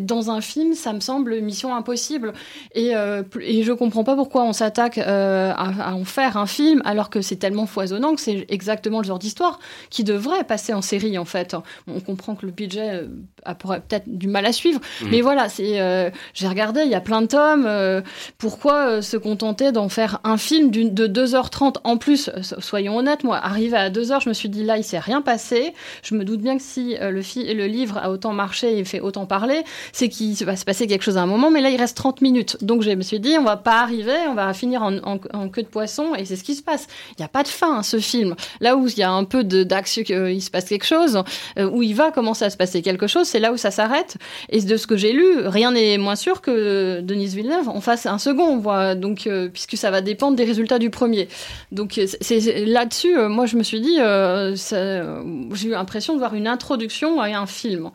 dans 0.00 0.30
un 0.30 0.40
film, 0.40 0.74
ça 0.74 0.92
me 0.92 1.00
semble 1.00 1.40
mission 1.40 1.74
impossible. 1.74 2.32
Et, 2.74 2.92
et 3.40 3.62
je 3.62 3.72
comprends 3.72 4.04
pas 4.04 4.16
pourquoi 4.16 4.44
on 4.44 4.52
s'attaque 4.52 4.98
à, 4.98 5.94
en 5.94 6.04
faire 6.04 6.36
un 6.36 6.46
film 6.46 6.82
alors 6.84 7.10
que 7.10 7.20
c'est 7.20 7.36
tellement 7.36 7.66
foisonnant 7.66 8.14
que 8.14 8.20
c'est 8.20 8.46
exactement 8.48 9.00
le 9.00 9.04
genre 9.04 9.18
d'histoire 9.18 9.58
qui 9.90 10.04
devrait 10.04 10.44
passer 10.44 10.72
en 10.72 10.82
série 10.82 11.18
en 11.18 11.24
fait. 11.24 11.56
On 11.86 12.00
comprend 12.00 12.34
que 12.34 12.46
le 12.46 12.52
budget 12.52 13.04
a 13.44 13.54
peut-être 13.54 14.04
du 14.06 14.28
mal 14.28 14.46
à 14.46 14.52
suivre, 14.52 14.80
mmh. 14.80 15.06
mais 15.10 15.20
voilà, 15.20 15.48
c'est 15.48 16.12
j'ai 16.34 16.48
regardé, 16.48 16.82
il 16.82 16.90
y 16.90 16.94
a 16.94 17.00
plein 17.00 17.22
de 17.22 17.26
tomes. 17.26 18.02
pourquoi 18.38 19.02
se 19.02 19.16
contenter 19.16 19.72
d'en 19.72 19.88
faire 19.88 20.20
un 20.24 20.36
film 20.36 20.70
de 20.70 21.06
2h30 21.06 21.76
en 21.84 21.96
plus? 21.96 22.30
Soyons 22.58 22.96
honnêtes, 22.96 23.24
moi, 23.24 23.36
arrivé 23.36 23.76
à 23.76 23.90
2h, 23.90 24.22
je 24.22 24.28
me 24.28 24.34
suis 24.34 24.48
dit 24.48 24.64
là, 24.64 24.76
il 24.76 24.84
s'est 24.84 24.98
rien 24.98 25.22
passé. 25.22 25.74
Je 26.02 26.14
me 26.14 26.24
doute 26.24 26.40
bien 26.40 26.56
que 26.56 26.62
si 26.62 26.96
euh, 27.00 27.10
le, 27.10 27.20
le, 27.54 27.66
livre 27.66 27.98
a 27.98 28.10
autant 28.10 28.32
marché 28.32 28.78
et 28.78 28.84
fait 28.84 29.00
autant 29.00 29.26
parler, 29.26 29.45
c'est 29.92 30.08
qu'il 30.08 30.34
va 30.44 30.56
se 30.56 30.64
passer 30.64 30.86
quelque 30.86 31.02
chose 31.02 31.16
à 31.16 31.22
un 31.22 31.26
moment, 31.26 31.50
mais 31.50 31.60
là, 31.60 31.70
il 31.70 31.76
reste 31.76 31.96
30 31.96 32.20
minutes. 32.20 32.58
Donc, 32.62 32.82
je 32.82 32.90
me 32.90 33.02
suis 33.02 33.20
dit, 33.20 33.36
on 33.38 33.44
va 33.44 33.56
pas 33.56 33.80
arriver, 33.80 34.16
on 34.28 34.34
va 34.34 34.52
finir 34.52 34.82
en, 34.82 35.18
queue 35.48 35.62
de 35.62 35.68
poisson, 35.68 36.14
et 36.14 36.24
c'est 36.24 36.36
ce 36.36 36.44
qui 36.44 36.54
se 36.54 36.62
passe. 36.62 36.86
Il 37.10 37.20
n'y 37.20 37.24
a 37.24 37.28
pas 37.28 37.42
de 37.42 37.48
fin, 37.48 37.78
à 37.78 37.82
ce 37.82 37.98
film. 37.98 38.34
Là 38.60 38.76
où 38.76 38.88
il 38.88 38.98
y 38.98 39.02
a 39.02 39.10
un 39.10 39.24
peu 39.24 39.44
d'action, 39.44 40.02
euh, 40.10 40.30
il 40.30 40.42
se 40.42 40.50
passe 40.50 40.66
quelque 40.66 40.86
chose, 40.86 41.22
euh, 41.58 41.68
où 41.68 41.82
il 41.82 41.94
va 41.94 42.10
commencer 42.10 42.44
à 42.44 42.50
se 42.50 42.56
passer 42.56 42.82
quelque 42.82 43.06
chose, 43.06 43.26
c'est 43.26 43.40
là 43.40 43.52
où 43.52 43.56
ça 43.56 43.70
s'arrête. 43.70 44.16
Et 44.48 44.60
de 44.60 44.76
ce 44.76 44.86
que 44.86 44.96
j'ai 44.96 45.12
lu, 45.12 45.46
rien 45.46 45.72
n'est 45.72 45.98
moins 45.98 46.16
sûr 46.16 46.40
que 46.40 47.00
Denise 47.00 47.34
Villeneuve 47.34 47.68
en 47.68 47.80
fasse 47.80 48.06
un 48.06 48.18
second, 48.18 48.58
voit. 48.58 48.94
Donc, 48.94 49.28
puisque 49.52 49.76
ça 49.76 49.90
va 49.90 50.00
dépendre 50.00 50.36
des 50.36 50.44
résultats 50.44 50.78
du 50.78 50.90
premier. 50.90 51.28
Donc, 51.72 52.00
là-dessus, 52.66 53.16
moi, 53.28 53.46
je 53.46 53.56
me 53.56 53.62
suis 53.62 53.80
dit, 53.80 53.96
j'ai 53.96 55.68
eu 55.68 55.70
l'impression 55.70 56.14
de 56.14 56.18
voir 56.18 56.34
une 56.34 56.46
introduction 56.46 57.20
à 57.20 57.26
un 57.26 57.46
film. 57.46 57.90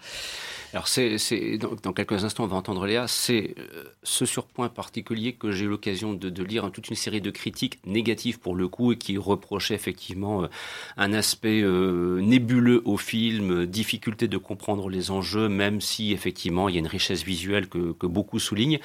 Alors, 0.74 0.88
c'est, 0.88 1.18
dans, 1.58 1.92
quelques 1.92 2.24
instants, 2.24 2.46
on 2.46 2.48
va 2.48 2.56
entendre 2.56 2.86
Léa. 2.86 3.06
C'est 3.08 3.56
euh, 3.58 3.84
ce 4.04 4.26
surpoint 4.26 4.70
particulier 4.70 5.34
que 5.34 5.52
j'ai 5.52 5.66
eu 5.66 5.68
l'occasion 5.68 6.14
de, 6.14 6.44
lire 6.44 6.72
toute 6.72 6.90
une 6.90 6.96
série 6.96 7.20
de 7.20 7.30
critiques 7.30 7.80
négatives 7.86 8.40
pour 8.40 8.56
le 8.56 8.70
coup 8.70 8.94
et 8.94 8.98
qui 8.98 9.18
reprochaient 9.18 9.76
effectivement 9.76 10.44
euh, 10.44 10.48
un 10.96 11.12
aspect 11.12 11.62
euh, 11.62 12.22
nébuleux 12.22 12.82
au 12.86 12.96
film, 12.96 13.66
difficulté 13.66 14.30
de 14.30 14.38
comprendre 14.38 14.88
les 14.88 15.12
enjeux, 15.12 15.50
même 15.50 15.82
si 15.82 16.14
effectivement 16.14 16.70
il 16.70 16.76
y 16.76 16.78
a 16.78 16.80
une 16.80 16.88
richesse 16.88 17.24
visuelle 17.24 17.68
que, 17.68 17.92
que 17.92 18.08
beaucoup 18.08 18.40
soulignent. 18.40 18.80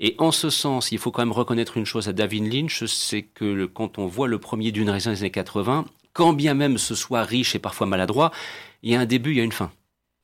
Et 0.00 0.14
en 0.18 0.32
ce 0.32 0.50
sens, 0.50 0.92
il 0.92 0.98
faut 0.98 1.12
quand 1.12 1.22
même 1.22 1.32
reconnaître 1.32 1.78
une 1.78 1.86
chose 1.86 2.08
à 2.08 2.12
David 2.12 2.52
Lynch, 2.52 2.84
c'est 2.84 3.22
que 3.22 3.64
quand 3.64 3.98
on 3.98 4.06
voit 4.06 4.28
le 4.28 4.38
premier 4.38 4.70
d'une 4.70 4.90
raison 4.90 5.10
des 5.10 5.20
années 5.20 5.30
80, 5.30 5.86
quand 6.12 6.34
bien 6.34 6.52
même 6.52 6.76
ce 6.76 6.94
soit 6.94 7.22
riche 7.22 7.54
et 7.54 7.58
parfois 7.58 7.86
maladroit, 7.86 8.32
il 8.82 8.90
y 8.90 8.94
a 8.94 9.00
un 9.00 9.06
début, 9.06 9.30
il 9.30 9.38
y 9.38 9.40
a 9.40 9.44
une 9.44 9.52
fin. 9.52 9.70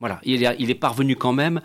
Voilà, 0.01 0.21
il 0.23 0.43
est, 0.43 0.75
parvenu 0.75 1.17
quand 1.17 1.33
même 1.33 1.59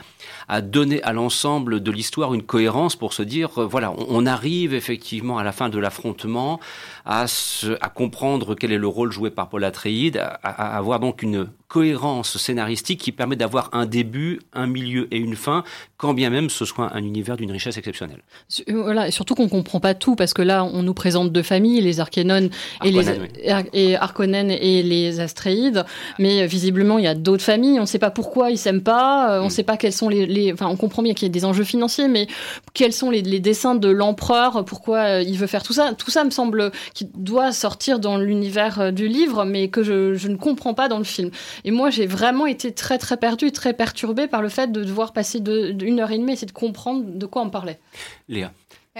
à 0.48 0.60
donner 0.60 1.00
à 1.04 1.12
l'ensemble 1.12 1.80
de 1.80 1.90
l'histoire 1.92 2.34
une 2.34 2.42
cohérence 2.42 2.96
pour 2.96 3.12
se 3.12 3.22
dire, 3.22 3.62
euh, 3.62 3.64
voilà, 3.64 3.92
on, 3.96 4.26
arrive 4.26 4.74
effectivement 4.74 5.38
à 5.38 5.44
la 5.44 5.52
fin 5.52 5.68
de 5.68 5.78
l'affrontement 5.78 6.58
à, 7.04 7.26
comprendre 7.94 8.56
quel 8.56 8.72
est 8.72 8.78
le 8.78 8.88
rôle 8.88 9.12
joué 9.12 9.30
par 9.30 9.48
Paul 9.48 9.62
Atreides, 9.62 10.16
à, 10.16 10.30
à 10.42 10.76
avoir 10.76 10.98
donc 10.98 11.22
une 11.22 11.48
cohérence 11.74 12.38
scénaristique 12.38 13.00
qui 13.00 13.10
permet 13.10 13.34
d'avoir 13.34 13.68
un 13.72 13.84
début, 13.84 14.38
un 14.52 14.68
milieu 14.68 15.12
et 15.12 15.16
une 15.16 15.34
fin, 15.34 15.64
quand 15.96 16.14
bien 16.14 16.30
même 16.30 16.48
ce 16.48 16.64
soit 16.64 16.94
un 16.94 17.02
univers 17.02 17.36
d'une 17.36 17.50
richesse 17.50 17.76
exceptionnelle. 17.76 18.20
Euh, 18.68 18.80
voilà, 18.80 19.08
et 19.08 19.10
surtout 19.10 19.34
qu'on 19.34 19.48
comprend 19.48 19.80
pas 19.80 19.94
tout, 19.94 20.14
parce 20.14 20.34
que 20.34 20.42
là, 20.42 20.62
on 20.62 20.84
nous 20.84 20.94
présente 20.94 21.32
deux 21.32 21.42
familles, 21.42 21.80
les 21.80 21.98
Arkénones 21.98 22.50
et 22.84 22.92
les 22.92 23.04
et 23.72 23.96
Arconen 23.96 24.52
et 24.52 24.84
les 24.84 25.18
Astréides, 25.18 25.84
mais 26.20 26.42
euh, 26.42 26.46
visiblement, 26.46 26.98
il 26.98 27.06
y 27.06 27.08
a 27.08 27.16
d'autres 27.16 27.42
familles, 27.42 27.80
on 27.80 27.82
ne 27.82 27.86
sait 27.86 27.98
pas 27.98 28.12
pourquoi 28.12 28.52
ils 28.52 28.58
s'aiment 28.58 28.84
pas, 28.84 29.32
euh, 29.32 29.40
on 29.40 29.42
ne 29.42 29.46
mm. 29.48 29.50
sait 29.50 29.64
pas 29.64 29.76
quels 29.76 29.92
sont 29.92 30.08
les, 30.08 30.52
Enfin, 30.52 30.68
on 30.68 30.76
comprend 30.76 31.02
bien 31.02 31.12
qu'il 31.12 31.26
y 31.26 31.30
a 31.30 31.32
des 31.32 31.44
enjeux 31.44 31.64
financiers, 31.64 32.06
mais 32.06 32.28
quels 32.72 32.92
sont 32.92 33.10
les, 33.10 33.22
les 33.22 33.40
dessins 33.40 33.74
de 33.74 33.88
l'empereur, 33.88 34.64
pourquoi 34.64 35.22
il 35.22 35.36
veut 35.36 35.48
faire 35.48 35.64
tout 35.64 35.72
ça 35.72 35.92
Tout 35.94 36.12
ça 36.12 36.22
me 36.22 36.30
semble 36.30 36.70
qu'il 36.94 37.08
doit 37.16 37.50
sortir 37.50 37.98
dans 37.98 38.16
l'univers 38.16 38.92
du 38.92 39.08
livre, 39.08 39.44
mais 39.44 39.66
que 39.66 39.82
je, 39.82 40.14
je 40.14 40.28
ne 40.28 40.36
comprends 40.36 40.74
pas 40.74 40.86
dans 40.86 40.98
le 40.98 41.04
film. 41.04 41.32
Et 41.64 41.70
moi, 41.70 41.90
j'ai 41.90 42.06
vraiment 42.06 42.46
été 42.46 42.72
très, 42.72 42.98
très 42.98 43.16
perdue, 43.16 43.50
très 43.50 43.72
perturbée 43.72 44.26
par 44.26 44.42
le 44.42 44.48
fait 44.48 44.70
de 44.70 44.84
devoir 44.84 45.12
passer 45.12 45.40
de, 45.40 45.74
une 45.82 46.00
heure 46.00 46.10
et 46.10 46.18
demie, 46.18 46.32
essayer 46.32 46.46
de 46.46 46.52
comprendre 46.52 47.04
de 47.04 47.26
quoi 47.26 47.42
on 47.42 47.50
parlait. 47.50 47.80
Léa 48.28 48.52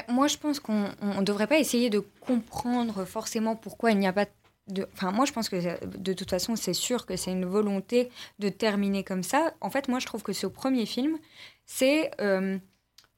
Moi, 0.09 0.29
je 0.29 0.39
pense 0.39 0.61
qu'on 0.61 0.89
ne 1.03 1.23
devrait 1.23 1.47
pas 1.47 1.59
essayer 1.59 1.91
de 1.91 2.03
comprendre 2.21 3.05
forcément 3.05 3.55
pourquoi 3.55 3.91
il 3.91 3.99
n'y 3.99 4.07
a 4.07 4.13
pas 4.13 4.27
enfin 4.95 5.13
moi 5.13 5.27
je 5.27 5.33
pense 5.33 5.51
que 5.51 5.59
de 5.99 6.13
toute 6.15 6.31
façon 6.31 6.57
c'est 6.57 6.73
sûr 6.73 7.05
que 7.05 7.17
c'est 7.17 7.31
une 7.31 7.45
volonté 7.45 8.09
de 8.39 8.49
terminer 8.49 9.05
comme 9.05 9.23
ça. 9.23 9.53
En 9.61 9.69
fait 9.69 9.89
moi 9.89 9.99
je 9.99 10.07
trouve 10.07 10.23
que 10.23 10.33
ce 10.33 10.47
premier 10.47 10.87
film 10.87 11.19
c'est 11.67 12.11
euh, 12.23 12.57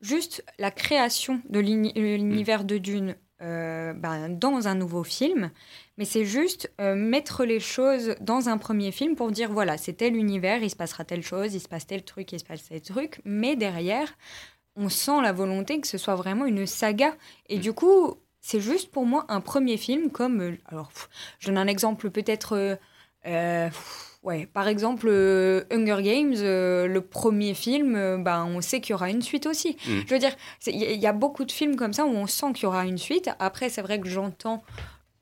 juste 0.01 0.45
la 0.59 0.73
création 0.73 1.41
de 1.49 1.61
l'univers 1.61 2.65
de 2.65 2.79
Dune 2.79 3.15
euh, 3.43 3.93
ben, 3.93 4.31
dans 4.31 4.67
un 4.67 4.75
nouveau 4.75 5.05
film, 5.05 5.51
mais 5.99 6.05
c'est 6.05 6.25
juste 6.25 6.73
euh, 6.81 6.95
mettre 6.95 7.45
les 7.45 7.61
choses 7.61 8.15
dans 8.21 8.49
un 8.49 8.59
premier 8.59 8.93
film 8.93 9.17
pour 9.17 9.31
dire 9.31 9.51
voilà 9.53 9.77
c'est 9.79 9.95
tel 9.95 10.17
univers, 10.17 10.63
il 10.63 10.71
se 10.71 10.77
passera 10.77 11.05
telle 11.05 11.23
chose, 11.23 11.55
il 11.55 11.61
se 11.61 11.69
passe 11.69 11.87
tel 11.87 12.05
truc, 12.05 12.33
il 12.33 12.41
se 12.41 12.45
passe 12.45 12.69
tel 12.69 12.81
truc, 12.81 13.21
mais 13.25 13.57
derrière 13.57 14.17
on 14.77 14.89
sent 14.89 15.23
la 15.23 15.33
volonté 15.33 15.81
que 15.81 15.89
ce 15.89 15.99
soit 15.99 16.17
vraiment 16.17 16.45
une 16.47 16.67
saga 16.67 17.17
et 17.49 17.59
du 17.59 17.73
coup 17.73 18.17
c'est 18.47 18.61
juste 18.61 18.93
pour 18.93 19.07
moi 19.07 19.25
un 19.29 19.41
premier 19.41 19.77
film 19.77 20.09
comme. 20.11 20.41
Euh, 20.41 20.53
alors, 20.67 20.93
je 21.41 21.49
donne 21.49 21.59
un 21.59 21.67
exemple 21.67 22.11
peut-être. 22.11 22.79
Euh, 23.27 23.69
ouais, 24.23 24.47
par 24.47 24.69
exemple, 24.69 25.09
Hunger 25.09 26.01
Games, 26.01 26.37
le 26.37 26.99
premier 27.01 27.55
film, 27.55 28.23
ben, 28.23 28.45
on 28.45 28.61
sait 28.61 28.81
qu'il 28.81 28.93
y 28.93 28.95
aura 28.95 29.11
une 29.11 29.21
suite 29.21 29.47
aussi. 29.47 29.77
Mm. 29.85 30.01
Je 30.07 30.15
veux 30.15 30.21
dire, 30.21 30.37
il 30.69 30.81
y, 30.81 31.09
a 31.09 31.13
beaucoup 31.13 31.45
de 31.45 31.51
films 31.51 31.75
comme 31.75 31.93
ça 31.93 32.07
où 32.07 32.11
on 32.11 32.29
sent 32.29 32.53
qu'il 32.55 32.63
y 32.63 32.67
aura 32.67 32.87
une 32.87 32.99
suite. 32.99 33.31
Après, 33.41 33.69
c'est 33.69 33.83
vrai 33.83 33.99
que 33.99 34.09
j'entends 34.09 34.63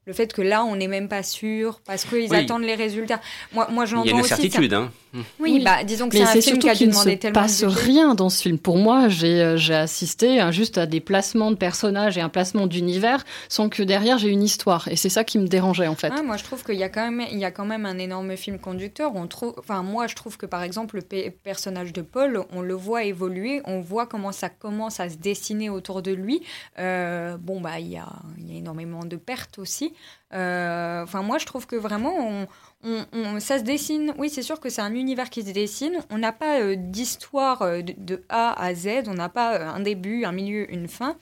le 0.07 0.13
fait 0.13 0.33
que 0.33 0.43
là, 0.43 0.65
on 0.65 0.77
n'est 0.77 0.89
même 0.89 1.09
pas 1.09 1.23
sûr 1.23 1.81
parce 1.87 2.05
qu'ils 2.05 2.35
attendent 2.35 2.65
les 2.65 2.75
résultats. 2.75 3.21
Moi, 3.53 3.69
moi 3.71 3.85
Il 3.87 4.11
y 4.11 4.13
a 4.13 4.17
une 4.17 4.23
certitude, 4.23 4.75
hein. 4.75 4.93
Oui, 5.39 5.63
bah, 5.65 5.85
disons 5.85 6.09
que 6.09 6.17
c'est 6.17 6.23
un 6.23 6.41
film 6.41 6.59
qui 6.59 6.69
a 6.69 6.75
dû 6.75 6.87
demander 6.87 7.19
tellement 7.19 7.43
ne 7.43 7.49
se 7.49 7.65
passe 7.65 7.85
rien 7.85 8.15
dans 8.15 8.29
ce 8.29 8.43
film. 8.43 8.59
Pour 8.59 8.79
moi, 8.79 9.09
j'ai 9.09 9.43
euh, 9.43 9.57
assisté 9.73 10.41
hein, 10.41 10.51
juste 10.51 10.79
à 10.79 10.87
des 10.87 11.01
placements 11.01 11.51
de 11.51 11.57
personnages 11.57 12.19
et 12.19 12.21
un 12.21 12.29
placement 12.29 12.67
d'univers 12.67 13.25
sans 13.49 13.69
que 13.69 13.83
derrière 13.83 14.19
j'ai 14.19 14.29
une 14.29 14.43
histoire. 14.43 14.89
Et 14.89 14.97
c'est 14.97 15.09
ça 15.09 15.25
qui 15.25 15.39
me 15.39 15.47
dérangeait 15.47 15.87
en 15.87 15.95
fait. 15.95 16.13
Ah, 16.17 16.23
moi, 16.23 16.37
je 16.37 16.45
trouve 16.45 16.65
qu'il 16.65 16.77
y 16.77 16.83
a 16.83 16.89
quand 16.89 17.11
même, 17.11 17.27
il 17.31 17.39
y 17.39 17.45
a 17.45 17.51
quand 17.51 17.65
même 17.65 17.87
un 17.87 17.99
énorme 17.99 18.37
film 18.37 18.59
conducteur. 18.59 19.13
On 19.15 19.27
trouve, 19.27 19.55
enfin, 19.59 19.83
moi, 19.83 20.07
je 20.07 20.15
trouve 20.15 20.37
que 20.37 20.47
par 20.47 20.63
exemple 20.63 20.97
le 20.97 21.31
personnage 21.31 21.93
de 21.93 22.03
Paul, 22.03 22.45
on 22.53 22.61
le 22.61 22.75
voit 22.75 23.05
évoluer, 23.05 23.61
on 23.65 23.81
voit 23.81 24.07
comment 24.07 24.33
ça 24.33 24.49
commence 24.49 25.01
à 25.01 25.09
se 25.09 25.17
dessiner 25.17 25.71
autour 25.71 26.03
de 26.03 26.13
lui. 26.13 26.43
Euh, 26.79 27.37
bon, 27.39 27.61
bah, 27.61 27.79
il 27.79 27.89
y 27.89 27.97
a, 27.97 28.09
il 28.39 28.53
y 28.53 28.57
a 28.57 28.59
énormément 28.59 29.05
de 29.05 29.17
pertes 29.17 29.59
aussi. 29.59 29.93
Euh, 30.35 31.03
enfin, 31.03 31.23
moi, 31.23 31.39
je 31.39 31.47
trouve 31.47 31.67
que 31.67 31.77
vraiment, 31.77 32.47
on, 32.83 33.41
ça 33.41 33.59
se 33.59 33.65
dessine. 33.65 34.15
Oui, 34.19 34.29
c'est 34.29 34.43
sûr 34.43 34.61
que 34.61 34.69
c'est 34.69 34.83
un 34.83 34.95
univers 34.95 35.31
qui 35.31 35.43
se 35.43 35.51
dessine. 35.53 36.01
On 36.11 36.19
n'a 36.19 36.33
pas 36.33 36.61
euh, 36.61 36.75
d'histoire 36.77 37.63
euh, 37.63 37.83
de, 37.83 38.25
A 38.29 38.61
à 38.61 38.75
Z. 38.75 39.05
On 39.07 39.15
n'a 39.15 39.29
pas 39.29 39.59
un 39.59 39.81
début, 39.81 40.25
un 40.25 40.33
milieu, 40.33 40.71
une 40.73 40.89
fin. 40.89 41.17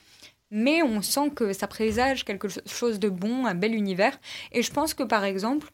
Mais 0.51 0.83
on 0.83 1.01
sent 1.01 1.31
que 1.35 1.53
ça 1.53 1.67
présage 1.67 2.25
quelque 2.25 2.47
chose 2.65 2.99
de 2.99 3.09
bon, 3.09 3.45
un 3.45 3.55
bel 3.55 3.73
univers. 3.73 4.19
Et 4.51 4.61
je 4.61 4.71
pense 4.71 4.93
que, 4.93 5.03
par 5.03 5.23
exemple, 5.23 5.71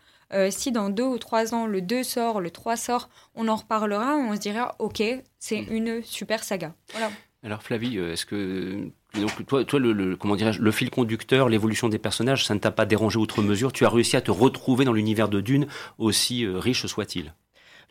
si 0.52 0.72
dans 0.72 0.90
deux 0.90 1.04
ou 1.04 1.18
trois 1.18 1.54
ans, 1.54 1.66
le 1.66 1.82
2 1.82 2.04
sort, 2.04 2.40
le 2.40 2.52
3 2.52 2.78
sort, 2.78 3.10
on 3.36 3.48
en 3.48 3.56
reparlera, 3.56 4.16
on 4.16 4.36
se 4.36 4.40
dira, 4.40 4.76
OK, 4.80 5.02
c'est 5.40 5.62
mm. 5.62 5.74
une 5.74 6.04
super 6.04 6.44
saga. 6.44 6.74
Voilà. 6.92 7.12
Alors 7.44 7.64
Flavie, 7.64 7.98
est-ce 7.98 8.26
que 8.26 8.92
donc 9.16 9.46
toi, 9.46 9.66
toi 9.66 9.80
le, 9.80 10.16
comment 10.16 10.36
le 10.36 10.72
fil 10.72 10.90
conducteur, 10.90 11.50
l'évolution 11.50 11.90
des 11.90 11.98
personnages, 11.98 12.46
ça 12.46 12.54
ne 12.54 12.60
t'a 12.60 12.72
pas 12.72 12.86
dérangé 12.86 13.18
outre 13.18 13.42
mesure? 13.42 13.74
Tu 13.74 13.86
as 13.86 13.90
réussi 13.90 14.16
à 14.16 14.22
te 14.22 14.32
retrouver 14.32 14.86
dans 14.86 14.94
l'univers 14.94 15.30
de 15.30 15.42
Dune, 15.42 15.68
aussi 15.98 16.46
euh, 16.46 16.60
riche 16.60 16.86
soit-il? 16.86 17.34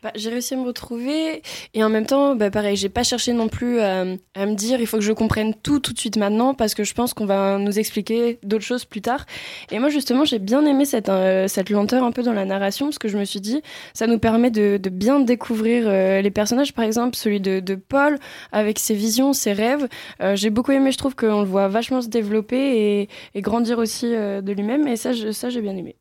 Bah, 0.00 0.12
j'ai 0.14 0.30
réussi 0.30 0.54
à 0.54 0.56
me 0.56 0.62
retrouver 0.62 1.42
et 1.74 1.82
en 1.82 1.88
même 1.88 2.06
temps, 2.06 2.36
bah, 2.36 2.52
pareil, 2.52 2.76
j'ai 2.76 2.88
pas 2.88 3.02
cherché 3.02 3.32
non 3.32 3.48
plus 3.48 3.80
à, 3.80 4.04
me 4.04 4.54
dire 4.54 4.80
il 4.80 4.86
faut 4.86 4.98
que 4.98 5.02
je 5.02 5.12
comprenne 5.12 5.54
tout 5.60 5.80
tout 5.80 5.92
de 5.92 5.98
suite 5.98 6.16
maintenant 6.16 6.54
parce 6.54 6.74
que 6.74 6.84
je 6.84 6.94
pense 6.94 7.14
qu'on 7.14 7.26
va 7.26 7.58
nous 7.58 7.80
expliquer 7.80 8.38
d'autres 8.44 8.64
choses 8.64 8.84
plus 8.84 9.00
tard. 9.00 9.26
Et 9.72 9.80
moi 9.80 9.88
justement, 9.88 10.24
j'ai 10.24 10.38
bien 10.38 10.64
aimé 10.66 10.84
cette, 10.84 11.08
euh, 11.08 11.48
cette 11.48 11.70
lenteur 11.70 12.04
un 12.04 12.12
peu 12.12 12.22
dans 12.22 12.32
la 12.32 12.44
narration 12.44 12.86
parce 12.86 13.00
que 13.00 13.08
je 13.08 13.18
me 13.18 13.24
suis 13.24 13.40
dit 13.40 13.60
ça 13.92 14.06
nous 14.06 14.20
permet 14.20 14.52
de, 14.52 14.76
de 14.80 14.88
bien 14.88 15.18
découvrir 15.18 15.82
euh, 15.88 16.20
les 16.20 16.30
personnages. 16.30 16.72
Par 16.72 16.84
exemple, 16.84 17.16
celui 17.16 17.40
de, 17.40 17.58
de 17.58 17.74
Paul 17.74 18.20
avec 18.52 18.78
ses 18.78 18.94
visions, 18.94 19.32
ses 19.32 19.52
rêves. 19.52 19.88
Euh, 20.22 20.36
j'ai 20.36 20.50
beaucoup 20.50 20.70
aimé. 20.70 20.92
Je 20.92 20.98
trouve 20.98 21.16
qu'on 21.16 21.40
le 21.40 21.48
voit 21.48 21.66
vachement 21.66 22.02
se 22.02 22.08
développer 22.08 23.00
et, 23.00 23.08
et 23.34 23.40
grandir 23.40 23.78
aussi 23.78 24.06
de 24.06 24.52
lui-même. 24.52 24.86
Et 24.86 24.94
ça, 24.94 25.10
ça 25.32 25.50
j'ai 25.50 25.60
bien 25.60 25.76
aimé. 25.76 25.96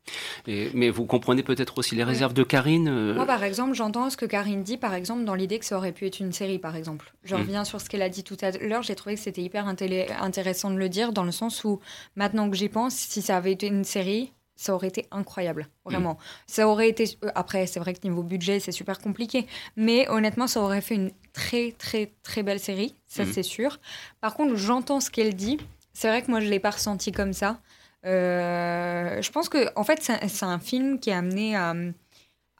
Et, 0.46 0.68
mais 0.72 0.88
vous 0.88 1.04
comprenez 1.04 1.42
peut-être 1.42 1.78
aussi 1.78 1.96
les 1.96 2.04
réserves 2.04 2.32
de 2.32 2.44
Karine. 2.44 3.14
Moi, 3.14 3.26
par 3.26 3.42
exemple, 3.42 3.74
j'en 3.74 3.87
j'entends 3.88 4.10
ce 4.10 4.18
que 4.18 4.26
Karine 4.26 4.62
dit, 4.62 4.76
par 4.76 4.92
exemple, 4.92 5.24
dans 5.24 5.34
l'idée 5.34 5.58
que 5.58 5.64
ça 5.64 5.76
aurait 5.76 5.92
pu 5.92 6.06
être 6.06 6.20
une 6.20 6.32
série, 6.32 6.58
par 6.58 6.76
exemple. 6.76 7.14
Je 7.24 7.34
mm. 7.34 7.38
reviens 7.38 7.64
sur 7.64 7.80
ce 7.80 7.88
qu'elle 7.88 8.02
a 8.02 8.10
dit 8.10 8.22
tout 8.22 8.36
à 8.42 8.50
l'heure. 8.50 8.82
J'ai 8.82 8.94
trouvé 8.94 9.14
que 9.14 9.20
c'était 9.20 9.40
hyper 9.40 9.66
intéressant 9.66 10.70
de 10.70 10.76
le 10.76 10.88
dire, 10.90 11.12
dans 11.12 11.24
le 11.24 11.32
sens 11.32 11.64
où, 11.64 11.80
maintenant 12.14 12.50
que 12.50 12.56
j'y 12.56 12.68
pense, 12.68 12.94
si 12.94 13.22
ça 13.22 13.38
avait 13.38 13.52
été 13.52 13.66
une 13.66 13.84
série, 13.84 14.32
ça 14.56 14.74
aurait 14.74 14.88
été 14.88 15.06
incroyable, 15.10 15.68
vraiment. 15.86 16.14
Mm. 16.14 16.18
Ça 16.48 16.68
aurait 16.68 16.88
été. 16.90 17.04
Après, 17.34 17.66
c'est 17.66 17.80
vrai 17.80 17.94
que 17.94 18.00
niveau 18.02 18.22
budget, 18.22 18.60
c'est 18.60 18.72
super 18.72 18.98
compliqué. 18.98 19.46
Mais 19.76 20.06
honnêtement, 20.10 20.48
ça 20.48 20.60
aurait 20.60 20.82
fait 20.82 20.96
une 20.96 21.12
très, 21.32 21.72
très, 21.72 22.12
très 22.22 22.42
belle 22.42 22.60
série, 22.60 22.94
ça 23.06 23.24
mm. 23.24 23.32
c'est 23.32 23.42
sûr. 23.42 23.78
Par 24.20 24.34
contre, 24.34 24.54
j'entends 24.56 25.00
ce 25.00 25.10
qu'elle 25.10 25.34
dit. 25.34 25.58
C'est 25.94 26.08
vrai 26.08 26.22
que 26.22 26.30
moi, 26.30 26.40
je 26.40 26.46
ne 26.46 26.50
l'ai 26.50 26.60
pas 26.60 26.70
ressenti 26.70 27.10
comme 27.10 27.32
ça. 27.32 27.58
Euh, 28.04 29.22
je 29.22 29.30
pense 29.32 29.48
que, 29.48 29.68
en 29.76 29.82
fait, 29.82 30.02
c'est 30.02 30.44
un 30.44 30.58
film 30.58 31.00
qui 31.00 31.10
est 31.10 31.14
amené 31.14 31.56
à, 31.56 31.74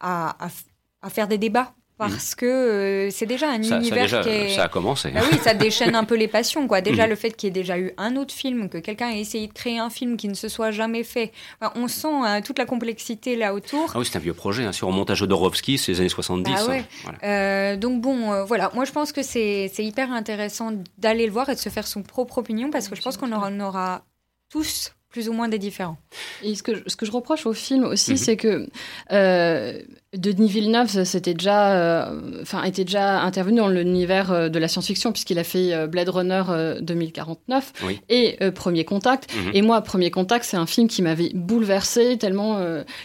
à, 0.01 0.47
à 0.47 0.49
faire 1.11 1.29
des 1.29 1.39
débats 1.39 1.75
parce 1.99 2.37
que 2.37 2.47
euh, 2.47 3.11
c'est 3.11 3.27
déjà 3.27 3.51
un 3.51 3.61
univers 3.61 4.09
ça 4.09 4.21
qui 4.21 4.29
est... 4.29 4.55
Ça 4.55 4.65
a 4.65 4.69
commencé. 4.69 5.13
Ah 5.15 5.21
oui, 5.31 5.39
ça 5.43 5.53
déchaîne 5.53 5.97
un 5.97 6.05
peu 6.05 6.15
les 6.17 6.29
passions. 6.29 6.69
Quoi. 6.69 6.81
Déjà, 6.81 7.07
mm. 7.07 7.11
le 7.11 7.17
fait 7.17 7.31
qu'il 7.33 7.49
y 7.49 7.51
ait 7.51 7.53
déjà 7.53 7.77
eu 7.77 7.93
un 7.99 8.17
autre 8.17 8.33
film, 8.33 8.69
que 8.69 8.79
quelqu'un 8.79 9.11
ait 9.11 9.21
essayé 9.21 9.49
de 9.49 9.53
créer 9.53 9.79
un 9.79 9.91
film 9.91 10.17
qui 10.17 10.29
ne 10.29 10.35
se 10.35 10.49
soit 10.49 10.71
jamais 10.71 11.03
fait, 11.03 11.33
on 11.75 11.89
sent 11.89 12.09
hein, 12.09 12.41
toute 12.41 12.59
la 12.59 12.67
complexité 12.67 13.35
là 13.35 13.53
autour. 13.53 13.91
Ah 13.95 13.99
oui, 13.99 14.07
c'est 14.07 14.17
un 14.17 14.21
vieux 14.21 14.33
projet. 14.33 14.65
Hein. 14.65 14.73
Sur 14.73 14.89
un 14.89 14.93
montage 14.93 15.19
Jodorowsky, 15.19 15.77
c'est 15.77 15.93
les 15.93 16.01
années 16.01 16.09
70. 16.09 16.53
Ah 16.57 16.67
ouais. 16.67 16.85
Hein. 17.07 17.13
Euh, 17.25 17.77
donc 17.77 18.01
bon, 18.01 18.33
euh, 18.33 18.45
voilà. 18.45 18.71
Moi, 18.75 18.85
je 18.85 18.93
pense 18.93 19.11
que 19.11 19.23
c'est 19.23 19.69
hyper 19.79 20.13
intéressant 20.13 20.73
d'aller 20.99 21.27
le 21.27 21.33
voir 21.33 21.49
et 21.49 21.57
de 21.57 21.61
se 21.61 21.69
faire 21.69 21.87
son 21.87 22.03
propre 22.03 22.39
opinion 22.39 22.71
parce 22.71 22.89
que 22.89 22.95
je 22.95 23.03
pense 23.03 23.17
qu'on 23.17 23.33
aura, 23.33 23.51
aura 23.51 24.05
tous 24.51 24.93
plus 25.11 25.29
ou 25.29 25.33
moins 25.33 25.49
des 25.49 25.59
différents. 25.59 25.99
Et 26.43 26.55
ce 26.55 26.63
que, 26.63 26.83
ce 26.87 26.97
que 26.97 27.07
je 27.07 27.13
reproche 27.13 27.47
au 27.47 27.53
film 27.53 27.85
aussi, 27.85 28.13
mhm. 28.13 28.17
c'est 28.17 28.37
que 28.37 28.69
euh, 29.13 29.81
Denis 30.17 30.49
Villeneuve 30.49 31.05
c'était 31.05 31.35
déjà, 31.35 31.73
euh, 31.73 32.41
enfin, 32.41 32.63
était 32.63 32.85
déjà 32.85 33.21
intervenu 33.21 33.59
dans 33.59 33.69
l'univers 33.69 34.33
euh, 34.33 34.49
de 34.49 34.59
la 34.59 34.67
science-fiction, 34.67 35.13
puisqu'il 35.13 35.39
a 35.39 35.45
fait 35.45 35.75
euh, 35.75 35.87
Blade 35.87 36.09
Runner 36.09 36.43
2049 36.81 37.73
et 38.09 38.39
Premier 38.55 38.85
Contact. 38.85 39.31
Mhm. 39.35 39.51
Et 39.55 39.63
moi, 39.63 39.83
Premier 39.83 40.11
Contact, 40.11 40.47
c'est 40.47 40.57
un 40.57 40.67
film 40.67 40.89
qui 40.89 41.03
m'avait 41.03 41.31
bouleversé, 41.35 42.17
tellement 42.17 42.59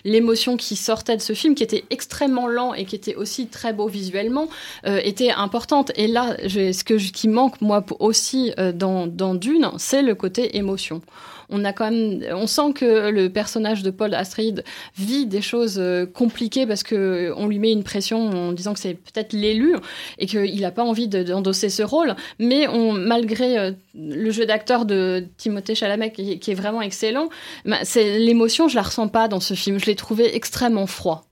l'émotion 0.05 0.57
qui 0.57 0.75
sortait 0.75 1.17
de 1.17 1.21
ce 1.21 1.33
film, 1.33 1.55
qui 1.55 1.63
était 1.63 1.83
extrêmement 1.89 2.47
lent 2.47 2.73
et 2.73 2.85
qui 2.85 2.95
était 2.95 3.15
aussi 3.15 3.47
très 3.47 3.73
beau 3.73 3.87
visuellement, 3.87 4.47
était 4.85 5.31
importante. 5.31 5.91
Et 5.95 6.07
là, 6.07 6.35
ce 6.47 6.83
que, 6.83 6.95
qui 6.95 7.27
manque, 7.27 7.61
moi, 7.61 7.85
aussi 7.99 8.53
dans, 8.73 9.07
dans 9.07 9.35
Dune, 9.35 9.71
c'est 9.77 10.01
le 10.01 10.15
côté 10.15 10.57
émotion 10.57 11.01
on 11.49 11.63
a 11.65 11.73
quand 11.73 11.89
même, 11.89 12.23
on 12.31 12.47
sent 12.47 12.73
que 12.75 13.09
le 13.09 13.29
personnage 13.29 13.83
de 13.83 13.89
Paul 13.89 14.13
Astrid 14.13 14.63
vit 14.97 15.25
des 15.25 15.41
choses 15.41 15.77
euh, 15.79 16.05
compliquées 16.05 16.65
parce 16.65 16.83
que 16.83 17.33
on 17.35 17.47
lui 17.47 17.59
met 17.59 17.71
une 17.71 17.83
pression 17.83 18.29
en 18.29 18.51
disant 18.51 18.73
que 18.73 18.79
c'est 18.79 18.95
peut-être 18.95 19.33
l'élu 19.33 19.75
et 20.17 20.25
qu'il 20.25 20.61
n'a 20.61 20.71
pas 20.71 20.83
envie 20.83 21.07
d'endosser 21.07 21.69
ce 21.69 21.83
rôle. 21.83 22.15
Mais 22.39 22.67
malgré 22.93 23.57
euh, 23.57 23.71
le 23.95 24.31
jeu 24.31 24.45
d'acteur 24.45 24.85
de 24.85 25.25
Timothée 25.37 25.75
Chalamet 25.75 26.11
qui, 26.11 26.31
est 26.51 26.53
vraiment 26.53 26.81
excellent, 26.81 27.29
bah, 27.65 27.77
c'est 27.83 28.19
l'émotion, 28.19 28.67
je 28.67 28.75
la 28.75 28.81
ressens 28.81 29.07
pas 29.07 29.27
dans 29.27 29.39
ce 29.39 29.53
film. 29.53 29.79
Je 29.79 29.85
l'ai 29.85 29.95
trouvé 29.95 30.35
extrêmement 30.35 30.87
froid. 30.87 31.25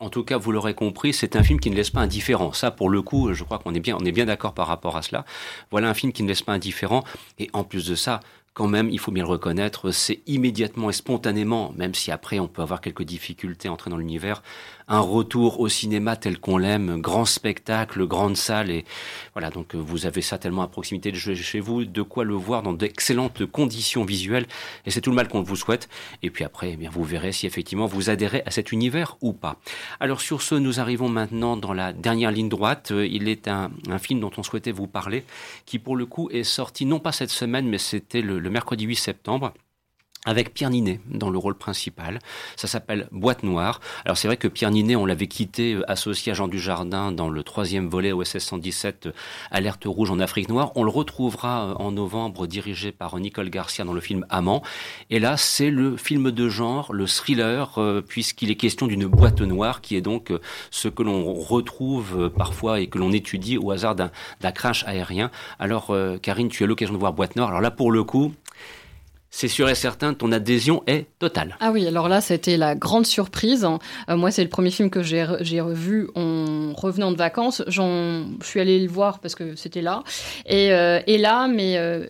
En 0.00 0.10
tout 0.10 0.24
cas, 0.24 0.36
vous 0.38 0.52
l'aurez 0.52 0.74
compris, 0.74 1.12
c'est 1.12 1.36
un 1.36 1.42
film 1.42 1.60
qui 1.60 1.70
ne 1.70 1.76
laisse 1.76 1.90
pas 1.90 2.00
indifférent. 2.00 2.52
Ça, 2.52 2.70
pour 2.70 2.88
le 2.90 3.02
coup, 3.02 3.32
je 3.32 3.44
crois 3.44 3.58
qu'on 3.58 3.74
est 3.74 3.80
bien, 3.80 3.96
on 4.00 4.04
est 4.04 4.12
bien 4.12 4.26
d'accord 4.26 4.54
par 4.54 4.66
rapport 4.66 4.96
à 4.96 5.02
cela. 5.02 5.24
Voilà 5.70 5.88
un 5.88 5.94
film 5.94 6.12
qui 6.12 6.22
ne 6.22 6.28
laisse 6.28 6.42
pas 6.42 6.52
indifférent. 6.52 7.04
Et 7.38 7.48
en 7.52 7.64
plus 7.64 7.86
de 7.86 7.94
ça, 7.94 8.20
quand 8.56 8.68
même, 8.68 8.88
il 8.88 8.98
faut 8.98 9.12
bien 9.12 9.24
le 9.24 9.28
reconnaître, 9.28 9.90
c'est 9.90 10.20
immédiatement 10.26 10.88
et 10.88 10.94
spontanément, 10.94 11.74
même 11.76 11.92
si 11.92 12.10
après 12.10 12.38
on 12.38 12.48
peut 12.48 12.62
avoir 12.62 12.80
quelques 12.80 13.02
difficultés 13.02 13.68
à 13.68 13.72
entrer 13.72 13.90
dans 13.90 13.98
l'univers, 13.98 14.42
un 14.88 15.00
retour 15.00 15.60
au 15.60 15.68
cinéma 15.68 16.16
tel 16.16 16.38
qu'on 16.38 16.58
l'aime, 16.58 17.00
grand 17.00 17.24
spectacle, 17.24 18.06
grande 18.06 18.36
salle, 18.36 18.70
et 18.70 18.84
voilà, 19.32 19.50
donc 19.50 19.74
euh, 19.74 19.78
vous 19.78 20.06
avez 20.06 20.22
ça 20.22 20.38
tellement 20.38 20.62
à 20.62 20.68
proximité 20.68 21.10
de 21.10 21.16
chez 21.16 21.60
vous, 21.60 21.84
de 21.84 22.02
quoi 22.02 22.24
le 22.24 22.34
voir 22.34 22.62
dans 22.62 22.72
d'excellentes 22.72 23.46
conditions 23.46 24.04
visuelles, 24.04 24.46
et 24.84 24.90
c'est 24.90 25.00
tout 25.00 25.10
le 25.10 25.16
mal 25.16 25.28
qu'on 25.28 25.42
vous 25.42 25.56
souhaite. 25.56 25.88
Et 26.22 26.30
puis 26.30 26.44
après, 26.44 26.72
eh 26.72 26.76
bien, 26.76 26.90
vous 26.90 27.02
verrez 27.02 27.32
si 27.32 27.46
effectivement 27.46 27.86
vous 27.86 28.10
adhérez 28.10 28.42
à 28.46 28.50
cet 28.50 28.70
univers 28.70 29.16
ou 29.20 29.32
pas. 29.32 29.56
Alors 29.98 30.20
sur 30.20 30.42
ce, 30.42 30.54
nous 30.54 30.78
arrivons 30.78 31.08
maintenant 31.08 31.56
dans 31.56 31.72
la 31.72 31.92
dernière 31.92 32.30
ligne 32.30 32.48
droite. 32.48 32.92
Euh, 32.92 33.06
il 33.06 33.28
est 33.28 33.48
un, 33.48 33.70
film 33.98 34.20
dont 34.20 34.30
on 34.36 34.42
souhaitait 34.42 34.72
vous 34.72 34.86
parler, 34.86 35.24
qui 35.64 35.78
pour 35.78 35.96
le 35.96 36.06
coup 36.06 36.28
est 36.30 36.44
sorti 36.44 36.84
non 36.84 37.00
pas 37.00 37.12
cette 37.12 37.30
semaine, 37.30 37.66
mais 37.66 37.78
c'était 37.78 38.20
le 38.20 38.50
mercredi 38.50 38.84
8 38.84 38.96
septembre 38.96 39.52
avec 40.26 40.52
Pierre 40.52 40.70
Ninet 40.70 41.00
dans 41.06 41.30
le 41.30 41.38
rôle 41.38 41.56
principal. 41.56 42.18
Ça 42.56 42.66
s'appelle 42.66 43.08
Boîte 43.12 43.44
Noire. 43.44 43.80
Alors 44.04 44.18
c'est 44.18 44.28
vrai 44.28 44.36
que 44.36 44.48
Pierre 44.48 44.72
Ninet, 44.72 44.96
on 44.96 45.06
l'avait 45.06 45.28
quitté 45.28 45.74
euh, 45.74 45.90
associé 45.90 46.32
à 46.32 46.34
Jean 46.34 46.48
Dujardin 46.48 47.12
dans 47.12 47.30
le 47.30 47.42
troisième 47.42 47.88
volet 47.88 48.12
OSS 48.12 48.38
117, 48.38 49.06
euh, 49.06 49.12
Alerte 49.50 49.84
rouge 49.86 50.10
en 50.10 50.18
Afrique 50.18 50.48
noire. 50.48 50.72
On 50.74 50.82
le 50.82 50.90
retrouvera 50.90 51.66
euh, 51.68 51.74
en 51.74 51.92
novembre 51.92 52.46
dirigé 52.46 52.90
par 52.90 53.16
Nicole 53.18 53.50
Garcia 53.50 53.84
dans 53.84 53.92
le 53.92 54.00
film 54.00 54.26
Amant. 54.28 54.62
Et 55.10 55.20
là, 55.20 55.36
c'est 55.36 55.70
le 55.70 55.96
film 55.96 56.32
de 56.32 56.48
genre, 56.48 56.92
le 56.92 57.06
thriller, 57.06 57.78
puisqu'il 58.08 58.50
est 58.50 58.56
question 58.56 58.86
d'une 58.86 59.06
boîte 59.06 59.40
noire 59.40 59.80
qui 59.80 59.96
est 59.96 60.00
donc 60.00 60.32
ce 60.70 60.88
que 60.88 61.02
l'on 61.02 61.32
retrouve 61.34 62.30
parfois 62.36 62.80
et 62.80 62.88
que 62.88 62.98
l'on 62.98 63.12
étudie 63.12 63.58
au 63.58 63.70
hasard 63.70 63.94
d'un 63.94 64.10
crash 64.52 64.84
aérien. 64.86 65.30
Alors 65.58 65.94
Karine, 66.22 66.48
tu 66.48 66.64
as 66.64 66.66
l'occasion 66.66 66.94
de 66.94 66.98
voir 66.98 67.12
Boîte 67.12 67.36
Noire. 67.36 67.48
Alors 67.48 67.60
là, 67.60 67.70
pour 67.70 67.92
le 67.92 68.02
coup, 68.02 68.32
c'est 69.36 69.48
sûr 69.48 69.68
et 69.68 69.74
certain, 69.74 70.14
ton 70.14 70.32
adhésion 70.32 70.82
est 70.86 71.08
totale. 71.18 71.58
Ah 71.60 71.70
oui, 71.70 71.86
alors 71.86 72.08
là, 72.08 72.22
c'était 72.22 72.56
la 72.56 72.74
grande 72.74 73.04
surprise. 73.04 73.68
Euh, 74.08 74.16
moi, 74.16 74.30
c'est 74.30 74.42
le 74.42 74.48
premier 74.48 74.70
film 74.70 74.88
que 74.88 75.02
j'ai 75.02 75.24
revu 75.60 76.08
en 76.14 76.72
revenant 76.72 77.12
de 77.12 77.18
vacances. 77.18 77.62
Je 77.66 78.24
suis 78.42 78.60
allée 78.60 78.80
le 78.80 78.88
voir 78.88 79.18
parce 79.18 79.34
que 79.34 79.54
c'était 79.54 79.82
là. 79.82 80.02
Et, 80.46 80.72
euh, 80.72 81.00
là, 81.06 81.48
mais 81.48 81.76
euh, 81.76 82.06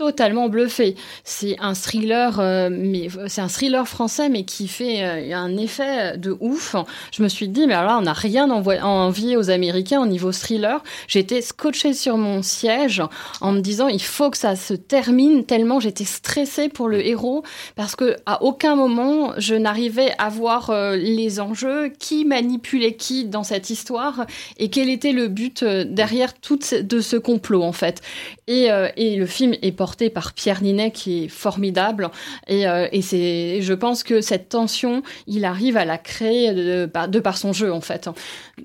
totalement 0.00 0.48
bluffé. 0.48 0.94
C'est 1.24 1.56
un 1.60 1.74
thriller, 1.74 2.40
euh, 2.40 2.70
mais 2.72 3.08
c'est 3.26 3.42
un 3.42 3.48
thriller 3.48 3.86
français, 3.86 4.30
mais 4.30 4.44
qui 4.44 4.66
fait 4.66 5.04
euh, 5.04 5.36
un 5.36 5.58
effet 5.58 6.16
de 6.16 6.34
ouf. 6.40 6.74
Je 7.12 7.22
me 7.22 7.28
suis 7.28 7.48
dit, 7.48 7.66
mais 7.66 7.74
alors 7.74 7.90
là, 7.90 7.98
on 7.98 8.02
n'a 8.04 8.14
rien 8.14 8.48
envié 8.50 9.36
aux 9.36 9.50
Américains 9.50 10.00
au 10.00 10.06
niveau 10.06 10.32
thriller. 10.32 10.82
J'étais 11.06 11.42
scotché 11.42 11.92
sur 11.92 12.16
mon 12.16 12.42
siège 12.42 13.02
en 13.42 13.52
me 13.52 13.60
disant, 13.60 13.88
il 13.88 14.00
faut 14.00 14.30
que 14.30 14.38
ça 14.38 14.56
se 14.56 14.72
termine 14.72 15.44
tellement 15.44 15.80
j'étais 15.80 16.04
stressée 16.04 16.70
pour 16.70 16.88
le 16.88 17.06
héros 17.06 17.42
parce 17.76 17.94
que 17.94 18.16
à 18.24 18.42
aucun 18.42 18.76
moment 18.76 19.34
je 19.36 19.54
n'arrivais 19.54 20.12
à 20.16 20.30
voir 20.30 20.70
euh, 20.70 20.96
les 20.96 21.40
enjeux, 21.40 21.92
qui 21.98 22.24
manipulait 22.24 22.94
qui 22.94 23.26
dans 23.26 23.44
cette 23.44 23.68
histoire 23.68 24.24
et 24.56 24.70
quel 24.70 24.88
était 24.88 25.12
le 25.12 25.28
but 25.28 25.62
derrière 25.62 26.32
tout 26.32 26.58
de 26.80 27.00
ce 27.00 27.16
complot 27.16 27.62
en 27.62 27.72
fait. 27.72 28.00
Et, 28.46 28.68
et 28.96 29.16
le 29.16 29.26
film 29.26 29.54
est 29.62 29.72
porté 29.72 29.89
porté 29.90 30.08
par 30.08 30.34
Pierre 30.34 30.62
Ninet 30.62 30.92
qui 30.92 31.24
est 31.24 31.28
formidable. 31.28 32.10
Et, 32.46 32.68
euh, 32.68 32.86
et 32.92 33.02
c'est, 33.02 33.60
je 33.60 33.74
pense 33.74 34.04
que 34.04 34.20
cette 34.20 34.48
tension, 34.48 35.02
il 35.26 35.44
arrive 35.44 35.76
à 35.76 35.84
la 35.84 35.98
créer 35.98 36.52
de, 36.54 36.88
de, 37.08 37.18
par 37.18 37.36
son 37.36 37.52
jeu 37.52 37.72
en 37.72 37.80
fait. 37.80 38.08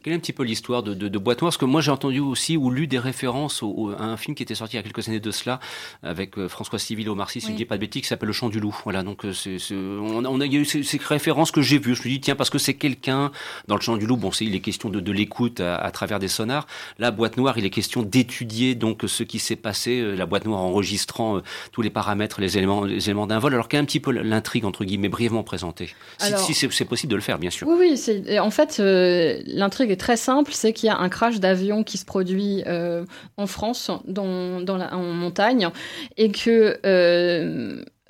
Quelle 0.04 0.14
est 0.14 0.16
un 0.16 0.20
petit 0.20 0.34
peu 0.34 0.44
l'histoire 0.44 0.84
de, 0.84 0.94
de, 0.94 1.08
de 1.08 1.18
Boîte 1.18 1.42
Noire? 1.42 1.50
Parce 1.50 1.58
que 1.58 1.66
moi 1.66 1.82
j'ai 1.82 1.92
entendu 1.92 2.20
aussi 2.20 2.58
ou 2.58 2.70
lu 2.70 2.88
des 2.88 3.00
références 3.00 3.64
à 3.98 4.04
un 4.04 4.18
film 4.18 4.36
qui 4.36 4.44
était 4.44 4.56
sorti 4.56 4.76
il 4.76 4.78
y 4.78 4.80
a 4.80 4.84
quelques 4.84 5.08
années 5.08 5.20
de 5.20 5.32
cela 5.32 5.60
avec 6.04 6.38
euh, 6.38 6.48
François 6.48 6.80
Civil 6.80 7.10
Omar 7.10 7.30
Sy, 7.30 7.42
si 7.42 7.48
je 7.48 7.52
ne 7.54 7.58
dis 7.58 7.66
pas 7.66 7.76
de 7.76 7.82
bêtises, 7.82 8.04
qui 8.04 8.08
s'appelle 8.08 8.28
Le 8.28 8.34
Chant 8.34 8.50
du 8.50 8.60
Loup. 8.60 8.76
Voilà, 8.84 9.04
donc 9.04 9.26
euh, 9.26 9.34
c'est, 9.34 9.58
on, 9.74 10.24
a, 10.26 10.28
on 10.28 10.42
a, 10.42 10.46
il 10.46 10.54
y 10.54 10.58
a 10.58 10.60
eu 10.60 10.66
ces, 10.66 10.84
ces 10.84 10.98
références 10.98 11.52
que 11.52 11.62
j'ai 11.62 11.78
vues. 11.78 11.96
Je 11.96 12.00
me 12.00 12.02
suis 12.02 12.10
dit 12.10 12.22
tiens 12.22 12.36
parce 12.36 12.50
que 12.50 12.58
c'est 12.58 12.74
quelqu'un 12.76 13.32
dans 13.68 13.76
Le 13.76 13.82
Chant 13.82 13.98
du 13.98 14.06
Loup. 14.06 14.18
Bon, 14.18 14.32
c'est 14.32 14.46
il 14.46 14.56
est 14.56 14.60
question 14.60 14.90
de, 14.90 15.00
de 15.00 15.12
l'écoute 15.12 15.60
à, 15.60 15.76
à, 15.76 15.92
travers 15.92 16.20
des 16.20 16.28
sonars. 16.28 16.68
La 17.00 17.12
Boîte 17.12 17.38
Noire, 17.38 17.58
il 17.58 17.66
est 17.66 17.70
question 17.70 18.04
d'étudier 18.04 18.76
donc 18.76 19.04
ce 19.08 19.24
qui 19.24 19.40
s'est 19.40 19.56
passé. 19.56 20.16
La 20.16 20.26
Boîte 20.26 20.46
Noire 20.46 20.60
enregistre 20.60 21.22
euh, 21.22 21.42
tous 21.72 21.82
les 21.82 21.90
paramètres, 21.90 22.42
les 22.42 22.58
éléments, 22.58 22.84
les 22.84 23.06
éléments 23.10 23.28
d'un 23.28 23.40
vol. 23.40 23.54
Alors 23.54 23.68
qu'a 23.68 23.80
un 23.80 23.86
petit 23.86 24.00
peu 24.00 24.12
l'intrigue 24.12 24.66
entre 24.66 24.84
guillemets 24.84 25.10
brièvement 25.10 25.44
présentée, 25.44 25.90
si, 26.20 26.54
c'est 26.54 26.86
possible 26.86 27.12
de 27.12 27.16
le 27.16 27.22
faire, 27.22 27.38
bien 27.38 27.50
sûr. 27.50 27.68
Oui, 27.68 27.98
oui. 27.98 28.40
En 28.40 28.52
fait, 28.52 28.78
euh, 28.80 29.42
l'intrigue 29.46 29.85
est 29.92 30.00
très 30.00 30.18
simple, 30.18 30.52
c'est 30.54 30.74
qu'il 30.74 30.88
y 30.88 30.90
a 30.90 30.98
un 30.98 31.10
crash 31.10 31.40
d'avion 31.40 31.84
qui 31.84 31.98
se 31.98 32.06
produit 32.06 32.64
euh, 32.68 33.06
en 33.38 33.48
France, 33.48 33.92
dans, 34.06 34.60
la, 34.78 34.96
en 34.96 35.04
montagne, 35.04 35.70
et 36.18 36.32
que 36.32 36.80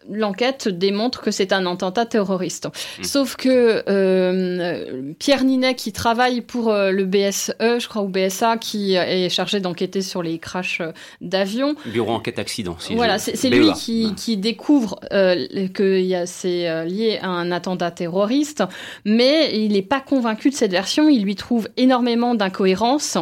l'enquête 0.10 0.68
démontre 0.68 1.22
que 1.22 1.32
c'est 1.32 1.54
un 1.54 1.66
attentat 1.66 2.06
terroriste. 2.06 2.68
Mmh. 2.68 3.04
Sauf 3.04 3.36
que 3.36 3.84
euh, 3.88 5.14
Pierre 5.20 5.44
Ninet, 5.44 5.76
qui 5.76 5.92
travaille 5.92 6.42
pour 6.42 6.70
euh, 6.70 6.92
le 6.92 7.06
BSE, 7.06 7.54
je 7.60 7.88
crois, 7.88 8.02
ou 8.02 8.08
BSA, 8.08 8.58
qui 8.58 8.96
est 8.96 9.30
chargé 9.30 9.60
d'enquêter 9.60 10.02
sur 10.02 10.22
les 10.24 10.38
crashs 10.40 10.82
d'avions. 11.22 11.76
Bureau 11.86 12.14
enquête 12.14 12.40
accident. 12.40 12.76
Si 12.80 12.96
voilà, 12.96 13.18
c'est 13.18 13.50
lui 13.50 13.72
qui, 13.74 14.14
qui 14.16 14.38
découvre 14.38 15.00
euh, 15.12 15.68
que 15.74 16.24
c'est 16.26 16.86
lié 16.86 17.20
à 17.22 17.30
un 17.30 17.52
attentat 17.52 17.92
terroriste, 17.92 18.64
mais 19.04 19.58
il 19.58 19.74
n'est 19.74 19.82
pas 19.82 20.02
convaincu 20.02 20.50
de 20.50 20.56
cette 20.56 20.72
version. 20.72 21.10
Il 21.10 21.24
lui 21.24 21.36
trouve 21.36 21.70
énormément 21.78 22.36
d'incohérences 22.36 23.18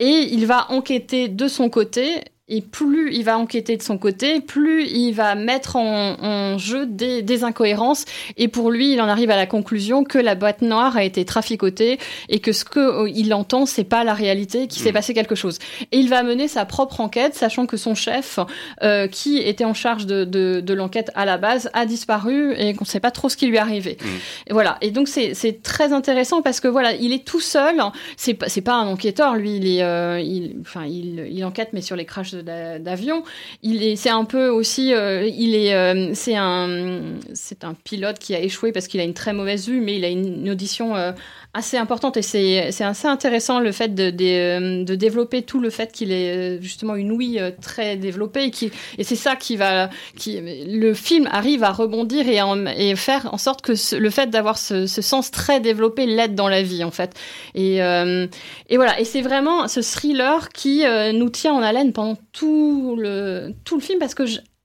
et 0.00 0.28
il 0.30 0.46
va 0.46 0.70
enquêter 0.70 1.28
de 1.28 1.48
son 1.48 1.68
côté 1.68 2.22
et 2.46 2.60
plus 2.60 3.14
il 3.14 3.24
va 3.24 3.38
enquêter 3.38 3.76
de 3.78 3.82
son 3.82 3.96
côté, 3.96 4.40
plus 4.40 4.86
il 4.86 5.12
va 5.12 5.34
mettre 5.34 5.76
en, 5.76 6.58
jeu 6.58 6.84
des, 6.86 7.44
incohérences. 7.44 8.04
Et 8.36 8.48
pour 8.48 8.70
lui, 8.70 8.92
il 8.92 9.00
en 9.00 9.08
arrive 9.08 9.30
à 9.30 9.36
la 9.36 9.46
conclusion 9.46 10.04
que 10.04 10.18
la 10.18 10.34
boîte 10.34 10.60
noire 10.60 10.96
a 10.96 11.04
été 11.04 11.24
traficotée 11.24 11.98
et 12.28 12.40
que 12.40 12.52
ce 12.52 12.64
qu'il 12.64 13.32
entend, 13.34 13.66
c'est 13.66 13.84
pas 13.84 14.04
la 14.04 14.14
réalité, 14.14 14.68
qu'il 14.68 14.82
s'est 14.82 14.90
mm. 14.90 14.94
passé 14.94 15.14
quelque 15.14 15.34
chose. 15.34 15.58
Et 15.90 15.98
il 15.98 16.08
va 16.08 16.22
mener 16.22 16.46
sa 16.46 16.66
propre 16.66 17.00
enquête, 17.00 17.34
sachant 17.34 17.66
que 17.66 17.76
son 17.76 17.94
chef, 17.94 18.38
euh, 18.82 19.08
qui 19.08 19.38
était 19.38 19.64
en 19.64 19.74
charge 19.74 20.06
de, 20.06 20.72
l'enquête 20.74 21.10
à 21.14 21.24
la 21.24 21.38
base, 21.38 21.70
a 21.72 21.86
disparu 21.86 22.54
et 22.58 22.74
qu'on 22.74 22.84
sait 22.84 23.00
pas 23.00 23.10
trop 23.10 23.28
ce 23.28 23.36
qui 23.36 23.46
lui 23.46 23.56
est 23.56 23.60
arrivé. 23.60 23.96
Mm. 24.00 24.06
Et 24.48 24.52
voilà. 24.52 24.76
Et 24.82 24.90
donc 24.90 25.08
c'est 25.08 25.62
très 25.62 25.92
intéressant 25.94 26.42
parce 26.42 26.60
que 26.60 26.68
voilà, 26.68 26.92
il 26.92 27.12
est 27.12 27.24
tout 27.24 27.40
seul. 27.40 27.80
C'est 28.16 28.34
pas, 28.34 28.46
pas 28.64 28.74
un 28.74 28.86
enquêteur, 28.86 29.34
lui. 29.34 29.56
Il 29.56 29.66
est, 29.66 29.82
euh, 29.82 30.20
il, 30.20 30.56
enfin, 30.60 30.84
il, 30.84 31.26
il 31.30 31.44
enquête 31.44 31.70
mais 31.72 31.80
sur 31.80 31.96
les 31.96 32.04
crashs 32.04 32.33
d'avion. 32.42 33.24
Il 33.62 33.82
est, 33.82 33.96
c'est 33.96 34.10
un 34.10 34.24
peu 34.24 34.48
aussi, 34.48 34.94
euh, 34.94 35.26
il 35.26 35.54
est, 35.54 35.74
euh, 35.74 36.12
c'est 36.14 36.36
un, 36.36 37.18
c'est 37.32 37.64
un 37.64 37.74
pilote 37.74 38.18
qui 38.18 38.34
a 38.34 38.40
échoué 38.40 38.72
parce 38.72 38.88
qu'il 38.88 39.00
a 39.00 39.04
une 39.04 39.14
très 39.14 39.32
mauvaise 39.32 39.68
vue, 39.68 39.80
mais 39.80 39.96
il 39.96 40.04
a 40.04 40.08
une, 40.08 40.48
audition 40.50 40.94
euh, 40.96 41.12
assez 41.54 41.76
importante 41.76 42.16
et 42.16 42.22
c'est, 42.22 42.82
assez 42.82 43.06
intéressant 43.06 43.60
le 43.60 43.72
fait 43.72 43.94
de, 43.94 44.10
de, 44.10 44.94
développer 44.94 45.42
tout 45.42 45.60
le 45.60 45.70
fait 45.70 45.92
qu'il 45.92 46.12
ait 46.12 46.60
justement 46.60 46.94
une 46.96 47.12
ouïe 47.12 47.40
très 47.60 47.96
développée 47.96 48.44
et, 48.44 48.50
qui, 48.50 48.70
et 48.98 49.04
c'est 49.04 49.16
ça 49.16 49.36
qui 49.36 49.56
va, 49.56 49.88
qui, 50.16 50.40
le 50.40 50.94
film 50.94 51.28
arrive 51.30 51.62
à 51.64 51.70
rebondir 51.70 52.28
et, 52.28 52.40
et 52.76 52.96
faire 52.96 53.32
en 53.32 53.38
sorte 53.38 53.62
que 53.62 53.72
le 53.96 54.10
fait 54.10 54.28
d'avoir 54.30 54.58
ce, 54.58 54.86
ce, 54.86 55.02
sens 55.02 55.30
très 55.30 55.60
développé 55.60 56.06
l'aide 56.06 56.34
dans 56.34 56.48
la 56.48 56.62
vie 56.62 56.84
en 56.84 56.90
fait. 56.90 57.14
Et, 57.54 57.76
et 57.76 58.76
voilà, 58.76 58.98
et 59.00 59.04
c'est 59.04 59.22
vraiment 59.22 59.68
ce 59.68 59.80
thriller 59.80 60.48
qui 60.50 60.84
nous 61.14 61.30
tient 61.30 61.54
en 61.54 61.62
haleine 61.62 61.92
pendant 61.92 62.18
tout 62.32 62.96
le, 62.98 63.54
tout 63.64 63.76
le 63.76 63.82
film 63.82 63.98
parce 63.98 64.14
que 64.14 64.24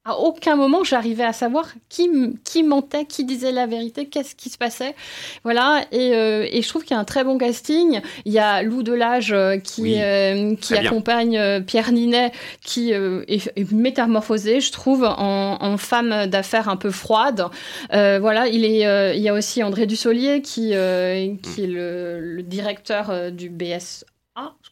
à 0.10 0.18
aucun 0.18 0.55
moment 0.55 0.84
j'arrivais 0.84 1.24
à 1.24 1.34
savoir 1.34 1.68
qui, 1.88 2.10
qui 2.43 2.64
mentait, 2.64 3.05
qui 3.05 3.24
disait 3.26 3.51
la 3.51 3.68
vérité, 3.68 4.07
qu'est-ce 4.07 4.36
qui 4.36 4.49
se 4.49 4.57
passait. 4.57 4.95
Voilà, 5.43 5.86
et, 5.91 6.16
euh, 6.16 6.47
et 6.51 6.62
je 6.62 6.68
trouve 6.68 6.84
qu'il 6.84 6.95
y 6.95 6.97
a 6.97 6.99
un 6.99 7.05
très 7.05 7.24
bon 7.24 7.38
casting. 7.38 8.01
Il 8.26 8.34
y 8.34 8.39
a 8.39 8.64
Lou 8.64 8.82
Delage 8.82 9.32
euh, 9.32 9.57
qui, 9.57 10.01
euh, 10.01 10.55
qui 10.55 10.74
accompagne 10.76 11.64
Pierre 11.66 11.91
Ninet, 11.91 12.32
qui 12.64 12.91
est, 12.91 13.72
métamorphosé, 13.72 14.62
je 14.62 14.72
trouve, 14.72 15.03
en, 15.03 15.57
en 15.62 15.78
femme 15.78 16.26
d'affaires 16.26 16.70
un 16.70 16.78
peu 16.78 16.89
froide. 16.89 17.45
voilà, 17.91 18.47
il, 18.47 18.66
est, 18.66 19.16
il 19.16 19.22
y 19.22 19.30
a 19.30 19.34
aussi 19.34 19.62
André 19.62 19.86
Dussolier 19.86 20.41
qui, 20.41 20.70
qui 20.72 21.64
est 21.64 21.68
le, 21.68 22.20
le 22.20 22.43
directeur 22.43 23.32
du 23.32 23.49
BS 23.49 24.05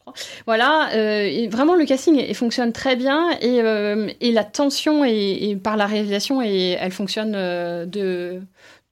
crois. 0.00 0.14
Voilà, 0.46 0.90
euh, 0.94 1.48
vraiment 1.50 1.74
le 1.74 1.84
casting 1.84 2.32
fonctionne 2.34 2.72
très 2.72 2.96
bien 2.96 3.30
et, 3.40 3.60
euh, 3.62 4.10
la 4.20 4.44
tension 4.44 5.04
et, 5.04 5.56
par 5.62 5.76
la 5.76 5.86
réalisation 5.86 6.40
elle 6.42 6.92
fonctionne 6.92 7.34
euh, 7.34 7.86
de 7.86 8.40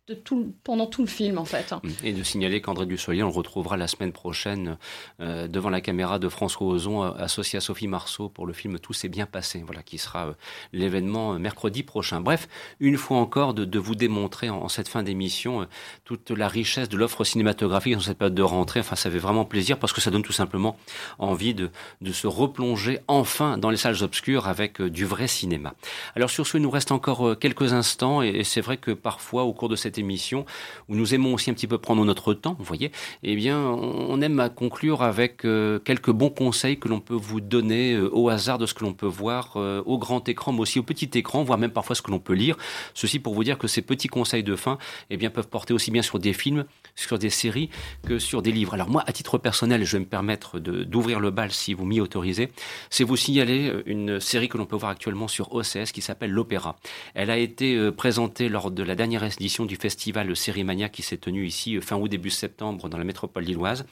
de 0.09 0.15
tout, 0.15 0.55
pendant 0.63 0.87
tout 0.87 1.03
le 1.03 1.09
film 1.09 1.37
en 1.37 1.45
fait. 1.45 1.75
Et 2.05 2.13
de 2.13 2.23
signaler 2.23 2.61
qu'André 2.61 2.87
Dussolier, 2.87 3.25
on 3.25 3.29
le 3.29 3.33
retrouvera 3.33 3.77
la 3.77 3.89
semaine 3.89 4.13
prochaine 4.13 4.79
euh, 5.21 5.49
devant 5.49 5.69
la 5.69 5.81
caméra 5.81 6.21
de 6.21 6.29
François 6.29 6.69
Ozon, 6.69 7.03
euh, 7.03 7.11
associé 7.19 7.57
à 7.57 7.61
Sophie 7.61 7.89
Marceau 7.89 8.29
pour 8.29 8.47
le 8.47 8.53
film 8.53 8.79
Tout 8.79 8.93
s'est 8.93 9.09
bien 9.09 9.27
passé, 9.27 9.65
voilà, 9.67 9.83
qui 9.83 9.99
sera 9.99 10.29
euh, 10.29 10.33
l'événement 10.73 11.37
mercredi 11.41 11.83
prochain. 11.83 12.21
Bref, 12.21 12.47
une 12.79 12.97
fois 12.99 13.19
encore, 13.19 13.53
de, 13.53 13.65
de 13.65 13.79
vous 13.81 13.97
démontrer 13.97 14.49
en, 14.49 14.69
cette 14.69 14.87
fin 14.87 15.03
d'émission 15.03 15.67
toute 16.05 16.31
la 16.31 16.47
richesse 16.47 16.89
de 16.89 16.97
l'offre 16.97 17.25
cinématographique 17.25 17.95
dans 17.95 18.01
cette 18.01 18.19
période 18.19 18.35
de 18.37 18.43
rentrée. 18.43 18.81
Enfin, 18.81 18.95
ça 18.95 19.11
fait 19.11 19.19
vraiment 19.19 19.45
plaisir 19.45 19.77
parce 19.77 19.93
que 19.93 20.01
ça 20.01 20.13
donne 20.13 20.23
tout 20.23 20.33
simplement 20.33 20.77
envie 21.19 21.53
de, 21.53 21.71
de 22.01 22.13
se 22.13 22.29
replonger 22.29 23.01
enfin 23.09 23.59
dans 23.59 23.71
les 23.71 23.77
salles 23.77 24.05
obscures 24.05 24.47
avec 24.47 24.81
du 24.81 25.05
vrai 25.05 25.27
cinéma. 25.27 25.75
Alors 26.15 26.31
sur 26.31 26.47
ce, 26.47 26.59
il 26.59 26.63
nous 26.63 26.71
reste 26.71 26.93
encore 26.93 27.37
quelques 27.41 27.73
instants 27.73 28.23
et 28.23 28.45
c'est 28.45 28.61
vrai 28.61 28.77
que 28.77 28.93
parfois, 28.93 29.43
au 29.43 29.53
cours 29.53 29.69
de 29.69 29.75
cette 29.75 29.96
émission, 29.99 30.45
où 30.89 30.97
nous 30.97 31.15
aimons 31.15 31.35
aussi 31.35 31.51
un 31.51 31.55
petit 31.55 31.67
peu 31.67 31.79
prendre 31.79 32.05
notre 32.05 32.35
temps, 32.35 32.57
vous 32.59 32.65
voyez, 32.65 32.91
eh 33.23 33.37
bien, 33.37 33.59
on 33.59 34.21
aime 34.21 34.41
à 34.41 34.49
conclure 34.49 35.03
avec 35.03 35.39
quelques 35.39 36.11
bons 36.11 36.31
conseils 36.31 36.79
que 36.79 36.89
l'on 36.89 37.01
peut 37.01 37.15
vous 37.15 37.41
donner 37.41 37.99
au 37.99 38.29
hasard 38.29 38.59
de 38.59 38.67
ce 38.67 38.75
que 38.75 38.85
l'on 38.85 38.93
peut 38.93 39.07
voir 39.07 39.57
au 39.57 39.99
grand 39.99 40.29
écran, 40.29 40.53
mais 40.53 40.61
aussi 40.61 40.79
au 40.79 40.83
petit 40.83 41.11
écran, 41.15 41.43
voire 41.43 41.59
même 41.59 41.71
parfois 41.71 41.97
ce 41.97 42.03
que 42.03 42.11
l'on 42.11 42.19
peut 42.19 42.35
lire. 42.35 42.57
Ceci 42.95 43.19
pour 43.19 43.35
vous 43.35 43.45
dire 43.45 43.59
que 43.59 43.69
ces 43.69 43.83
petits 43.83 44.09
conseils 44.09 44.43
de 44.43 44.57
fin, 44.57 44.79
eh 45.11 45.17
bien, 45.17 45.31
peuvent 45.31 45.49
porter 45.49 45.75
aussi 45.75 45.91
bien 45.91 46.03
sur 46.03 46.19
des 46.19 46.33
films, 46.33 46.65
sur 46.97 47.19
des 47.19 47.31
séries 47.31 47.71
que 48.07 48.19
sur 48.19 48.43
des 48.43 48.51
livres. 48.51 48.75
Alors 48.75 48.89
moi, 48.89 49.05
à 49.07 49.13
titre 49.13 49.39
personnel, 49.39 49.85
je 49.85 49.93
vais 49.93 50.01
me 50.01 50.09
permettre 50.09 50.59
d'ouvrir 50.59 51.21
le 51.21 51.31
bal 51.31 51.53
si 51.53 51.75
vous 51.75 51.85
m'y 51.85 52.01
autorisez, 52.01 52.51
c'est 52.91 53.05
vous 53.05 53.17
signaler 53.17 53.69
euh, 53.69 53.83
une 53.87 54.19
série 54.19 54.49
que 54.49 54.59
l'on 54.59 54.67
peut 54.67 54.77
voir 54.77 54.91
actuellement 54.91 55.29
sur 55.29 55.55
OCS 55.55 55.93
qui 55.93 56.01
s'appelle 56.01 56.31
L'Opéra. 56.31 56.77
Elle 57.15 57.31
a 57.31 57.37
été 57.37 57.77
euh, 57.77 57.93
présentée 57.93 58.49
lors 58.49 58.71
de 58.71 58.83
la 58.83 58.95
dernière 58.95 59.23
édition 59.23 59.67
du 59.67 59.77
festival 59.77 60.35
Sérimania 60.35 60.89
qui 60.89 61.03
s'est 61.03 61.19
tenu 61.19 61.47
ici 61.47 61.77
euh, 61.77 61.81
fin 61.81 61.97
août 61.97 62.09
début 62.09 62.31
septembre 62.31 62.89
dans 62.89 62.99
la 62.99 63.05
métropole 63.05 63.45
lilloise. 63.45 63.87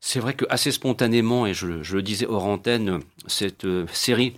C'est 0.00 0.20
vrai 0.20 0.34
que 0.34 0.44
assez 0.48 0.70
spontanément, 0.70 1.46
et 1.46 1.54
je, 1.54 1.82
je 1.82 1.96
le 1.96 2.02
disais 2.02 2.26
hors 2.26 2.44
antenne, 2.44 3.00
cette 3.26 3.66
série 3.92 4.34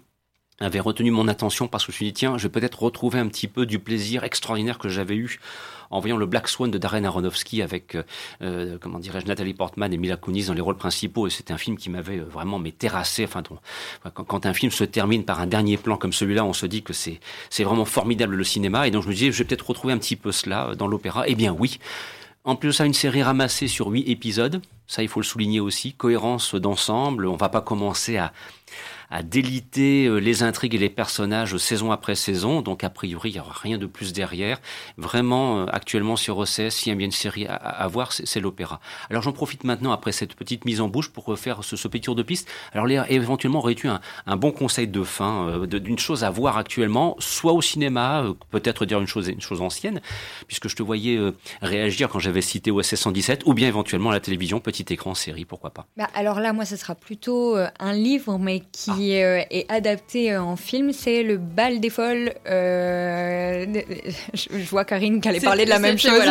avait 0.60 0.80
retenu 0.80 1.10
mon 1.10 1.28
attention 1.28 1.68
parce 1.68 1.84
que 1.84 1.92
je 1.92 1.96
me 1.96 1.96
suis 1.96 2.06
dit, 2.06 2.12
tiens, 2.12 2.38
je 2.38 2.44
vais 2.44 2.52
peut-être 2.52 2.82
retrouver 2.82 3.18
un 3.18 3.28
petit 3.28 3.48
peu 3.48 3.66
du 3.66 3.78
plaisir 3.78 4.24
extraordinaire 4.24 4.78
que 4.78 4.88
j'avais 4.88 5.16
eu 5.16 5.40
en 5.90 5.98
voyant 6.00 6.16
le 6.16 6.26
Black 6.26 6.48
Swan 6.48 6.70
de 6.70 6.78
Darren 6.78 7.04
Aronofsky 7.04 7.62
avec, 7.62 7.94
euh, 7.94 8.02
euh, 8.42 8.78
comment 8.80 8.98
dirais-je, 8.98 9.26
Nathalie 9.26 9.54
Portman 9.54 9.92
et 9.92 9.96
Mila 9.96 10.16
Kunis 10.16 10.46
dans 10.46 10.54
les 10.54 10.60
rôles 10.60 10.76
principaux. 10.76 11.26
Et 11.26 11.30
c'était 11.30 11.52
un 11.52 11.58
film 11.58 11.76
qui 11.76 11.90
m'avait 11.90 12.20
euh, 12.20 12.24
vraiment 12.24 12.58
mais 12.58 12.72
terrassé. 12.72 13.24
Enfin, 13.24 13.42
quand, 14.14 14.24
quand, 14.24 14.46
un 14.46 14.54
film 14.54 14.70
se 14.70 14.84
termine 14.84 15.24
par 15.24 15.40
un 15.40 15.46
dernier 15.46 15.76
plan 15.76 15.96
comme 15.96 16.12
celui-là, 16.12 16.44
on 16.44 16.52
se 16.52 16.66
dit 16.66 16.82
que 16.82 16.92
c'est 16.92 17.18
vraiment 17.58 17.84
formidable 17.84 18.36
le 18.36 18.44
cinéma. 18.44 18.86
Et 18.86 18.90
donc 18.90 19.02
je 19.02 19.08
me 19.08 19.12
disais, 19.12 19.32
je 19.32 19.38
vais 19.38 19.44
peut-être 19.44 19.68
retrouver 19.68 19.92
un 19.92 19.98
petit 19.98 20.16
peu 20.16 20.32
cela 20.32 20.74
dans 20.76 20.86
l'opéra. 20.86 21.24
Eh 21.26 21.34
bien 21.34 21.52
oui. 21.52 21.78
En 22.44 22.56
plus, 22.56 22.72
ça, 22.72 22.86
une 22.86 22.94
série 22.94 23.22
ramassée 23.22 23.68
sur 23.68 23.88
huit 23.88 24.08
épisodes. 24.08 24.62
Ça, 24.86 25.02
il 25.02 25.08
faut 25.08 25.20
le 25.20 25.26
souligner 25.26 25.60
aussi. 25.60 25.92
Cohérence 25.92 26.54
d'ensemble. 26.54 27.26
On 27.26 27.36
va 27.36 27.50
pas 27.50 27.60
commencer 27.60 28.16
à, 28.16 28.32
à 29.10 29.22
déliter 29.22 30.06
euh, 30.06 30.18
les 30.18 30.42
intrigues 30.42 30.74
et 30.74 30.78
les 30.78 30.88
personnages 30.88 31.56
saison 31.56 31.92
après 31.92 32.14
saison. 32.14 32.62
Donc, 32.62 32.84
a 32.84 32.90
priori, 32.90 33.30
il 33.30 33.34
n'y 33.34 33.40
aura 33.40 33.52
rien 33.52 33.76
de 33.76 33.86
plus 33.86 34.12
derrière. 34.12 34.60
Vraiment, 34.96 35.60
euh, 35.60 35.66
actuellement 35.72 36.16
sur 36.16 36.38
OCS, 36.38 36.70
s'il 36.70 36.88
y 36.88 36.92
a 36.92 36.94
bien 36.94 37.06
une 37.06 37.12
série 37.12 37.46
à, 37.46 37.86
voir, 37.88 38.12
c'est 38.12 38.40
l'opéra. 38.40 38.80
Alors, 39.10 39.22
j'en 39.22 39.32
profite 39.32 39.64
maintenant, 39.64 39.92
après 39.92 40.12
cette 40.12 40.34
petite 40.34 40.64
mise 40.64 40.80
en 40.80 40.88
bouche, 40.88 41.10
pour 41.10 41.36
faire 41.38 41.64
ce, 41.64 41.88
petit 41.88 42.02
tour 42.02 42.14
de 42.14 42.22
piste. 42.22 42.48
Alors, 42.72 42.86
éventuellement, 43.08 43.58
aurais-tu 43.58 43.88
un, 43.88 44.00
un, 44.26 44.36
bon 44.36 44.52
conseil 44.52 44.86
de 44.86 45.02
fin 45.02 45.48
euh, 45.48 45.66
d'une 45.66 45.98
chose 45.98 46.24
à 46.24 46.30
voir 46.30 46.56
actuellement, 46.56 47.16
soit 47.18 47.52
au 47.52 47.62
cinéma, 47.62 48.24
peut-être 48.50 48.86
dire 48.86 49.00
une 49.00 49.06
chose, 49.06 49.28
une 49.28 49.40
chose 49.40 49.60
ancienne, 49.60 50.00
puisque 50.46 50.68
je 50.68 50.76
te 50.76 50.82
voyais 50.82 51.18
réagir 51.62 52.08
quand 52.08 52.18
j'avais 52.18 52.42
cité 52.42 52.70
OSS 52.70 52.94
117, 52.94 53.42
ou 53.46 53.54
bien 53.54 53.66
éventuellement 53.66 54.10
à 54.10 54.12
la 54.12 54.20
télévision, 54.20 54.60
petit 54.60 54.84
écran, 54.90 55.14
série, 55.14 55.44
pourquoi 55.44 55.70
pas. 55.70 55.86
Bah, 55.96 56.08
alors 56.14 56.40
là, 56.40 56.52
moi, 56.52 56.64
ce 56.64 56.76
sera 56.76 56.94
plutôt 56.94 57.56
un 57.56 57.92
livre, 57.92 58.38
mais 58.38 58.62
qui 58.72 58.99
qui 59.00 59.22
euh, 59.22 59.42
est 59.50 59.64
adapté 59.70 60.32
euh, 60.32 60.42
en 60.42 60.56
film, 60.56 60.92
c'est 60.92 61.22
le 61.22 61.38
bal 61.38 61.80
des 61.80 61.88
folles. 61.88 62.34
Euh, 62.46 63.64
je, 64.34 64.68
vois 64.68 64.84
Karine 64.84 65.20
qui 65.22 65.28
allait 65.28 65.40
parler 65.40 65.64
de 65.64 65.70
la 65.70 65.78
même 65.78 65.98
chose. 65.98 66.22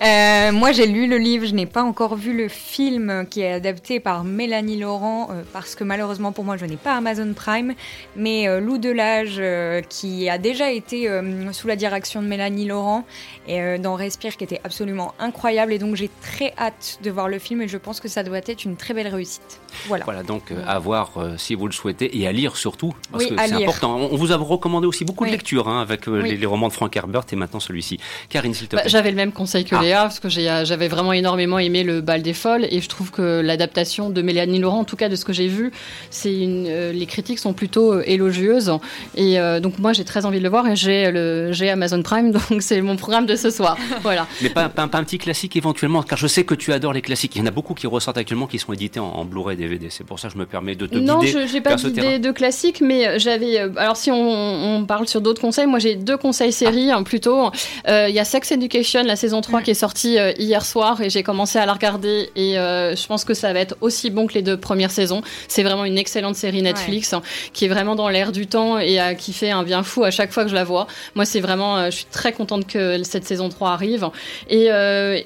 moi, 0.52 0.72
j'ai 0.72 0.86
lu 0.86 1.06
le 1.06 1.18
livre, 1.18 1.46
je 1.46 1.54
n'ai 1.54 1.66
pas 1.66 1.82
encore 1.82 2.16
vu 2.16 2.34
le 2.34 2.48
film 2.48 3.26
qui 3.28 3.42
est 3.42 3.52
adapté 3.52 4.00
par 4.00 4.24
Mélanie 4.24 4.78
Laurent, 4.78 5.28
parce 5.52 5.74
que 5.74 5.84
malheureusement 5.84 6.32
pour 6.32 6.44
moi, 6.44 6.56
je 6.56 6.64
n'ai 6.64 6.76
pas 6.76 6.96
Amazon 6.96 7.32
Prime, 7.34 7.74
mais 8.16 8.46
Lou 8.60 8.78
Delage, 8.78 9.42
qui 9.88 10.28
a 10.28 10.38
déjà 10.38 10.70
été 10.70 11.08
sous 11.52 11.68
la 11.68 11.76
direction 11.76 12.22
de 12.22 12.26
Mélanie 12.26 12.66
Laurent, 12.66 13.04
et 13.46 13.78
dans 13.78 13.94
Respire, 13.94 14.36
qui 14.36 14.44
était 14.44 14.60
absolument 14.64 15.14
incroyable, 15.18 15.72
et 15.72 15.78
donc 15.78 15.96
j'ai 15.96 16.10
très 16.22 16.54
hâte 16.58 16.98
de 17.02 17.10
voir 17.10 17.28
le 17.28 17.38
film, 17.38 17.62
et 17.62 17.68
je 17.68 17.78
pense 17.78 18.00
que 18.00 18.08
ça 18.08 18.22
doit 18.22 18.38
être 18.38 18.64
une 18.64 18.76
très 18.76 18.94
belle 18.94 19.08
réussite. 19.08 19.60
Voilà. 19.86 20.04
Voilà, 20.04 20.22
donc 20.22 20.52
à 20.66 20.78
voir 20.78 21.12
si 21.36 21.54
vous 21.54 21.66
le 21.66 21.72
souhaitez 21.72 22.13
et 22.14 22.26
à 22.26 22.32
lire 22.32 22.56
surtout, 22.56 22.94
parce 23.10 23.26
que 23.26 23.34
c'est 23.36 23.52
important. 23.52 23.96
On 23.96 24.16
vous 24.16 24.32
a 24.32 24.36
recommandé 24.36 24.86
aussi 24.86 25.04
beaucoup 25.04 25.26
de 25.26 25.30
lectures 25.30 25.68
hein, 25.68 25.80
avec 25.80 26.08
euh, 26.08 26.22
les, 26.22 26.46
romans 26.46 26.68
de 26.68 26.72
Frank 26.72 26.94
Herbert 26.96 27.24
et 27.32 27.36
maintenant 27.36 27.60
celui-ci. 27.60 27.98
Karine, 28.28 28.54
s'il 28.54 28.68
te 28.68 28.76
bah, 28.76 28.82
plaît. 28.82 28.90
j'avais 28.90 29.10
le 29.10 29.16
même 29.16 29.32
conseil 29.32 29.64
que 29.64 29.74
ah. 29.74 29.82
Léa, 29.82 30.02
parce 30.02 30.20
que 30.20 30.28
euh, 30.28 30.64
j'avais 30.64 30.88
vraiment 30.88 31.12
énormément 31.12 31.58
aimé 31.58 31.82
le 31.82 32.00
bal 32.00 32.22
des 32.22 32.32
folles 32.32 32.66
et 32.70 32.80
je 32.80 32.88
trouve 32.88 33.10
que 33.10 33.40
l'adaptation 33.40 34.10
de 34.10 34.22
Mélanie 34.22 34.60
Laurent, 34.60 34.80
en 34.80 34.84
tout 34.84 34.96
cas 34.96 35.08
de 35.08 35.16
ce 35.16 35.24
que 35.24 35.32
j'ai 35.32 35.48
vu, 35.48 35.72
c'est 36.10 36.32
euh, 36.32 36.92
les 36.92 37.06
critiques 37.06 37.38
sont 37.38 37.52
plutôt 37.52 38.00
élogieuses 38.00 38.72
et 39.16 39.38
donc 39.60 39.78
moi 39.78 39.92
j'ai 39.92 40.04
très 40.04 40.24
envie 40.26 40.38
de 40.38 40.44
le 40.44 40.48
voir 40.48 40.66
et 40.68 40.76
j'ai 40.76 41.70
Amazon 41.70 42.02
Prime 42.02 42.30
donc 42.50 42.60
c'est 42.60 42.80
mon 42.80 42.96
programme 42.96 43.26
de 43.26 43.36
ce 43.36 43.50
soir. 43.50 43.76
voilà. 44.02 44.26
Mais 44.42 44.50
pas, 44.50 44.68
pas, 44.68 44.82
un 44.82 45.04
petit 45.04 45.18
classique 45.18 45.56
éventuellement, 45.56 46.02
car 46.02 46.18
je 46.18 46.26
sais 46.26 46.44
que 46.44 46.54
tu 46.54 46.72
adores 46.72 46.92
les 46.92 47.02
classiques. 47.02 47.34
Il 47.34 47.40
y 47.40 47.42
en 47.42 47.46
a 47.46 47.50
beaucoup 47.50 47.74
qui 47.74 47.86
ressortent 47.86 48.18
actuellement 48.18 48.46
qui 48.46 48.58
sont 48.58 48.72
édités 48.72 49.00
en, 49.00 49.24
Blu-ray 49.24 49.56
DVD. 49.56 49.88
C'est 49.90 50.04
pour 50.04 50.20
ça 50.20 50.28
que 50.28 50.34
je 50.34 50.38
me 50.38 50.46
permets 50.46 50.76
de 50.76 50.86
te 50.86 50.96
non, 50.96 51.18
guider. 51.18 51.34
Non, 51.34 51.46
j'ai 51.50 51.60
pas 51.60 51.76
de 52.18 52.30
classique, 52.30 52.80
mais 52.80 53.06
euh, 53.06 53.18
j'avais. 53.18 53.60
Euh, 53.60 53.70
alors, 53.76 53.96
si 53.96 54.10
on, 54.10 54.84
parle 54.86 55.08
sur 55.08 55.20
d'autres 55.20 55.40
conseils, 55.40 55.66
moi 55.66 55.78
j'ai 55.78 55.94
deux 55.94 56.16
conseils 56.16 56.52
séries 56.52 56.90
hein, 56.90 57.02
plutôt. 57.02 57.50
Euh, 57.88 58.06
il 58.08 58.14
y 58.14 58.18
a 58.18 58.24
Sex 58.24 58.52
Education, 58.52 59.02
la 59.02 59.16
saison 59.16 59.40
3 59.40 59.62
qui 59.62 59.70
est 59.70 59.74
sortie 59.74 60.16
hier 60.38 60.64
soir 60.64 61.00
et 61.00 61.10
j'ai 61.10 61.22
commencé 61.22 61.58
à 61.58 61.64
la 61.64 61.72
regarder 61.72 62.30
et 62.36 62.54
je 62.54 63.06
pense 63.06 63.24
que 63.24 63.34
ça 63.34 63.52
va 63.52 63.60
être 63.60 63.76
aussi 63.80 64.10
bon 64.10 64.26
que 64.26 64.34
les 64.34 64.42
deux 64.42 64.56
premières 64.56 64.90
saisons. 64.90 65.22
C'est 65.48 65.62
vraiment 65.62 65.84
une 65.84 65.96
excellente 65.96 66.36
série 66.36 66.60
Netflix 66.60 67.12
hein, 67.12 67.22
qui 67.52 67.64
est 67.64 67.68
vraiment 67.68 67.94
dans 67.94 68.08
l'air 68.08 68.32
du 68.32 68.46
temps 68.46 68.78
et 68.78 68.98
qui 69.18 69.32
fait 69.32 69.50
un 69.50 69.62
bien 69.62 69.82
fou 69.82 70.04
à 70.04 70.10
chaque 70.10 70.32
fois 70.32 70.44
que 70.44 70.50
je 70.50 70.54
la 70.54 70.64
vois. 70.64 70.86
Moi, 71.14 71.24
c'est 71.24 71.40
vraiment. 71.40 71.86
je 71.86 71.96
suis 71.96 72.06
très 72.06 72.32
contente 72.32 72.66
que 72.66 73.02
cette 73.04 73.26
saison 73.26 73.48
3 73.48 73.70
arrive. 73.70 74.08
Et, 74.50 74.66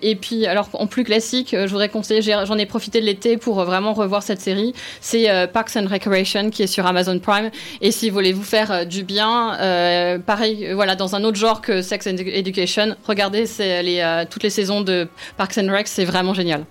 et 0.03 0.17
puis, 0.17 0.47
alors 0.47 0.69
en 0.75 0.87
plus 0.87 1.05
classique, 1.05 1.51
je 1.53 1.67
voudrais 1.67 1.89
conseiller, 1.89 2.23
j'en 2.23 2.59
ai, 2.59 2.67
profité 2.67 3.01
de 3.01 3.07
l'été 3.07 3.39
pour 3.39 3.65
vraiment 3.65 3.95
revoir 3.95 4.23
cette 4.23 4.41
série. 4.41 4.75
C'est 5.01 5.29
Parks 5.53 5.77
and 5.77 5.87
Recreation 5.91 6.51
qui 6.51 6.63
est 6.63 6.68
sur 6.69 6.87
Amazon 6.87 7.19
Prime. 7.19 7.51
Et 7.81 7.91
si 7.91 8.09
vous 8.09 8.15
voulez 8.15 8.33
vous 8.33 8.45
faire 8.45 8.71
euh, 8.71 8.85
du 8.85 9.03
bien, 9.03 9.59
euh, 9.59 10.19
pareil, 10.19 10.67
euh, 10.67 10.75
voilà, 10.75 10.95
dans 10.95 11.17
un 11.17 11.25
autre 11.25 11.37
genre 11.37 11.61
que 11.61 11.83
Sex 11.83 12.07
and 12.07 12.17
Education, 12.19 12.95
regardez 13.05 13.47
les, 13.59 14.25
toutes 14.31 14.43
les 14.43 14.51
saisons 14.51 14.83
de 14.83 15.09
Parks 15.37 15.59
and 15.59 15.71
Rec, 15.71 15.89
c'est 15.89 16.05
vraiment 16.05 16.35
génial. 16.35 16.65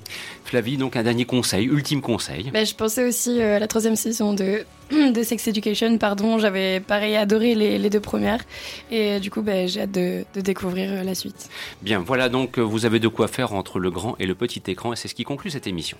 Flavie, 0.45 0.77
donc 0.77 0.95
un 0.95 1.03
dernier 1.03 1.25
conseil, 1.25 1.65
ultime 1.65 2.01
conseil. 2.01 2.51
Ben, 2.53 2.65
je 2.65 2.73
pensais 2.73 3.03
aussi 3.03 3.41
à 3.41 3.59
la 3.59 3.67
troisième 3.67 3.97
saison 3.97 4.33
de, 4.33 4.63
de 4.91 5.23
Sex 5.23 5.45
Education, 5.47 5.97
pardon, 5.97 6.39
j'avais 6.39 6.79
pareil 6.79 7.17
adoré 7.17 7.53
les, 7.53 7.89
deux 7.89 7.99
premières 7.99 8.43
et 8.89 9.19
du 9.19 9.29
coup 9.29 9.41
ben, 9.41 9.67
j'ai 9.67 9.81
hâte 9.81 9.91
de, 9.91 10.23
de, 10.35 10.41
découvrir 10.41 11.03
la 11.03 11.15
suite. 11.15 11.49
Bien, 11.81 11.99
voilà 11.99 12.29
donc 12.29 12.59
vous 12.59 12.85
avez 12.85 12.99
de 12.99 13.09
quoi 13.09 13.27
faire 13.27 13.53
entre 13.53 13.79
le 13.79 13.91
grand 13.91 14.15
et 14.19 14.25
le 14.25 14.35
petit 14.35 14.61
écran 14.67 14.93
et 14.93 14.95
c'est 14.95 15.09
ce 15.09 15.15
qui 15.15 15.23
conclut 15.23 15.51
cette 15.51 15.67
émission. 15.67 15.97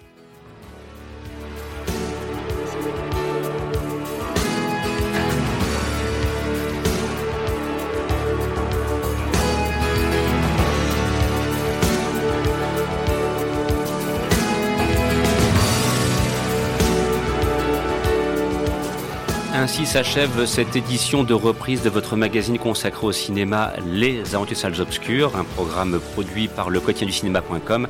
Ainsi 19.68 19.86
s'achève 19.86 20.46
cette 20.46 20.78
édition 20.78 21.26
de 21.26 21.34
reprise 21.34 21.82
de 21.82 21.90
votre 21.90 22.16
magazine 22.16 22.58
consacré 22.58 23.06
au 23.06 23.12
cinéma 23.12 23.74
Les 23.86 24.34
Aventures 24.34 24.56
Salles 24.56 24.80
Obscures, 24.80 25.36
un 25.36 25.44
programme 25.44 26.00
produit 26.14 26.48
par 26.48 26.70
le 26.70 26.80
quotidien 26.80 27.08
du 27.08 27.12
cinéma.com. 27.12 27.86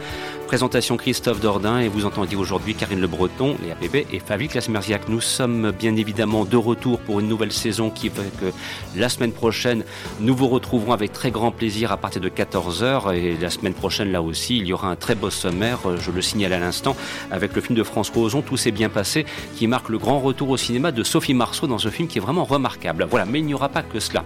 Présentation 0.48 0.96
Christophe 0.96 1.42
Dordain 1.42 1.80
et 1.80 1.90
vous 1.90 2.06
entendiez 2.06 2.38
aujourd'hui 2.38 2.74
Karine 2.74 3.02
Le 3.02 3.08
Breton, 3.08 3.58
Léa 3.62 3.76
Bébé 3.76 4.08
et 4.14 4.20
Fabien 4.20 4.48
Clasmerziac. 4.48 5.10
Nous 5.10 5.20
sommes 5.20 5.72
bien 5.78 5.94
évidemment 5.98 6.46
de 6.46 6.56
retour 6.56 7.00
pour 7.00 7.20
une 7.20 7.28
nouvelle 7.28 7.52
saison 7.52 7.90
qui 7.90 8.10
fait 8.10 8.32
que 8.40 8.54
la 8.96 9.10
semaine 9.10 9.34
prochaine, 9.34 9.84
nous 10.22 10.34
vous 10.34 10.48
retrouverons 10.48 10.94
avec 10.94 11.12
très 11.12 11.32
grand 11.32 11.52
plaisir 11.52 11.92
à 11.92 11.98
partir 11.98 12.22
de 12.22 12.30
14h 12.30 13.14
et 13.14 13.36
la 13.36 13.50
semaine 13.50 13.74
prochaine 13.74 14.10
là 14.14 14.22
aussi, 14.22 14.56
il 14.56 14.66
y 14.66 14.72
aura 14.72 14.88
un 14.88 14.96
très 14.96 15.16
beau 15.16 15.30
sommaire, 15.30 15.80
je 16.00 16.12
le 16.12 16.22
signale 16.22 16.54
à 16.54 16.60
l'instant, 16.60 16.96
avec 17.30 17.54
le 17.54 17.60
film 17.60 17.78
de 17.78 17.84
François 17.84 18.22
Ozon, 18.22 18.42
Tout 18.42 18.56
s'est 18.56 18.72
bien 18.72 18.88
passé, 18.88 19.26
qui 19.58 19.68
marque 19.68 19.90
le 19.90 19.98
grand 19.98 20.22
retour 20.22 20.50
au 20.50 20.58
cinéma 20.58 20.94
de 20.94 21.04
Sophie 21.04 21.34
Marceau 21.34 21.68
dans 21.68 21.78
ce 21.78 21.90
film 21.90 22.08
qui 22.08 22.20
est 22.20 22.22
vraiment 22.22 22.46
remarquable. 22.46 23.06
Voilà, 23.10 23.26
mais 23.26 23.40
il 23.40 23.46
n'y 23.46 23.54
aura 23.54 23.68
pas 23.68 23.84
que 23.84 24.00
cela. 24.00 24.24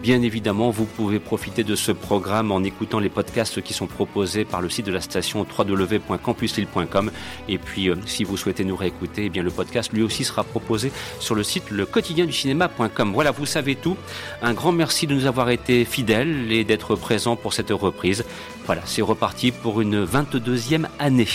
Bien 0.00 0.22
évidemment, 0.22 0.70
vous 0.70 0.84
pouvez 0.84 1.18
profiter 1.18 1.64
de 1.64 1.74
ce 1.74 1.90
programme 1.90 2.52
en 2.52 2.62
écoutant 2.62 3.00
les 3.00 3.08
podcasts 3.08 3.60
qui 3.60 3.72
sont 3.72 3.88
proposés 3.88 4.44
par 4.44 4.60
le 4.60 4.68
site 4.68 4.86
de 4.86 4.92
la 4.92 5.00
station 5.00 5.40
www.campuslille.com. 5.58 7.10
Et 7.48 7.58
puis, 7.58 7.88
euh, 7.88 7.96
si 8.06 8.24
vous 8.24 8.36
souhaitez 8.36 8.64
nous 8.64 8.76
réécouter, 8.76 9.26
eh 9.26 9.28
bien, 9.28 9.42
le 9.42 9.50
podcast 9.50 9.92
lui 9.92 10.02
aussi 10.02 10.24
sera 10.24 10.44
proposé 10.44 10.92
sur 11.20 11.34
le 11.34 11.42
site 11.42 11.70
le 11.70 11.86
quotidien 11.86 12.26
du 12.26 12.32
cinéma.com. 12.32 13.12
Voilà, 13.12 13.30
vous 13.30 13.46
savez 13.46 13.74
tout. 13.74 13.96
Un 14.42 14.54
grand 14.54 14.72
merci 14.72 15.06
de 15.06 15.14
nous 15.14 15.26
avoir 15.26 15.50
été 15.50 15.84
fidèles 15.84 16.50
et 16.52 16.64
d'être 16.64 16.96
présents 16.96 17.36
pour 17.36 17.52
cette 17.52 17.70
reprise. 17.70 18.24
Voilà, 18.66 18.82
c'est 18.84 19.02
reparti 19.02 19.52
pour 19.52 19.80
une 19.80 20.04
22e 20.04 20.86
année. 20.98 21.28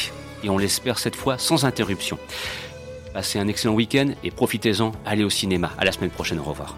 Et 0.43 0.49
on 0.49 0.57
l'espère 0.57 0.99
cette 0.99 1.15
fois 1.15 1.37
sans 1.37 1.65
interruption. 1.65 2.17
Passez 3.13 3.39
un 3.39 3.47
excellent 3.47 3.73
week-end 3.73 4.11
et 4.23 4.31
profitez-en. 4.31 4.91
Allez 5.05 5.23
au 5.23 5.29
cinéma. 5.29 5.71
À 5.77 5.85
la 5.85 5.91
semaine 5.91 6.09
prochaine. 6.09 6.39
Au 6.39 6.43
revoir. 6.43 6.77